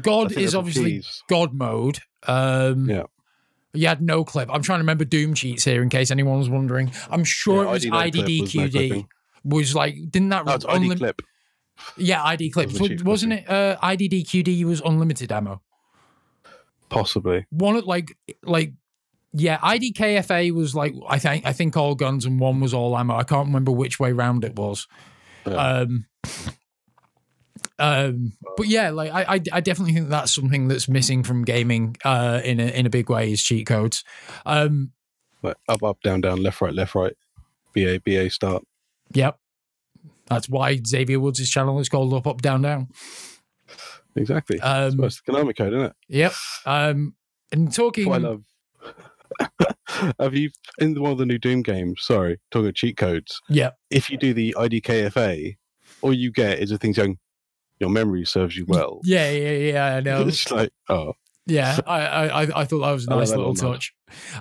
[0.00, 1.22] God is obviously keys.
[1.28, 1.98] God mode.
[2.26, 3.04] Um, Yeah.
[3.74, 4.50] You had no clip.
[4.52, 6.92] I'm trying to remember Doom cheats here in case anyone was wondering.
[7.10, 9.06] I'm sure Yeah, it was ID no was no IDDQD.
[9.44, 11.22] Was like didn't that No, unlim- ID clip.
[11.96, 12.78] Yeah, ID clips.
[12.78, 13.48] Wasn't Wasn't it?
[13.48, 15.62] Uh, IDDQD was unlimited ammo.
[16.90, 17.46] Possibly.
[17.50, 18.74] one of like like
[19.34, 23.14] yeah idkfa was like i think i think all guns and one was all ammo
[23.16, 24.86] i can't remember which way round it was
[25.46, 25.54] Yeah.
[25.54, 26.06] um
[27.78, 31.96] um but yeah like I, I i definitely think that's something that's missing from gaming
[32.04, 34.04] uh in a in a big way is cheat codes
[34.46, 34.92] um
[35.42, 37.14] Like up, up, down, down, left, right, left, right.
[37.72, 38.64] BA, BA, start.
[39.12, 39.38] yep
[40.26, 42.88] that's why xavier woods' channel is called up up down down
[44.14, 44.60] Exactly.
[44.60, 45.92] um That's the Konami code, isn't it?
[46.08, 46.32] yep
[46.66, 47.14] um
[47.50, 48.44] and talking I love.
[50.18, 52.02] Have you in one of the new Doom games?
[52.02, 53.40] Sorry, talking about cheat codes.
[53.48, 53.70] Yeah.
[53.90, 55.56] If you do the IDKFA,
[56.00, 57.18] all you get is a thing saying
[57.78, 59.00] your memory serves you well.
[59.04, 59.84] Yeah, yeah, yeah.
[59.96, 60.26] I know.
[60.26, 61.14] It's like, oh,
[61.46, 63.92] Yeah, I, I, I- thought that was a nice little touch.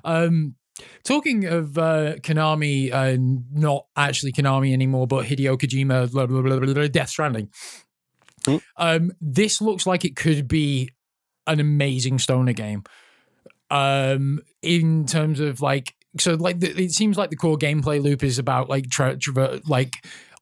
[0.04, 0.56] Um,
[1.04, 3.18] talking of uh, Konami, uh,
[3.52, 7.50] not actually Konami anymore, but Hideo Kojima, blah, blah, blah, blah, blah, Death Stranding.
[8.46, 8.58] Hmm.
[8.78, 10.90] Um, this looks like it could be
[11.48, 12.84] an amazing stoner game.
[13.72, 18.22] Um, in terms of like, so like the, it seems like the core gameplay loop
[18.24, 19.94] is about like tra- traver- like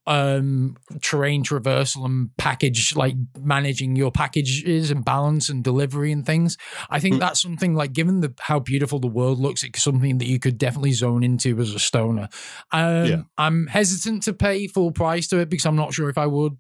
[0.07, 6.57] um terrain traversal and package like managing your packages and balance and delivery and things
[6.89, 7.19] i think Mm.
[7.19, 10.57] that's something like given the how beautiful the world looks it's something that you could
[10.57, 12.27] definitely zone into as a stoner
[12.71, 13.21] um Yeah.
[13.37, 16.53] i'm hesitant to pay full price to it because i'm not sure if i would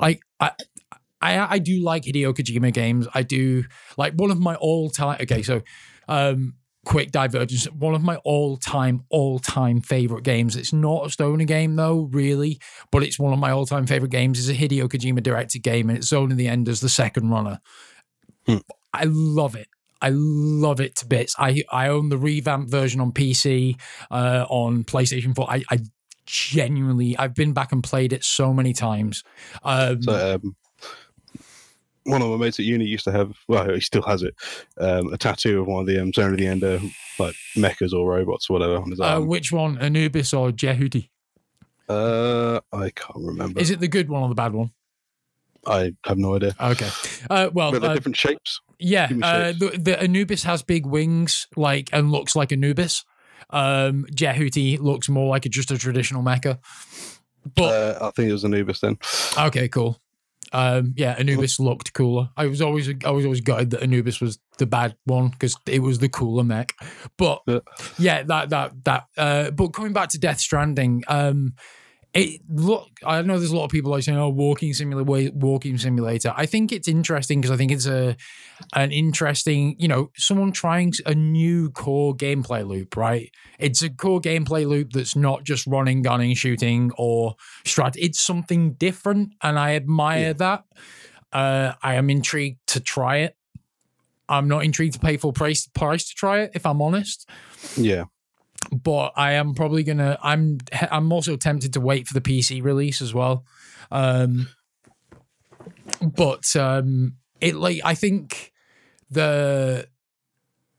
[0.00, 0.50] like i
[1.22, 3.08] I, I do like Hideo Kojima games.
[3.14, 3.64] I do
[3.96, 5.16] like one of my all time.
[5.22, 5.62] Okay, so
[6.08, 6.54] um,
[6.84, 7.66] quick divergence.
[7.66, 10.56] One of my all time, all time favorite games.
[10.56, 12.60] It's not a stoner game though, really,
[12.90, 14.38] but it's one of my all time favorite games.
[14.38, 17.60] Is a Hideo Kojima directed game, and it's Zone of the Enders the second runner.
[18.46, 18.58] Hmm.
[18.92, 19.68] I love it.
[20.00, 21.34] I love it to bits.
[21.38, 23.78] I I own the revamped version on PC,
[24.10, 25.50] uh, on PlayStation 4.
[25.50, 25.78] I, I
[26.26, 29.22] genuinely, I've been back and played it so many times.
[29.62, 30.56] Um, so um,
[32.06, 33.36] one of my mates at uni used to have.
[33.48, 34.34] Well, he still has it.
[34.78, 36.80] Um, a tattoo of one of the um, Zone of the Ender,
[37.18, 39.26] like mechas or robots or whatever on his uh, arm.
[39.26, 41.10] which one, Anubis or Jehuty?
[41.88, 43.60] Uh, I can't remember.
[43.60, 44.70] Is it the good one or the bad one?
[45.66, 46.54] I have no idea.
[46.60, 46.88] Okay.
[47.28, 48.60] Uh, well, But they're uh, different shapes.
[48.78, 49.08] yeah.
[49.22, 49.58] Uh, shapes.
[49.58, 53.04] the, the Anubis has big wings, like, and looks like Anubis.
[53.50, 56.58] Um, Jehuty looks more like a, just a traditional mecha.
[57.54, 57.62] But
[58.02, 58.98] Uh, I think it was Anubis then.
[59.38, 60.00] okay, cool.
[60.52, 62.30] Um, yeah, Anubis looked cooler.
[62.36, 65.80] I was always I was always gutted that Anubis was the bad one because it
[65.80, 66.72] was the cooler mech.
[67.18, 67.58] But Yeah.
[67.98, 69.04] yeah, that that that.
[69.16, 71.54] Uh, but coming back to Death Stranding, um,
[72.14, 72.88] it look.
[73.04, 76.46] I know there's a lot of people like saying, "Oh, walking simulator, walking simulator." I
[76.46, 78.16] think it's interesting because I think it's a
[78.74, 82.96] an interesting, you know, someone trying a new core gameplay loop.
[82.96, 83.30] Right?
[83.58, 87.34] It's a core gameplay loop that's not just running, gunning, shooting, or
[87.64, 87.96] strat.
[87.98, 90.32] It's something different, and I admire Yeah.
[90.34, 90.64] that.
[91.32, 93.36] Uh, I am intrigued to try it.
[94.28, 97.28] I'm not intrigued to pay full price price to try it, if I'm honest
[97.76, 98.04] Yeah.
[98.72, 100.18] But I am probably gonna.
[100.22, 100.58] I'm
[100.90, 103.44] I'm also tempted to wait for the PC release as well.
[103.90, 104.48] Um,
[106.02, 108.52] but um, it like I think
[109.10, 109.88] the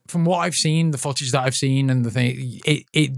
[0.08, 3.12] from what I've seen, the footage that I've seen, and the thing it it.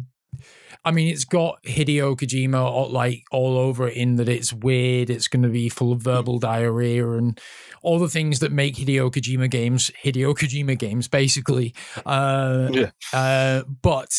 [0.85, 5.09] I mean, it's got Hideo Kojima all, like all over it in that it's weird.
[5.09, 7.37] It's going to be full of verbal diarrhea and
[7.81, 11.75] all the things that make Hideo Kojima games Hideo Kojima games, basically.
[12.05, 12.91] Uh, Yeah.
[13.11, 14.09] uh, but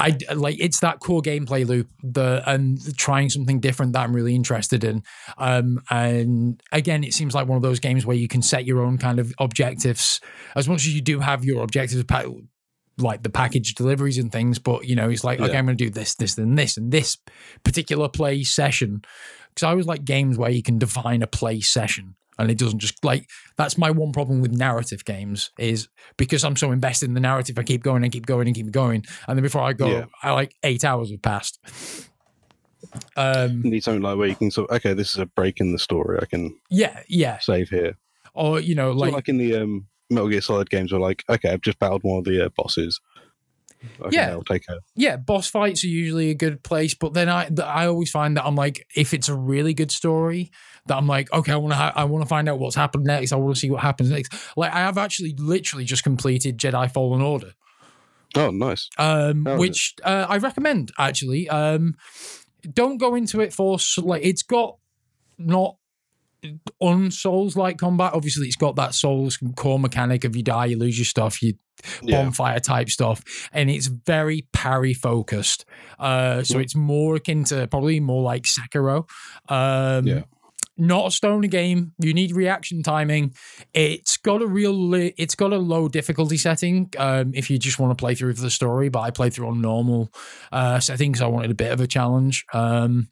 [0.00, 4.34] I like it's that core gameplay loop, the and trying something different that I'm really
[4.34, 5.02] interested in.
[5.36, 8.82] Um, and again, it seems like one of those games where you can set your
[8.82, 10.20] own kind of objectives.
[10.56, 12.02] As much as you do have your objectives,
[12.98, 15.84] like the package deliveries and things, but you know, it's like okay, I'm going to
[15.84, 17.18] do this, this, and this, and this
[17.62, 19.02] particular play session.
[19.50, 22.14] Because I always like games where you can define a play session.
[22.40, 26.56] And it doesn't just like that's my one problem with narrative games is because I'm
[26.56, 29.36] so invested in the narrative, I keep going and keep going and keep going, and
[29.38, 30.04] then before I go, Yeah.
[30.22, 31.58] I like eight hours have passed.
[33.16, 35.60] Um, You need something like where you can sort of, okay, this is a break
[35.60, 36.18] in the story.
[36.20, 37.96] I can yeah, yeah, save here.
[38.34, 41.50] or you know, Like, like, in the um, Metal Gear Solid games, where like, okay,
[41.50, 43.00] I've just battled one of the uh, bosses.
[44.00, 44.30] Okay, Yeah.
[44.30, 44.78] I'll take her.
[44.96, 48.44] yeah, boss fights are usually a good place, but then I I always find that
[48.44, 50.50] I'm like, if it's a really good story,
[50.86, 53.04] that I'm like, okay, I want to ha- I want to find out what's happened
[53.04, 53.32] next.
[53.32, 54.32] I want to see what happens next.
[54.56, 57.52] Like I have actually literally just completed Jedi Fallen Order.
[58.36, 58.88] Oh, nice.
[58.98, 61.48] um, which uh, I recommend actually.
[61.48, 61.94] Um,
[62.72, 64.76] don't go into it for like it's got
[65.38, 65.76] not
[66.80, 68.12] un Souls like combat.
[68.14, 71.54] Obviously, it's got that Souls core mechanic of you die, you lose your stuff, you
[72.02, 72.22] Yeah.
[72.22, 75.64] bonfire type stuff, and it's very parry focused.
[75.98, 76.62] Uh, so Yeah.
[76.64, 79.08] it's more akin to probably more like Sekiro.
[79.48, 80.22] Um, Yeah.
[80.80, 81.92] Not a stoner game.
[81.98, 83.34] You need reaction timing.
[83.74, 84.94] It's got a real.
[84.94, 86.90] It's got a low difficulty setting.
[86.98, 89.60] Um, if you just want to play through the story, but I played through on
[89.60, 90.10] normal
[90.50, 91.20] uh, settings.
[91.20, 92.46] I wanted a bit of a challenge.
[92.54, 93.10] Um,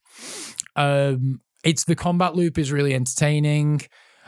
[0.76, 3.82] um, it's the combat loop is really entertaining.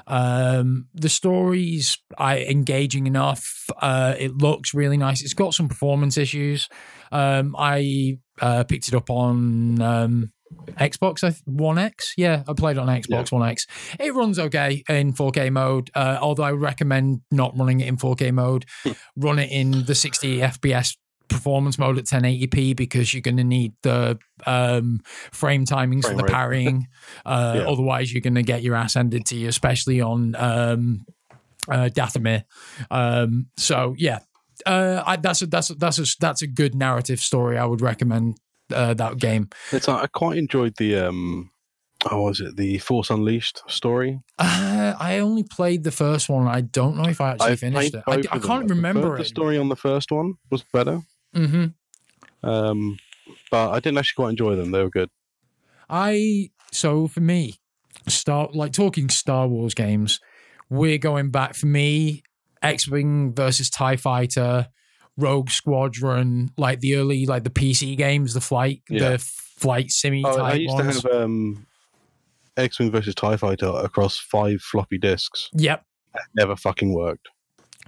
[0.07, 3.71] Um, the story's I engaging enough.
[3.81, 5.23] Uh, it looks really nice.
[5.23, 6.69] It's got some performance issues.
[7.13, 10.33] Um, I uh, picked it up on um,
[10.73, 12.15] Xbox I th- One X.
[12.17, 13.67] Yeah, I played on Xbox One X.
[13.99, 18.33] It runs okay in 4K mode, uh, although I recommend not running it in 4K
[18.33, 18.65] mode.
[19.17, 20.97] Run it in the 60 FPS
[21.29, 25.01] performance mode at 1080p because you're going to need the um,
[25.33, 26.33] frame timings Frame for the rate.
[26.33, 26.89] parrying.
[27.25, 27.63] Uh, Yeah.
[27.69, 31.05] Otherwise, you're going to get your ass handed to you, especially on um,
[31.69, 32.45] uh, Dathomir.
[32.91, 34.21] Um, so yeah,
[34.67, 37.59] uh, I, that's a that's a, that's a that's a good narrative story.
[37.59, 38.39] I would recommend
[38.73, 39.49] uh, that game.
[39.73, 41.51] It's like, I quite enjoyed the um,
[42.11, 44.21] oh, was it the Force Unleashed story?
[44.39, 46.49] Uh, I only played the first one.
[46.49, 48.05] I don't know if I actually I finished it.
[48.07, 49.19] I, I can't remember it.
[49.19, 51.01] The story on the first one was better,
[51.35, 51.67] hmm
[52.43, 52.99] um,
[53.51, 54.71] but I didn't actually quite enjoy them.
[54.71, 55.11] They were good.
[55.89, 57.57] I so for me,
[58.09, 60.21] Star like talking Star Wars games,
[60.69, 62.23] we're going back for me.
[62.63, 64.69] X Wing versus Tie Fighter,
[65.21, 69.11] Rogue Squadron, like the early like the PC games, the flight Yeah.
[69.11, 71.03] the flight simi Oh, I used ones.
[71.03, 71.67] to have um,
[72.57, 75.49] X Wing versus Tie Fighter across five floppy disks.
[75.55, 75.85] yep.
[76.35, 77.29] Never fucking worked.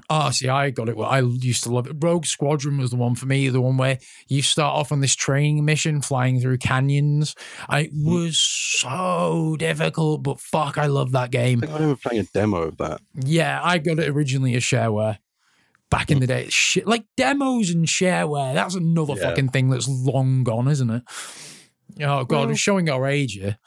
[0.08, 0.96] Oh, see, I got it.
[0.96, 1.96] Well, I used to love it.
[1.98, 3.98] Rogue Squadron was the one for me, the one where
[4.28, 7.34] you start off on this training mission flying through canyons.
[7.68, 8.04] I Hmm.
[8.04, 11.60] was so difficult, but fuck, I love that I game.
[11.60, 13.00] think I remember playing a demo of that.
[13.24, 15.18] Yeah, I got it originally as shareware
[15.92, 16.46] back in the day.
[16.48, 18.52] Shit, like demos and shareware.
[18.54, 19.28] That's another Yeah.
[19.28, 21.02] fucking thing that's long gone, isn't it?
[22.00, 23.58] Oh god, Well- it's showing our age here.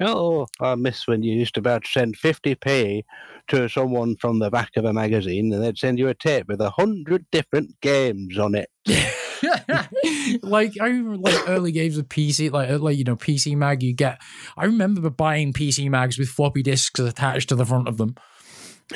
[0.00, 3.04] Oh, I miss when you used to about send 50p
[3.48, 6.60] to someone from the back of a magazine and they'd send you a tape with
[6.60, 8.68] a hundred different games on it.
[10.42, 13.82] like I remember like early games of PC, like uh, like you know PC Mag.
[13.82, 14.20] You get.
[14.56, 18.16] I remember buying PC mags with floppy disks attached to the front of them.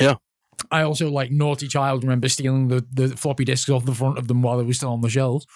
[0.00, 0.14] Yeah.
[0.70, 4.28] I also like naughty child remember stealing the, the floppy disks off the front of
[4.28, 5.46] them while they were still on the shelves.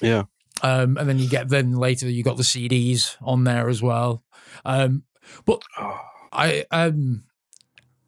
[0.00, 0.24] Yeah.
[0.62, 4.22] Um, and then you get then later you got the CDs on there as well.
[4.64, 5.04] Um,
[5.44, 5.62] but
[6.32, 7.24] I um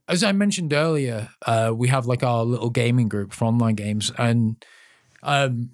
[0.08, 4.10] as I mentioned earlier, uh, we have like our little gaming group for online games,
[4.16, 4.64] and
[5.22, 5.70] um,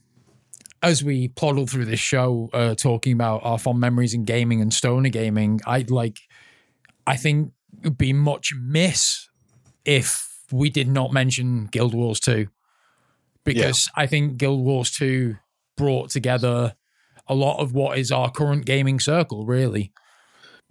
[0.83, 4.75] as we ploddle through this show, uh, talking about our fond memories in gaming and
[4.75, 6.19] stoner gaming, I'd like,
[7.07, 9.29] I think it'd be much miss
[9.85, 12.47] if we did not mention Guild Wars two,
[13.45, 15.37] because I think Guild Wars two
[15.77, 16.77] brought together
[17.27, 19.93] a lot of what is our current gaming circle, really.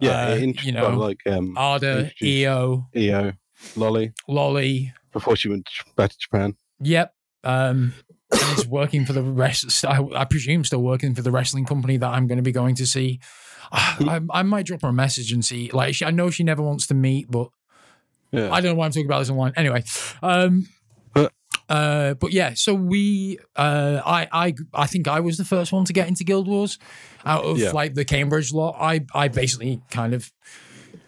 [0.00, 3.32] Yeah, Uh, you well, know, like um, Arda, EO, EO,
[3.76, 6.56] Lolly, Lolly, before she went back to Japan.
[6.80, 7.14] Yep.
[7.44, 7.92] Um,
[8.32, 9.84] is working for the rest.
[9.84, 12.74] I, I presume still working for the wrestling company that I'm going to be going
[12.76, 13.20] to see.
[13.72, 15.70] I, I might drop her a message and see.
[15.72, 17.48] Like, she, I know she never wants to meet, but
[18.34, 18.52] Yeah.
[18.52, 19.52] I don't know why I'm talking about this online.
[19.56, 19.82] Anyway,
[20.22, 20.66] um,
[21.68, 22.52] uh, but yeah.
[22.54, 26.24] So we, uh, I, I, I think I was the first one to get into
[26.24, 26.78] Guild Wars
[27.24, 27.70] out of Yeah.
[27.70, 28.76] like the Cambridge lot.
[28.78, 30.30] I, I basically kind of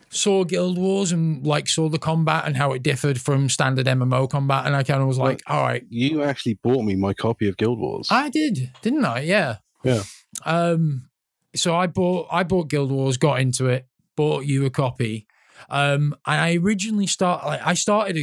[0.09, 4.31] saw Guild Wars and like saw the combat and how it differed from standard MMO
[4.31, 7.49] combat, and I kind of was like, all right, You actually bought me my copy
[7.49, 8.09] of Guild Wars.
[8.11, 9.21] I did, didn't I?
[9.21, 9.57] Yeah.
[9.85, 10.05] Yeah.
[10.45, 11.09] Um.
[11.55, 13.87] So I bought I bought Guild Wars, got into it,
[14.17, 15.27] bought you a copy.
[15.69, 16.15] Um.
[16.27, 18.17] And I originally start like I started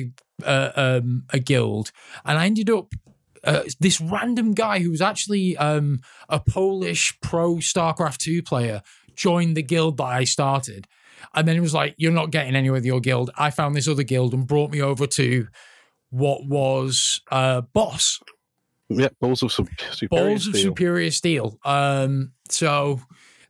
[0.44, 1.92] a uh, um a guild,
[2.26, 2.94] and I ended up.
[3.46, 6.00] Uh, this random guy who was actually um,
[6.30, 8.82] a Polish pro StarCraft 2 player
[9.16, 10.88] joined the guild that I started.
[11.34, 13.32] And then it was like, you're not getting anywhere with your guild.
[13.38, 15.48] I found this other guild and brought me over to
[16.10, 18.22] what was uh, Boss,
[18.90, 20.72] yeah, balls of Sup- superior Balls of steel.
[20.72, 21.60] Superior Steel.
[21.66, 23.02] Um, so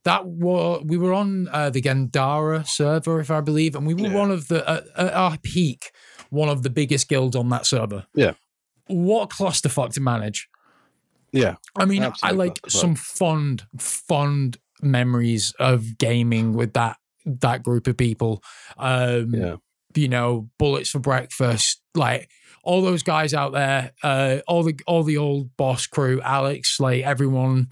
[0.06, 4.08] that was we were on uh, the Gandara server, if I believe, and we were
[4.10, 4.14] Yeah.
[4.16, 5.92] one of the at, at our peak,
[6.30, 8.06] one of the biggest guilds on that server.
[8.14, 8.34] Yeah.
[8.88, 10.50] What clusterfuck to manage.
[11.32, 12.72] yeah, I mean, I like clusterfuck.
[12.72, 18.44] some fond, fond memories of gaming with that that group of people.
[18.78, 19.56] Um, yeah.
[19.96, 22.30] you know, bullets for breakfast, like
[22.66, 27.04] all those guys out there, uh, all the all the old boss crew, Alex, like
[27.04, 27.70] everyone.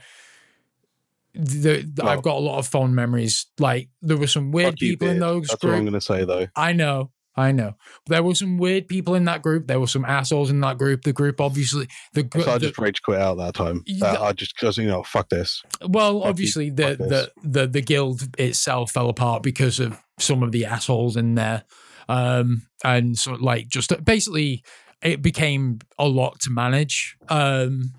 [1.34, 3.46] The, the- Well- I've got a lot of fond memories.
[3.60, 6.26] Like there were some weird you, people in those That's what I'm going to say,
[6.26, 6.48] though.
[6.56, 7.76] I know, I know.
[8.08, 9.68] There were some weird people in that group.
[9.68, 11.04] There were some assholes in that group.
[11.04, 13.84] The group, obviously, the, gr- So I the just rage quit out that time.
[14.04, 15.64] I just, because, you know, fuck this.
[15.88, 20.44] well, Fuck you, obviously, the, the the the guild itself fell apart because of some
[20.44, 21.64] of the assholes in there,
[22.10, 24.64] um, and so like just basically,
[25.02, 27.16] it became a lot to manage.
[27.30, 27.94] Um,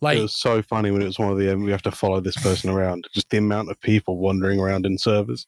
[0.00, 1.90] like it was so funny when it was one of the um, we have to
[1.90, 3.06] follow this person around.
[3.12, 5.46] Just the amount of people wandering around in servers.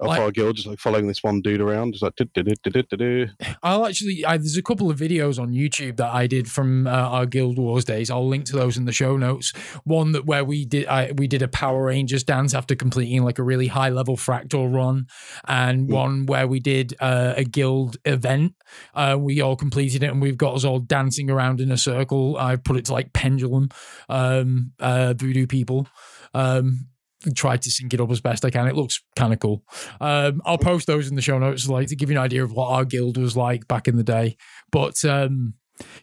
[0.00, 2.42] Of Like- our guild, just like following this one dude around, just like do do
[2.42, 3.26] do do do do.
[3.62, 4.24] I'll actually.
[4.26, 7.58] I, there's a couple of videos on YouTube that I did from uh, our Guild
[7.58, 8.10] Wars days.
[8.10, 9.52] I'll link to those in the show notes.
[9.84, 13.38] One that where we did I, we did a Power Rangers dance after completing like
[13.38, 15.06] a really high level fractal run,
[15.46, 15.92] and Hmm.
[15.94, 18.54] one where we did uh, a guild event.
[18.94, 22.36] Uh, we all completed it, and we've got us all dancing around in a circle.
[22.36, 23.68] I put it to like pendulum,
[24.08, 25.86] um, uh, voodoo people.
[26.34, 26.88] Um,
[27.32, 28.66] tried to sync it up as best I can.
[28.66, 29.62] It looks kind of cool.
[30.00, 32.52] Um, I'll post those in the show notes, like to give you an idea of
[32.52, 34.36] what our guild was like back in the day.
[34.70, 35.54] But um,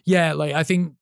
[0.06, 0.94] yeah, like I think.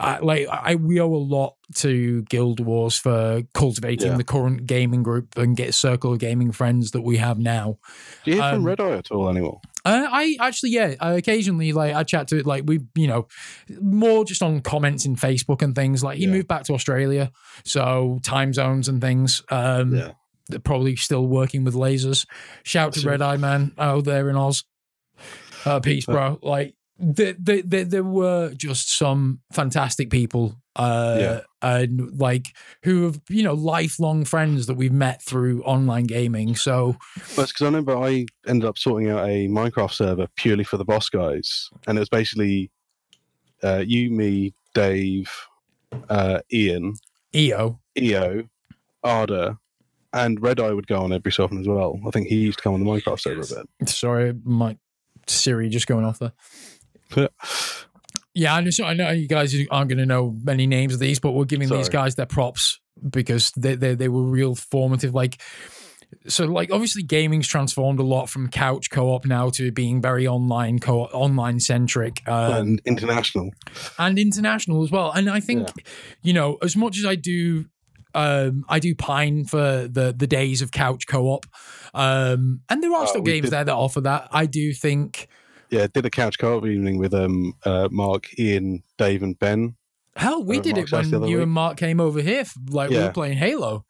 [0.00, 4.16] I, like I, we owe a lot to Guild Wars for cultivating Yeah.
[4.16, 7.76] the current gaming group and get circle of gaming friends that we have now.
[8.24, 9.60] Do you hear Um, from Red Eye at all anymore?
[9.84, 13.26] Uh, I actually, yeah, I occasionally like I chat to it like we, you know,
[13.80, 16.04] more just on comments in Facebook and things.
[16.04, 16.30] Like he Yeah.
[16.30, 17.32] moved back to Australia,
[17.64, 19.42] so time zones and things.
[19.50, 20.12] Um, Yeah.
[20.48, 22.26] they're probably still working with lasers.
[22.62, 24.64] Shout to Red Eye Man out there in Oz.
[25.64, 26.38] Uh, peace, bro.
[26.42, 30.54] Like there, there, there, there were just some fantastic people.
[30.74, 31.40] Uh, Yeah.
[31.60, 32.46] and like
[32.82, 36.56] who have you know lifelong friends that we've met through online gaming.
[36.56, 36.96] So
[37.36, 40.84] Well, because I remember I ended up sorting out a Minecraft server purely for the
[40.86, 42.70] boss guys, and it was basically
[43.62, 45.30] uh, you, me, Dave,
[46.08, 46.94] uh, Ian,
[47.34, 48.44] EO, EO,
[49.04, 49.58] Arda,
[50.14, 52.00] and Red Eye would go on every so often as well.
[52.06, 53.88] I think he used to come on the Minecraft server a bit.
[53.90, 54.78] Sorry, my
[55.26, 56.32] Siri just going off there.
[58.34, 58.70] Yeah, I know.
[58.84, 61.68] I know you guys aren't going to know many names of these, but we're giving
[61.68, 62.80] these guys their props
[63.10, 65.14] because they they they were real formative.
[65.14, 65.40] Like,
[66.26, 70.78] so like obviously gaming's transformed a lot from couch co-op now to being very online
[70.78, 73.50] co online centric um, and international.
[73.98, 75.10] and international as well.
[75.12, 75.68] And I think
[76.22, 77.66] you know as much as I do.
[78.14, 81.46] Um, I do pine for the the days of couch co-op,
[81.94, 84.28] um, and there are Uh, still games did- there that offer that.
[84.30, 85.28] I do think
[85.72, 89.74] Yeah, did a couch co-op evening with um uh, Mark, Ian, Dave, and Ben.
[90.16, 91.42] Hell, we Uh, did it Mark's the when you week.
[91.44, 92.40] and Mark came over here.
[92.42, 93.86] f- Like we were playing Halo.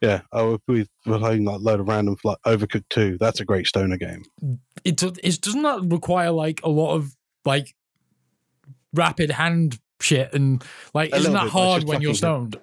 [0.00, 3.18] Yeah, oh, we were playing like load of random like Overcooked Two.
[3.20, 4.22] That's a great stoner game.
[4.82, 7.74] It it doesn't that require like a lot of like
[8.94, 12.56] rapid hand shit and like A isn't that bit, hard when you're stoned?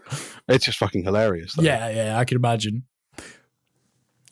[0.47, 1.53] It's just fucking hilarious.
[1.53, 1.64] Though.
[1.64, 2.85] Yeah, yeah, I can imagine.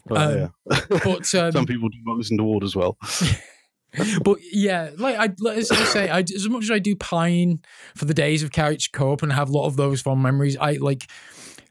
[0.07, 0.79] But, um, yeah.
[1.03, 2.97] But Some um, people do not listen to Ward as well.
[4.23, 7.59] but yeah, like I as I say, I, as much as I do pine
[7.95, 10.73] for the days of couch co-op and have a lot of those fond memories, I
[10.73, 11.09] like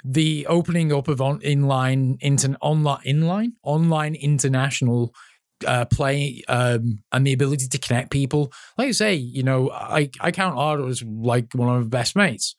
[0.05, 3.53] the opening up of on inline inter online inline?
[3.63, 5.15] Online international
[5.67, 8.53] uh play um and the ability to connect people.
[8.77, 12.17] Like i say you know i i count Ardo as like one of my best
[12.17, 12.57] mates.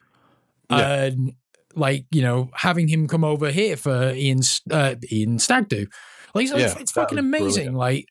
[0.69, 1.03] Yeah.
[1.03, 1.33] and
[1.75, 5.87] like you know having him come over here for ian's uh ian stag do
[6.33, 8.07] like it's, Yeah, it's fucking amazing like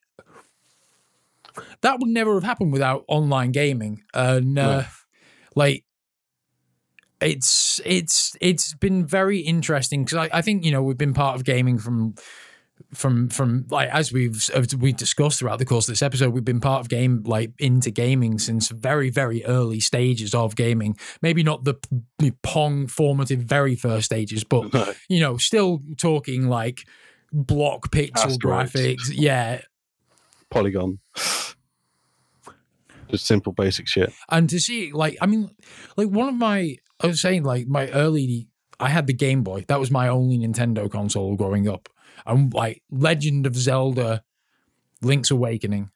[1.83, 4.85] that would never have happened without online gaming and uh No.
[5.55, 5.85] like
[7.21, 11.37] it's it's it's been very interesting because I, I think you know we've been part
[11.37, 12.15] of gaming from
[12.95, 16.45] from from like as we've as we discussed throughout the course of this episode we've
[16.45, 21.45] been part of game like into gaming since very very early stages of gaming maybe
[21.45, 21.75] not the,
[22.19, 26.85] the pong formative very first stages but you know still talking like
[27.33, 28.73] block pixel Asteroids.
[28.73, 29.61] graphics yeah
[30.53, 30.99] Polygon.
[33.11, 34.11] Just simple basic shit.
[34.31, 35.51] and to see like i mean
[35.99, 38.49] like one of my i was saying like my early
[38.81, 41.91] i had the game boy that was my only nintendo console growing up
[42.25, 44.23] and like legend of zelda
[45.03, 45.91] link's awakening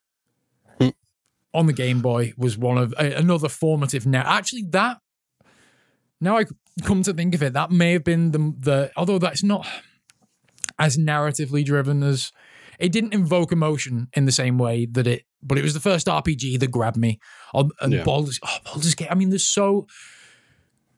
[0.79, 0.89] Hmm.
[1.55, 4.99] on the game boy was one of a, another formative now actually that
[6.21, 6.45] now i
[6.83, 9.65] come to think of it that may have been the the although that's not
[10.77, 12.31] as narratively driven as
[12.79, 16.07] it didn't invoke emotion in the same way that it but it was the first
[16.07, 17.19] rpg that grabbed me
[17.53, 18.03] on and Yeah.
[18.03, 19.09] Baldur's, oh, Baldur's Gate.
[19.11, 19.87] I mean, there's so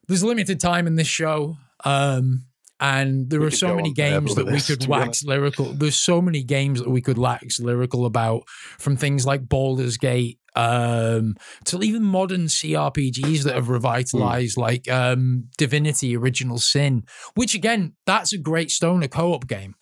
[0.08, 2.46] there's limited time in this show, um,
[2.80, 5.66] and there We are so many games that we could wax lyrical.
[5.74, 8.44] There's so many games that we could wax lyrical about,
[8.80, 11.36] from things like Baldur's Gate um,
[11.66, 17.04] to even modern CRPGs that have revitalized, like um, Divinity: Original Sin,
[17.36, 19.76] which again, that's a great stoner co-op game.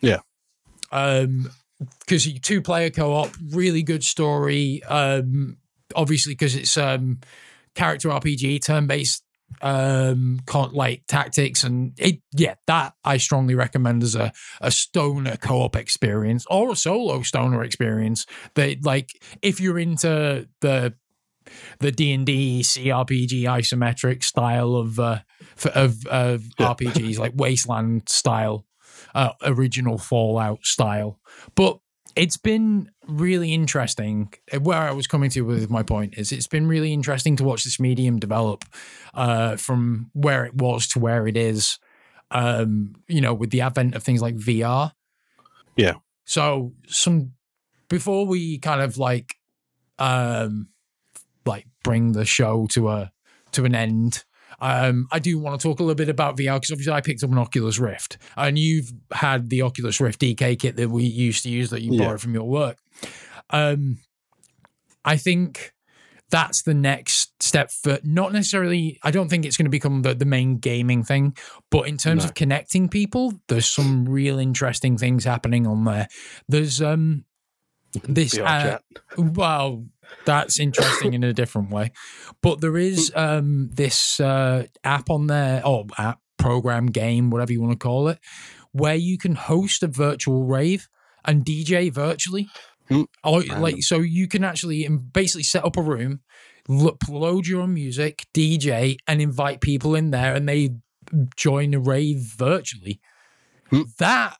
[0.00, 0.20] Yeah.
[0.92, 1.50] Um,
[2.00, 4.82] because two player co-op, really good story.
[4.84, 5.56] Um,
[5.96, 7.18] obviously because it's um
[7.74, 9.24] character RPG, turn based
[9.60, 14.32] um con- like tactics and it yeah that i strongly recommend as a
[14.62, 18.24] a stoner co-op experience or a solo stoner experience
[18.54, 19.10] that like
[19.42, 20.94] if you're into the
[21.80, 25.18] the d&d crpg isometric style of uh
[25.74, 26.68] of, of Yeah.
[26.72, 28.64] rpgs like wasteland style
[29.14, 31.18] uh, original Fallout style.
[31.54, 31.78] But
[32.14, 34.32] it's been really interesting.
[34.60, 37.64] Where I was coming to with my point is it's been really interesting to watch
[37.64, 38.64] this medium develop
[39.14, 41.78] uh, from where it was to where it is.
[42.30, 44.92] Um, you know, with the advent of things like VR.
[45.76, 45.94] Yeah.
[46.24, 47.32] So some
[47.88, 49.34] before we kind of like
[49.98, 50.68] um
[51.44, 53.12] like bring the show to a
[53.52, 54.24] to an end.
[54.62, 57.22] Um, I do want to talk a little bit about VR because obviously I picked
[57.24, 61.42] up an Oculus Rift, and you've had the Oculus Rift DK kit that we used
[61.42, 62.04] to use that you Yeah.
[62.04, 62.78] borrowed from your work.
[63.50, 63.98] Um,
[65.04, 65.72] I think
[66.30, 68.98] that's the next step for not necessarily.
[69.02, 71.36] I don't think it's going to become the, the main gaming thing,
[71.70, 72.28] but in terms No.
[72.28, 76.06] of connecting people, there's some real interesting things happening on there.
[76.48, 77.24] There's um
[78.04, 78.78] this uh,
[79.16, 79.84] well,
[80.24, 81.92] that's interesting in a different way.
[82.42, 87.60] But there is um, this uh, app on there, or app, program, game, whatever you
[87.60, 88.18] want to call it,
[88.72, 90.88] where you can host a virtual rave
[91.24, 92.48] and DJ virtually.
[92.88, 93.02] Hmm.
[93.22, 96.20] Or, like so, you can actually um, basically set up a room,
[96.68, 100.70] lo- upload your own music, DJ, and invite people in there, and they
[101.36, 103.00] join the rave virtually.
[103.70, 103.82] Hmm.
[103.98, 104.36] That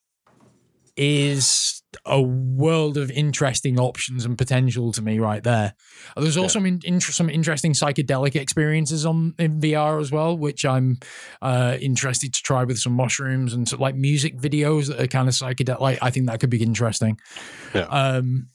[0.97, 5.75] is a world of interesting options and potential to me right there.
[6.17, 10.99] There's also some, in, some interesting psychedelic experiences on in VR as well, which I'm
[11.41, 15.29] uh, interested to try with some mushrooms and so, like music videos that are kind
[15.29, 15.81] of psychedelic.
[15.81, 17.19] Like, I think that could be interesting.
[17.75, 17.83] Yeah.
[17.83, 18.49] Um,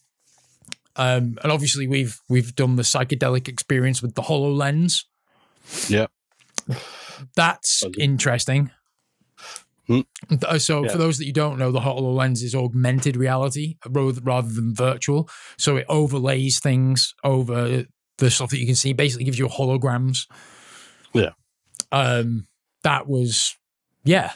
[0.95, 5.03] um, and obviously we've we've done the psychedelic experience with the Hololens.
[5.87, 6.07] Yeah.
[7.35, 8.71] That's interesting.
[9.87, 10.01] Hmm.
[10.45, 10.91] Uh, So, Yeah.
[10.91, 15.29] for those that you don't know, the HoloLens is augmented reality rather than virtual.
[15.57, 17.85] So, it overlays things over
[18.17, 20.27] the stuff that you can see, basically gives you holograms.
[21.13, 21.31] Yeah.
[21.91, 22.47] Um,
[22.83, 23.55] that was,
[24.03, 24.33] yeah.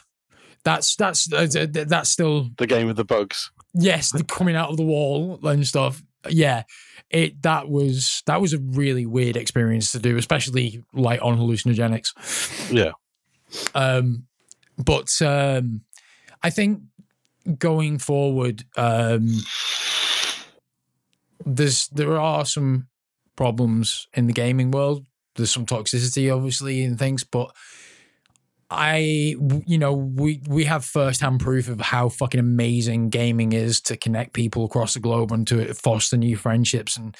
[0.63, 3.49] That's that's uh, that's still The game of the bugs.
[3.73, 6.03] yes, the coming out of the wall and stuff.
[6.29, 6.63] Yeah,
[7.09, 12.11] it that was that was a really weird experience to do, especially like on hallucinogenics.
[12.71, 12.91] Yeah.
[13.73, 14.27] Um,
[14.77, 15.81] but um,
[16.43, 16.81] I think
[17.57, 19.27] going forward, um,
[21.45, 22.87] there's there are some
[23.35, 25.05] problems in the gaming world.
[25.35, 27.51] There's some toxicity, obviously, and things, but
[28.71, 29.35] I,
[29.65, 34.31] you know, we we have firsthand proof of how fucking amazing gaming is to connect
[34.31, 37.17] people across the globe and to foster new friendships and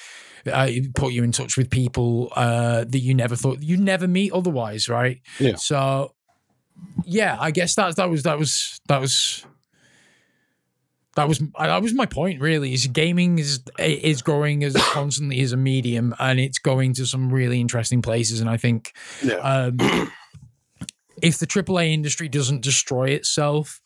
[0.50, 4.32] uh, put you in touch with people uh, that you never thought you'd never meet
[4.32, 5.20] otherwise, right?
[5.38, 5.56] Yeah.
[5.56, 6.14] So,
[7.04, 9.44] yeah, I guess that that was that was that was
[11.16, 12.40] that was that was my point.
[12.40, 17.06] Really, is gaming is is growing as constantly as a medium, and it's going to
[17.06, 18.40] some really interesting places.
[18.40, 18.92] And I think
[19.22, 19.34] Yeah.
[19.36, 19.76] um,
[21.22, 23.80] if the AAA industry doesn't destroy itself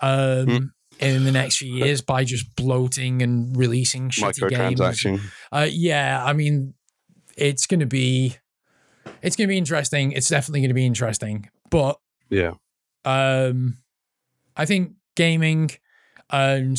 [0.00, 0.56] um, Hmm.
[1.00, 5.04] in the next few years by just bloating and releasing shitty games,
[5.52, 6.74] uh, yeah, I mean,
[7.36, 8.36] it's going to be
[9.22, 10.12] it's going to be interesting.
[10.12, 11.98] It's definitely going to be interesting, but
[12.30, 12.54] Yeah.
[13.04, 13.78] um,
[14.56, 15.70] I think gaming
[16.30, 16.78] and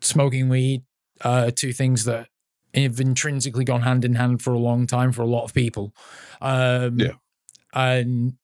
[0.00, 0.82] smoking weed
[1.22, 2.28] are two things that
[2.74, 5.94] have intrinsically gone hand in hand for a long time for a lot of people.
[6.40, 7.12] Um, Yeah.
[7.74, 8.34] And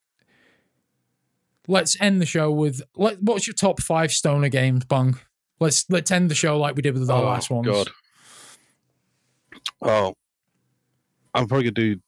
[1.69, 5.19] let's end the show with let, what's your top five stoner games, Bung?
[5.61, 7.67] Let's let's end the show like we did with the Oh, last ones.
[7.67, 7.89] God.
[9.81, 10.15] Oh,
[11.35, 12.01] I'm probably gonna do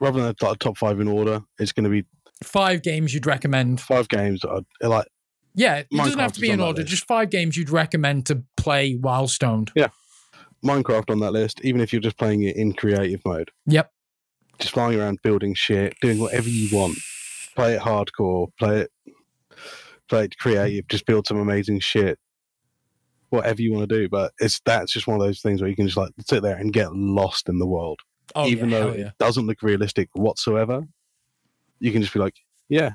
[0.00, 1.42] rather than like top five in order.
[1.58, 2.04] It's gonna be
[2.42, 3.80] Five games you'd recommend.
[3.80, 4.44] five games.
[4.44, 5.08] I'd, like
[5.54, 6.82] Yeah, it doesn't have to be in order.
[6.82, 9.72] Just five games you'd recommend to play while stoned.
[9.74, 9.88] Yeah,
[10.64, 13.50] Minecraft on that list, even if you're just playing it in creative mode.
[13.66, 13.92] Yep.
[14.58, 16.98] Just flying around building shit, doing whatever you want.
[17.54, 18.90] Play it hardcore, play it
[20.08, 22.18] play it creative, just build some amazing shit.
[23.30, 24.08] Whatever you want to do.
[24.08, 26.56] But it's that's just one of those things where you can just like sit there
[26.56, 28.00] and get lost in the world.
[28.34, 29.06] Oh, even yeah, though yeah.
[29.08, 30.86] it doesn't look realistic whatsoever,
[31.80, 32.34] you can just be like,
[32.68, 32.92] "Yeah,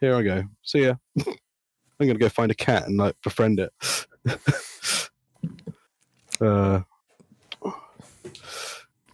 [0.00, 0.44] here I go.
[0.62, 0.94] See ya.
[1.26, 3.72] I'm gonna go find a cat and like befriend it."
[6.40, 6.80] uh,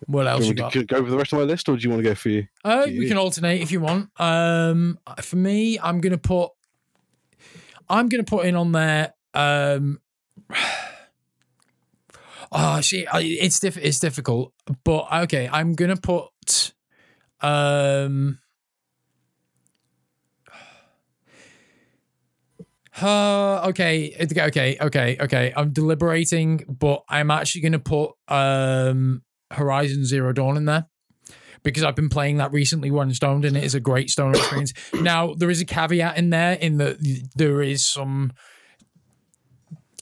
[0.06, 0.72] What else you you got?
[0.86, 2.46] go for the rest of my list, or do you want to go for you?
[2.64, 4.08] Uh, we can alternate if you want.
[4.20, 6.50] Um, for me, I'm gonna put.
[7.88, 9.12] I'm gonna put in on there.
[9.34, 10.00] Um,
[12.52, 14.52] oh, see, it's diff- It's difficult,
[14.84, 15.48] but okay.
[15.52, 16.72] I'm gonna put.
[17.40, 18.38] Um.
[23.00, 25.52] Uh, okay, okay, okay, okay.
[25.56, 30.86] I'm deliberating, but I'm actually going to put um Horizon Zero Dawn in there
[31.62, 34.72] because I've been playing that recently when stoned, and it is a great stone experience.
[34.94, 36.98] now there is a caveat in there in that
[37.36, 38.32] there is some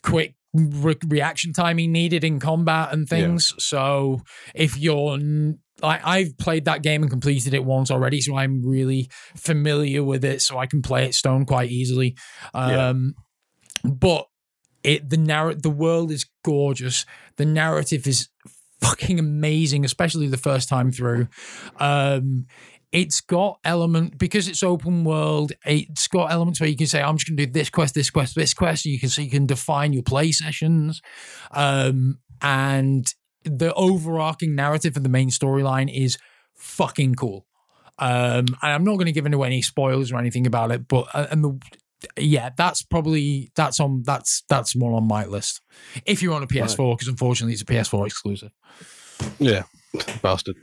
[0.03, 3.53] quick re- reaction timing needed in combat and things.
[3.59, 4.23] So
[4.55, 8.63] if you're n- I, I've played that game and completed it once already, so I'm
[8.67, 12.17] really familiar with it, so I can play it stone quite easily.
[12.55, 12.89] Yeah.
[12.89, 13.15] Um,
[13.85, 14.27] But
[14.83, 17.05] it the narr- the world is gorgeous.
[17.37, 18.29] The narrative is
[18.81, 21.29] fucking amazing, especially the first time through.
[21.79, 22.47] Um,
[22.93, 25.53] it's got element because it's open world.
[25.65, 28.11] It's got elements where you can say, "I'm just going to do this quest, this
[28.11, 31.03] quest, this quest." You can so you can define your play sessions,
[31.51, 33.13] um, and
[33.47, 36.19] the overarching narrative of the main storyline is
[36.55, 37.47] fucking cool.
[37.99, 41.09] Um, and I'm not going to give into any spoilers or anything about it, but
[41.15, 41.59] uh, and the
[42.19, 45.63] yeah, that's probably that's on that's that's one on my list.
[46.05, 48.51] If you're on a PS4, because unfortunately it's a PS4 exclusive.
[49.39, 49.63] Yeah,
[50.23, 50.57] bastard.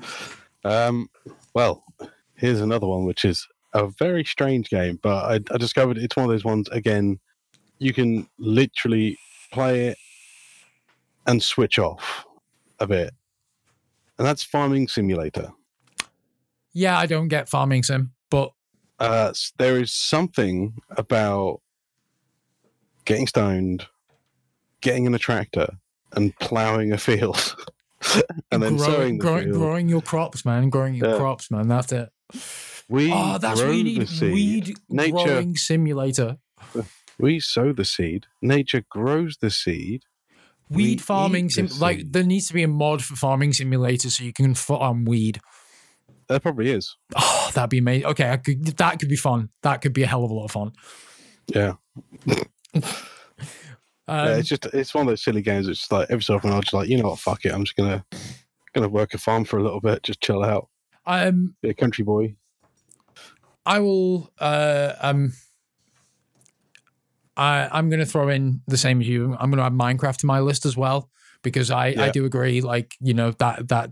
[0.64, 1.10] Um,
[1.53, 1.84] well,
[2.35, 6.26] here's another one, which is a very strange game, but I, I discovered it's one
[6.26, 6.69] of those ones.
[6.69, 7.19] Again,
[7.80, 9.18] you can literally
[9.51, 9.97] play it
[11.26, 12.26] and switch off
[12.84, 13.11] a bit,
[14.18, 15.51] and that's Farming Simulator.
[16.73, 18.51] Yeah, I don't get farming sim, but
[18.99, 21.61] Uh, there is something about
[23.05, 23.88] getting stoned,
[24.81, 25.68] getting in a tractor,
[26.14, 27.55] and plowing a field,
[28.51, 29.55] and then grow- sowing the growing, field.
[29.57, 31.18] growing your crops, man, growing your Yeah.
[31.18, 31.68] crops, man.
[31.68, 32.10] That's it.
[32.89, 34.10] We Oh, that's what you need.
[34.22, 36.38] Weed Nature- growing simulator.
[37.19, 38.26] We sow the seed.
[38.41, 40.05] Nature grows the seed.
[40.74, 41.68] We Weed farming sim.
[41.80, 45.40] Like there needs to be a mod for farming simulator so you can farm weed.
[46.28, 46.98] There probably is.
[47.16, 48.08] Oh, that'd be amazing.
[48.08, 49.50] Okay, I could, that could be fun.
[49.62, 50.72] That could be a hell of a lot of fun.
[51.48, 51.74] Yeah.
[51.95, 52.44] Um,
[54.08, 54.36] yeah.
[54.38, 55.68] It's just it's one of those silly games.
[55.68, 57.54] It's like every so often I'll just like you know what, fuck it.
[57.54, 58.04] I'm just gonna
[58.74, 60.70] gonna work a farm for a little bit, just chill out,
[61.06, 62.36] um, be a country boy.
[63.66, 64.32] I will.
[64.40, 65.34] Uh, um,
[67.38, 69.35] I I'm going to throw in the same as you.
[69.39, 71.10] I'm going to add Minecraft to my list as well
[71.41, 72.61] because I I do agree.
[72.61, 73.91] Like you know that that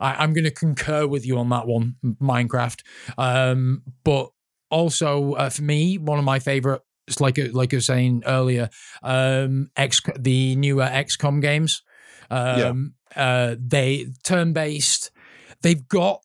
[0.00, 2.82] I, I'm going to concur with you on that one, Minecraft.
[3.18, 4.30] Um, but
[4.70, 6.82] also uh, for me, one of my favorite.
[7.08, 8.70] It's like like I was saying earlier,
[9.02, 11.82] um, X the newer XCOM games.
[12.30, 15.10] Um, uh, they turn based.
[15.62, 16.22] They've got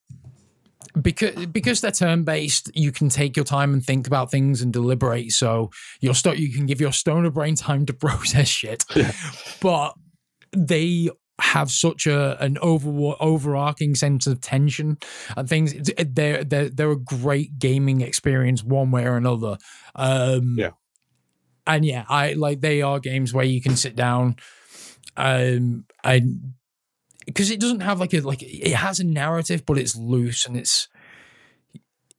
[1.00, 4.72] because because they're turn based, you can take your time and think about things and
[4.72, 5.32] deliberate.
[5.32, 8.84] So your sto- you can give your stoner brain time to process shit.
[8.94, 9.12] Yeah.
[9.60, 9.94] But
[10.52, 11.10] they
[11.40, 14.98] have such a an over overarching sense of tension
[15.36, 15.74] and things.
[15.96, 19.56] They're they're they're a great gaming experience one way or another.
[19.94, 20.70] Um, Yeah.
[21.66, 24.36] and yeah, I like they are games where you can sit down.
[25.16, 26.54] Um, and
[27.28, 30.56] because it doesn't have like a like it has a narrative, but it's loose and
[30.56, 30.88] it's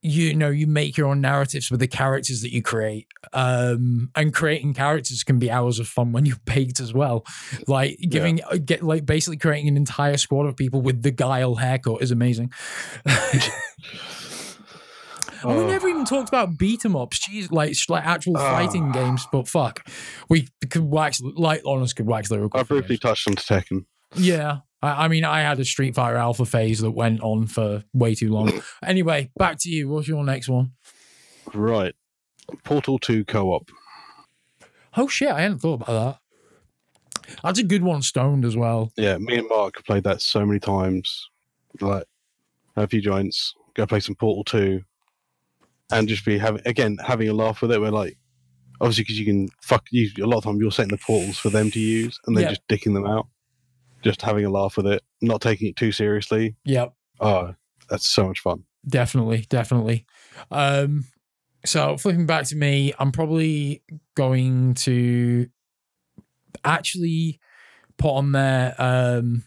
[0.02, 4.34] you know you make your own narratives with the characters that you create um and
[4.34, 7.26] creating characters can be hours of fun when you're baked as well
[7.68, 12.02] like giving get like basically creating an entire squad of people with the guile haircut
[12.02, 12.50] is amazing
[13.06, 13.44] and
[15.44, 15.68] we Oh.
[15.68, 18.52] never even talked about beat 'em ups jeez like like actual Ah.
[18.52, 19.86] fighting games but fuck
[20.30, 23.86] we could wax like honest could wax lyrical I briefly touched on Tekken.
[24.16, 24.60] yeah.
[24.82, 28.16] I, I mean, I had a Street Fighter Alpha phase that went on for way
[28.16, 28.52] too long.
[28.84, 29.90] anyway, back to you.
[29.90, 30.72] What's your next one?
[31.54, 31.94] Right.
[32.64, 33.70] Portal 2 co-op.
[34.98, 35.30] Oh, shit.
[35.30, 36.20] I hadn't thought about
[37.26, 37.38] that.
[37.44, 38.92] That's a good one, stoned as well.
[38.98, 41.30] Yeah, me and Mark have played that so many times.
[41.80, 42.06] Like,
[42.76, 44.82] have a few joints, go play some Portal 2,
[45.92, 47.80] and just be having, again, having a laugh with it.
[47.80, 48.18] We're like,
[48.82, 51.50] obviously, because you can fuck, you, a lot of time you're setting the portals for
[51.52, 52.50] them to use, and they're Yeah.
[52.50, 53.28] just dicking them out.
[54.02, 56.56] Just having a laugh with it, not taking it too seriously.
[56.66, 56.94] Yep.
[57.20, 57.54] Oh,
[57.90, 58.64] that's so much fun.
[58.88, 59.46] Definitely.
[59.50, 60.06] Definitely.
[60.52, 61.06] Um,
[61.66, 63.84] so flipping back to me, I'm probably
[64.16, 65.50] going to
[66.64, 67.40] actually
[67.98, 68.76] put on there.
[68.78, 69.44] Um,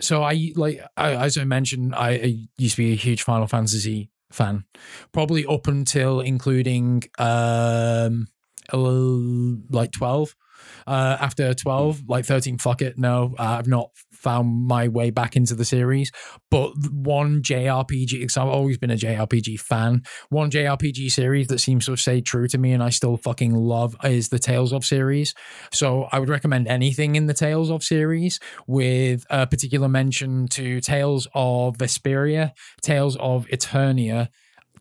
[0.00, 3.46] so I like I, as I mentioned, I, I used to be a huge Final
[3.46, 4.64] Fantasy fan,
[5.12, 8.28] probably up until including um,
[8.72, 10.36] like twelve.
[10.86, 12.98] Uh, after 12, like 13, fuck it.
[12.98, 16.10] No, I've not found my way back into the series.
[16.50, 21.86] But one JRPG, because I've always been a JRPG fan, one JRPG series that seems
[21.86, 25.34] to stayed true to me and I still fucking love is the Tales of series.
[25.72, 30.80] So I would recommend anything in the Tales of series with a particular mention to
[30.80, 34.28] Tales of Vesperia, Tales of Eternia,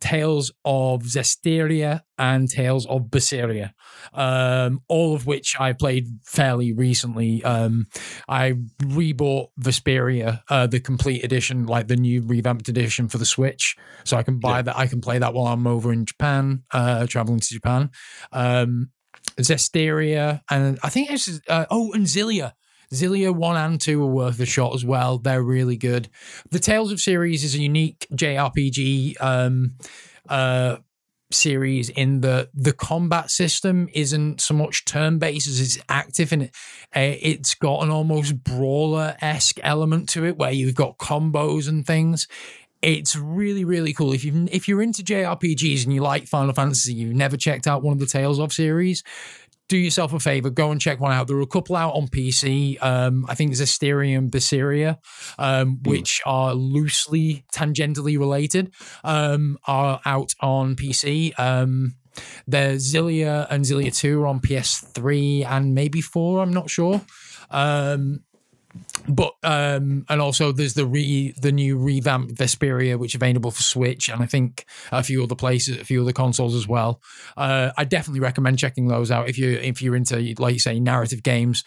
[0.04, 3.72] Tales of Zestiria, and Tales of Berseria,
[4.14, 7.42] um, all of which I played fairly recently.
[7.44, 7.88] Um,
[8.28, 13.78] I rebought Vesperia, uh, the complete edition, like the new revamped edition for the Switch,
[14.04, 14.62] so I can buy Yeah.
[14.64, 14.78] that.
[14.78, 17.90] I can play that while I'm over in Japan, uh, traveling to Japan.
[18.34, 18.92] Um,
[19.40, 22.54] Zestiria, and I think it's uh, oh, and Xillia.
[22.91, 25.18] Xillia 1 and 2 are worth a shot as well.
[25.18, 26.10] They're really good.
[26.49, 29.76] The Tales of series is a unique JRPG um,
[30.30, 30.77] uh,
[31.34, 36.43] series in the the combat system isn't so much turn based as it's active and
[36.43, 36.55] it,
[36.95, 41.85] uh, it's got an almost brawler esque element to it where you've got combos and
[41.85, 42.27] things.
[42.81, 44.14] It's really really cool.
[44.14, 47.81] If you if you're into JRPGs and you like Final Fantasy, you've never checked out
[47.81, 49.03] one of the Tales of series.
[49.69, 51.27] Do yourself a favor, go and check one out.
[51.27, 52.77] There are a couple out on PC.
[52.84, 54.98] Um, I think Zestiria and Berseria,
[55.40, 58.73] um, which are loosely tangentially related,
[59.03, 61.38] um, are out on PC.
[61.40, 61.95] Um,
[62.45, 67.02] there's Xillia and Xillia 2 are on PS3 and maybe 4, I'm not sure.
[67.49, 68.19] Um,
[69.08, 73.62] but um, and also there's the re the new revamped Vesperia, which is available for
[73.62, 77.02] Switch, and I think a few other places, a few other consoles as well.
[77.36, 80.80] Uh, I definitely recommend checking those out if you if you're into like you say
[80.80, 81.64] narrative games.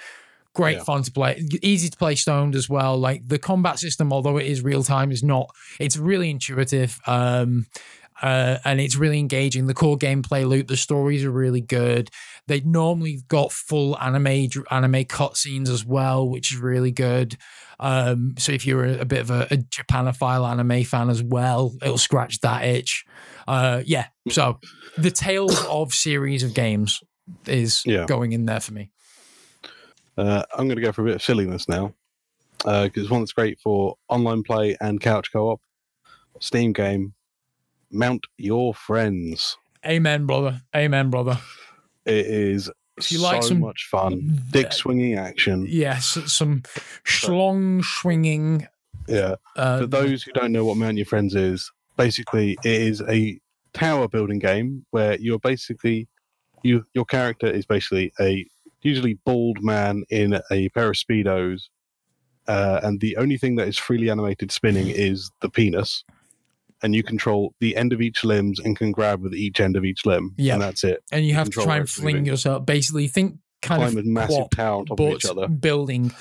[0.54, 0.84] Great Yeah.
[0.84, 2.96] fun to play, easy to play stoned as well.
[2.96, 5.50] Like the combat system, although it is real time, is not.
[5.78, 6.98] It's really intuitive.
[7.06, 7.66] Um,
[8.22, 9.66] uh, and it's really engaging.
[9.66, 12.10] The core gameplay loop, the stories are really good.
[12.48, 14.26] They normally got full anime
[14.70, 17.36] anime cutscenes as well, which is really good.
[17.80, 21.74] Um, so if you're a, a bit of a, a Japanophile anime fan as well,
[21.82, 23.04] it'll scratch that itch.
[23.48, 24.06] Uh, yeah.
[24.30, 24.60] So
[24.96, 27.02] the Tales of series of games
[27.46, 28.06] is Yeah.
[28.06, 28.90] going in there for me.
[30.16, 31.92] Uh, I'm going to go for a bit of silliness now
[32.58, 35.60] because it's one that's great for online play and couch co-op.
[36.40, 37.14] Steam game,
[37.90, 39.56] Mount Your Friends.
[39.84, 40.62] Amen, brother.
[40.74, 41.38] Amen, brother.
[42.06, 44.42] It is If you so like some- much fun.
[44.50, 45.66] Dick swinging action.
[45.68, 46.62] Yes, some
[47.04, 48.66] schlong swinging.
[49.08, 49.36] Yeah.
[49.56, 53.38] Uh, For those who don't know what Mount Your Friends is, basically it is a
[53.72, 56.08] tower building game where you're basically
[56.62, 58.46] you your character is basically a
[58.82, 61.64] usually bald man in a pair of speedos,
[62.48, 66.04] uh, and the only thing that is freely animated spinning is the penis,
[66.86, 69.84] and you control the end of each limbs and can grab with each end of
[69.84, 70.34] each limb.
[70.38, 70.54] Yeah.
[70.54, 71.02] and that's it.
[71.12, 72.26] and you have to try and fling moving.
[72.26, 72.64] yourself.
[72.64, 75.48] Basically, think kind Climb of a massive tower on top of each other.
[75.48, 76.12] building.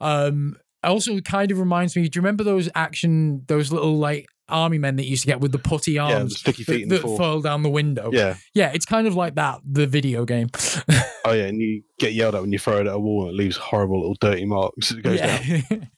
[0.00, 2.08] Um, also, it kind of reminds me.
[2.08, 5.40] Do you remember those action, those little like army men that you used to get
[5.40, 7.16] with the putty Yeah, the arms sticky feet that, that fall.
[7.16, 8.10] furl down the window?
[8.12, 8.36] Yeah.
[8.54, 9.60] yeah, it's kind of like that.
[9.64, 10.48] The video game.
[11.24, 13.30] Oh yeah, and you get yelled at when you throw it at a wall and
[13.30, 15.88] it leaves horrible little dirty marks as it goes down.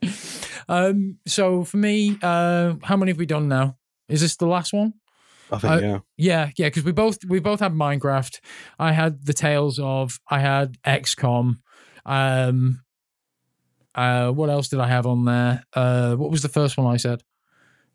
[0.68, 0.74] yeah.
[0.74, 1.18] um.
[1.26, 3.76] So for me, uh, how many have we done now?
[4.08, 4.94] Is this the last one?
[5.50, 5.98] I think Uh, yeah.
[6.16, 8.40] Yeah, yeah, because we both we both had Minecraft.
[8.78, 10.18] I had the Tales of.
[10.28, 11.58] I had XCOM.
[12.04, 12.82] Um.
[13.94, 14.30] Uh.
[14.30, 15.64] What else did I have on there?
[15.72, 16.14] Uh.
[16.16, 17.22] What was the first one I said?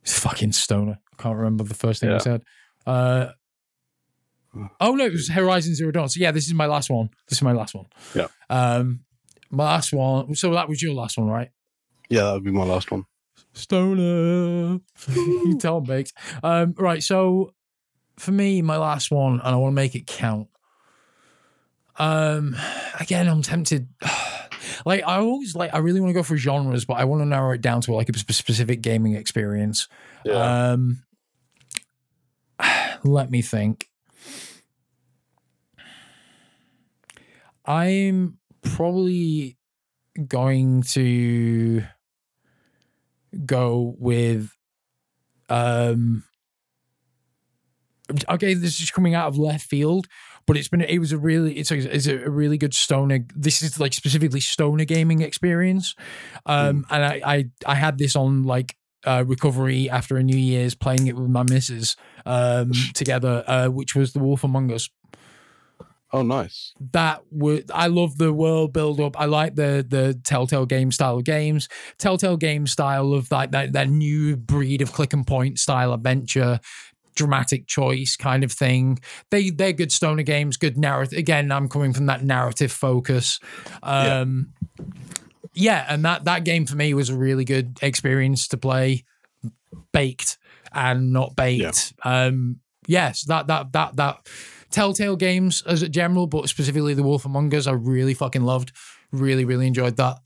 [0.02, 0.98] It's fucking stoner.
[1.14, 2.44] I can't remember the first thing I said.
[2.86, 3.28] Uh.
[4.82, 6.10] Oh no, it was Horizon Zero Dawn.
[6.10, 7.10] So yeah, this is my last one.
[7.30, 7.86] This is my last one.
[8.16, 8.28] Yeah.
[8.50, 9.02] Um.
[9.50, 10.36] My last one.
[10.36, 11.50] So that was your last one, right?
[12.12, 13.06] Yeah, that would be my last one.
[13.54, 14.82] Stoner.
[15.16, 16.12] you tell Bakes.
[16.44, 17.54] Um, right, so
[18.18, 20.50] for me, my last one, and I want to make it count.
[21.98, 22.58] Um,
[23.00, 23.88] again, I'm tempted.
[24.84, 27.26] Like I always like, I really want to go for genres, but I want to
[27.26, 29.88] narrow it down to like a specific gaming experience.
[30.26, 30.72] Yeah.
[30.72, 31.04] Um,
[33.04, 33.90] let me think.
[37.64, 39.58] I'm probably
[40.28, 41.84] going to
[43.46, 44.56] go with
[45.50, 46.24] um
[48.30, 50.08] okay this is coming out of left field
[50.46, 53.62] but it's been it was a really it's a, it's a really good stoner this
[53.62, 55.96] is like specifically stoner gaming experience.
[56.46, 58.76] Um and I, I i had this on like
[59.06, 61.96] uh recovery after a new year's playing it with my missus
[62.26, 64.90] um together uh which was the wolf among us
[66.14, 66.74] oh, nice.
[66.92, 69.20] that would I love the world build up.
[69.20, 71.68] I like the the Telltale game style of games.
[71.98, 76.60] Telltale game style of like that that new breed of click and point style adventure,
[77.16, 79.00] dramatic choice kind of thing.
[79.30, 81.18] They they're good stoner games, good narrative.
[81.18, 83.40] Again, I'm coming from that narrative focus.
[83.84, 84.54] Um
[85.54, 89.04] yeah, and that that game for me was a really good experience to play
[89.92, 90.38] baked
[90.74, 91.94] and not baked.
[92.04, 94.28] Um yes, that that that that
[94.72, 98.72] Telltale games as a general, but specifically The Wolf Among Us, I really fucking loved.
[99.12, 100.18] Really, really enjoyed that.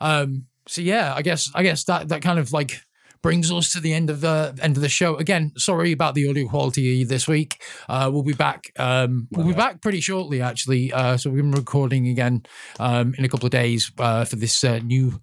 [0.00, 2.80] Um, so yeah, I guess I guess that that kind of like
[3.22, 5.16] brings us to the end of the end of the show.
[5.16, 7.62] Again, sorry about the audio quality this week.
[7.88, 8.70] Uh, we'll be back.
[8.78, 10.92] Um, we'll be back pretty shortly, actually.
[10.92, 12.44] Uh, so we've been recording again
[12.78, 15.20] um, in a couple of days uh, for this uh, new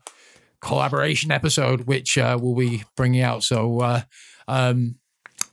[0.62, 3.44] collaboration episode, which uh, we'll be bringing out.
[3.44, 3.80] So.
[3.82, 4.02] Uh,
[4.48, 4.96] um,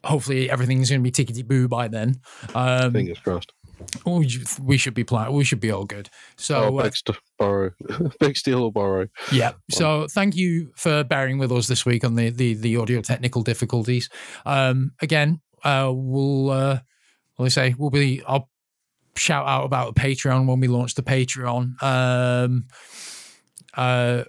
[0.04, 2.20] hopefully everything's going to be tickety boo by then.
[2.54, 3.52] Um, Fingers crossed.
[4.04, 6.08] we should be plan- We should be all good.
[6.36, 7.70] So oh, uh, big st- borrow,
[8.20, 9.06] big steal or borrow.
[9.32, 9.52] yeah.
[9.70, 13.42] So thank you for bearing with us this week on the the, the audio technical
[13.42, 14.08] difficulties.
[14.46, 16.80] Um, again, uh, we'll uh,
[17.36, 18.22] what I say we'll be.
[18.26, 18.48] I'll
[19.16, 21.80] shout out about the Patreon when we launch the Patreon.
[21.82, 22.66] Um,
[23.74, 24.24] uh,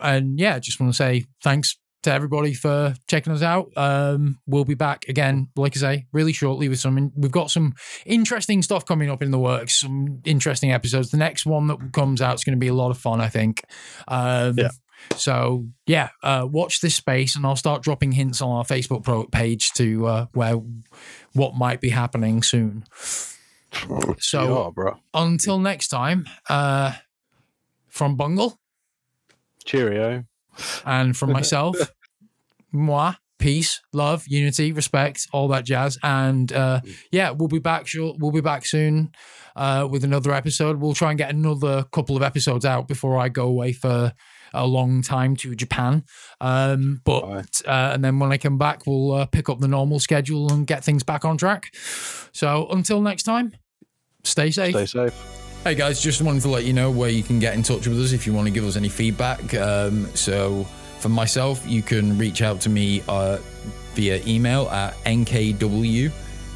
[0.00, 3.70] and yeah, just want to say thanks to everybody for checking us out.
[3.76, 7.12] Um, we'll be back again, like I say, really shortly with some.
[7.16, 7.74] We've got some
[8.04, 9.80] interesting stuff coming up in the works.
[9.80, 11.10] Some interesting episodes.
[11.10, 13.28] The next one that comes out is going to be a lot of fun, I
[13.28, 13.62] think.
[14.08, 14.70] Um, Yeah.
[15.16, 19.26] So yeah, uh, watch this space, and I'll start dropping hints on our Facebook pro-
[19.26, 20.60] page to uh, where
[21.32, 22.84] what might be happening soon.
[24.18, 24.48] So yeah,
[25.14, 26.92] until next time, uh,
[27.88, 28.60] from Bungle
[29.64, 30.24] Cheerio.
[30.84, 31.76] And from myself,
[32.72, 35.98] moi, peace, love, unity, respect, all that jazz.
[36.02, 36.80] And uh,
[37.10, 37.86] yeah, we'll be back.
[37.86, 39.10] Short, we'll be back soon
[39.56, 40.80] uh, with another episode.
[40.80, 44.12] We'll try and get another couple of episodes out before I go away for
[44.54, 46.04] a long time to Japan.
[46.40, 49.98] Um, but uh, and then when I come back, we'll uh, pick up the normal
[49.98, 51.74] schedule and get things back on track.
[52.32, 53.52] So until next time,
[54.24, 54.74] stay safe.
[54.74, 55.51] Stay safe.
[55.64, 58.00] Hey guys, just wanted to let you know where you can get in touch with
[58.00, 59.54] us if you want to give us any feedback.
[59.54, 60.64] Um, so,
[60.98, 63.38] for myself, you can reach out to me uh,
[63.94, 66.10] via email at nkw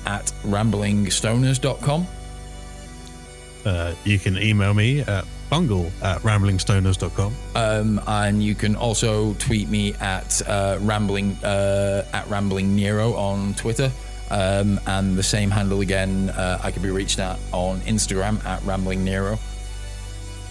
[0.07, 2.07] at ramblingstoners.com.
[3.65, 7.33] Uh, you can email me at bungle at ramblingstoners.com.
[7.55, 13.55] Um, and you can also tweet me at uh, rambling uh, at rambling nero on
[13.55, 13.93] Twitter.
[14.31, 18.63] Um, and the same handle again, uh, I can be reached at on Instagram at
[18.65, 19.39] rambling nero.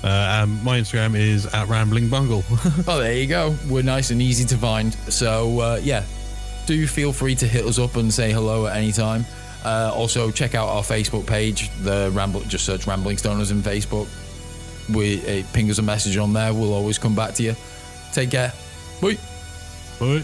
[0.03, 2.43] Uh, and my Instagram is at Rambling Bungle.
[2.87, 3.55] Oh, there you go.
[3.67, 4.93] We're nice and easy to find.
[5.09, 6.03] So, uh, yeah,
[6.67, 9.25] do feel free to hit us up and say hello at any time.
[9.63, 11.71] Uh, also, check out our Facebook page.
[11.81, 14.07] The Ramble, just search Rambling Stoners in Facebook.
[14.93, 16.53] We uh, ping us a message on there.
[16.53, 17.55] We'll always come back to you.
[18.13, 18.53] Take care.
[19.01, 19.17] Bye.
[19.99, 20.23] Bye.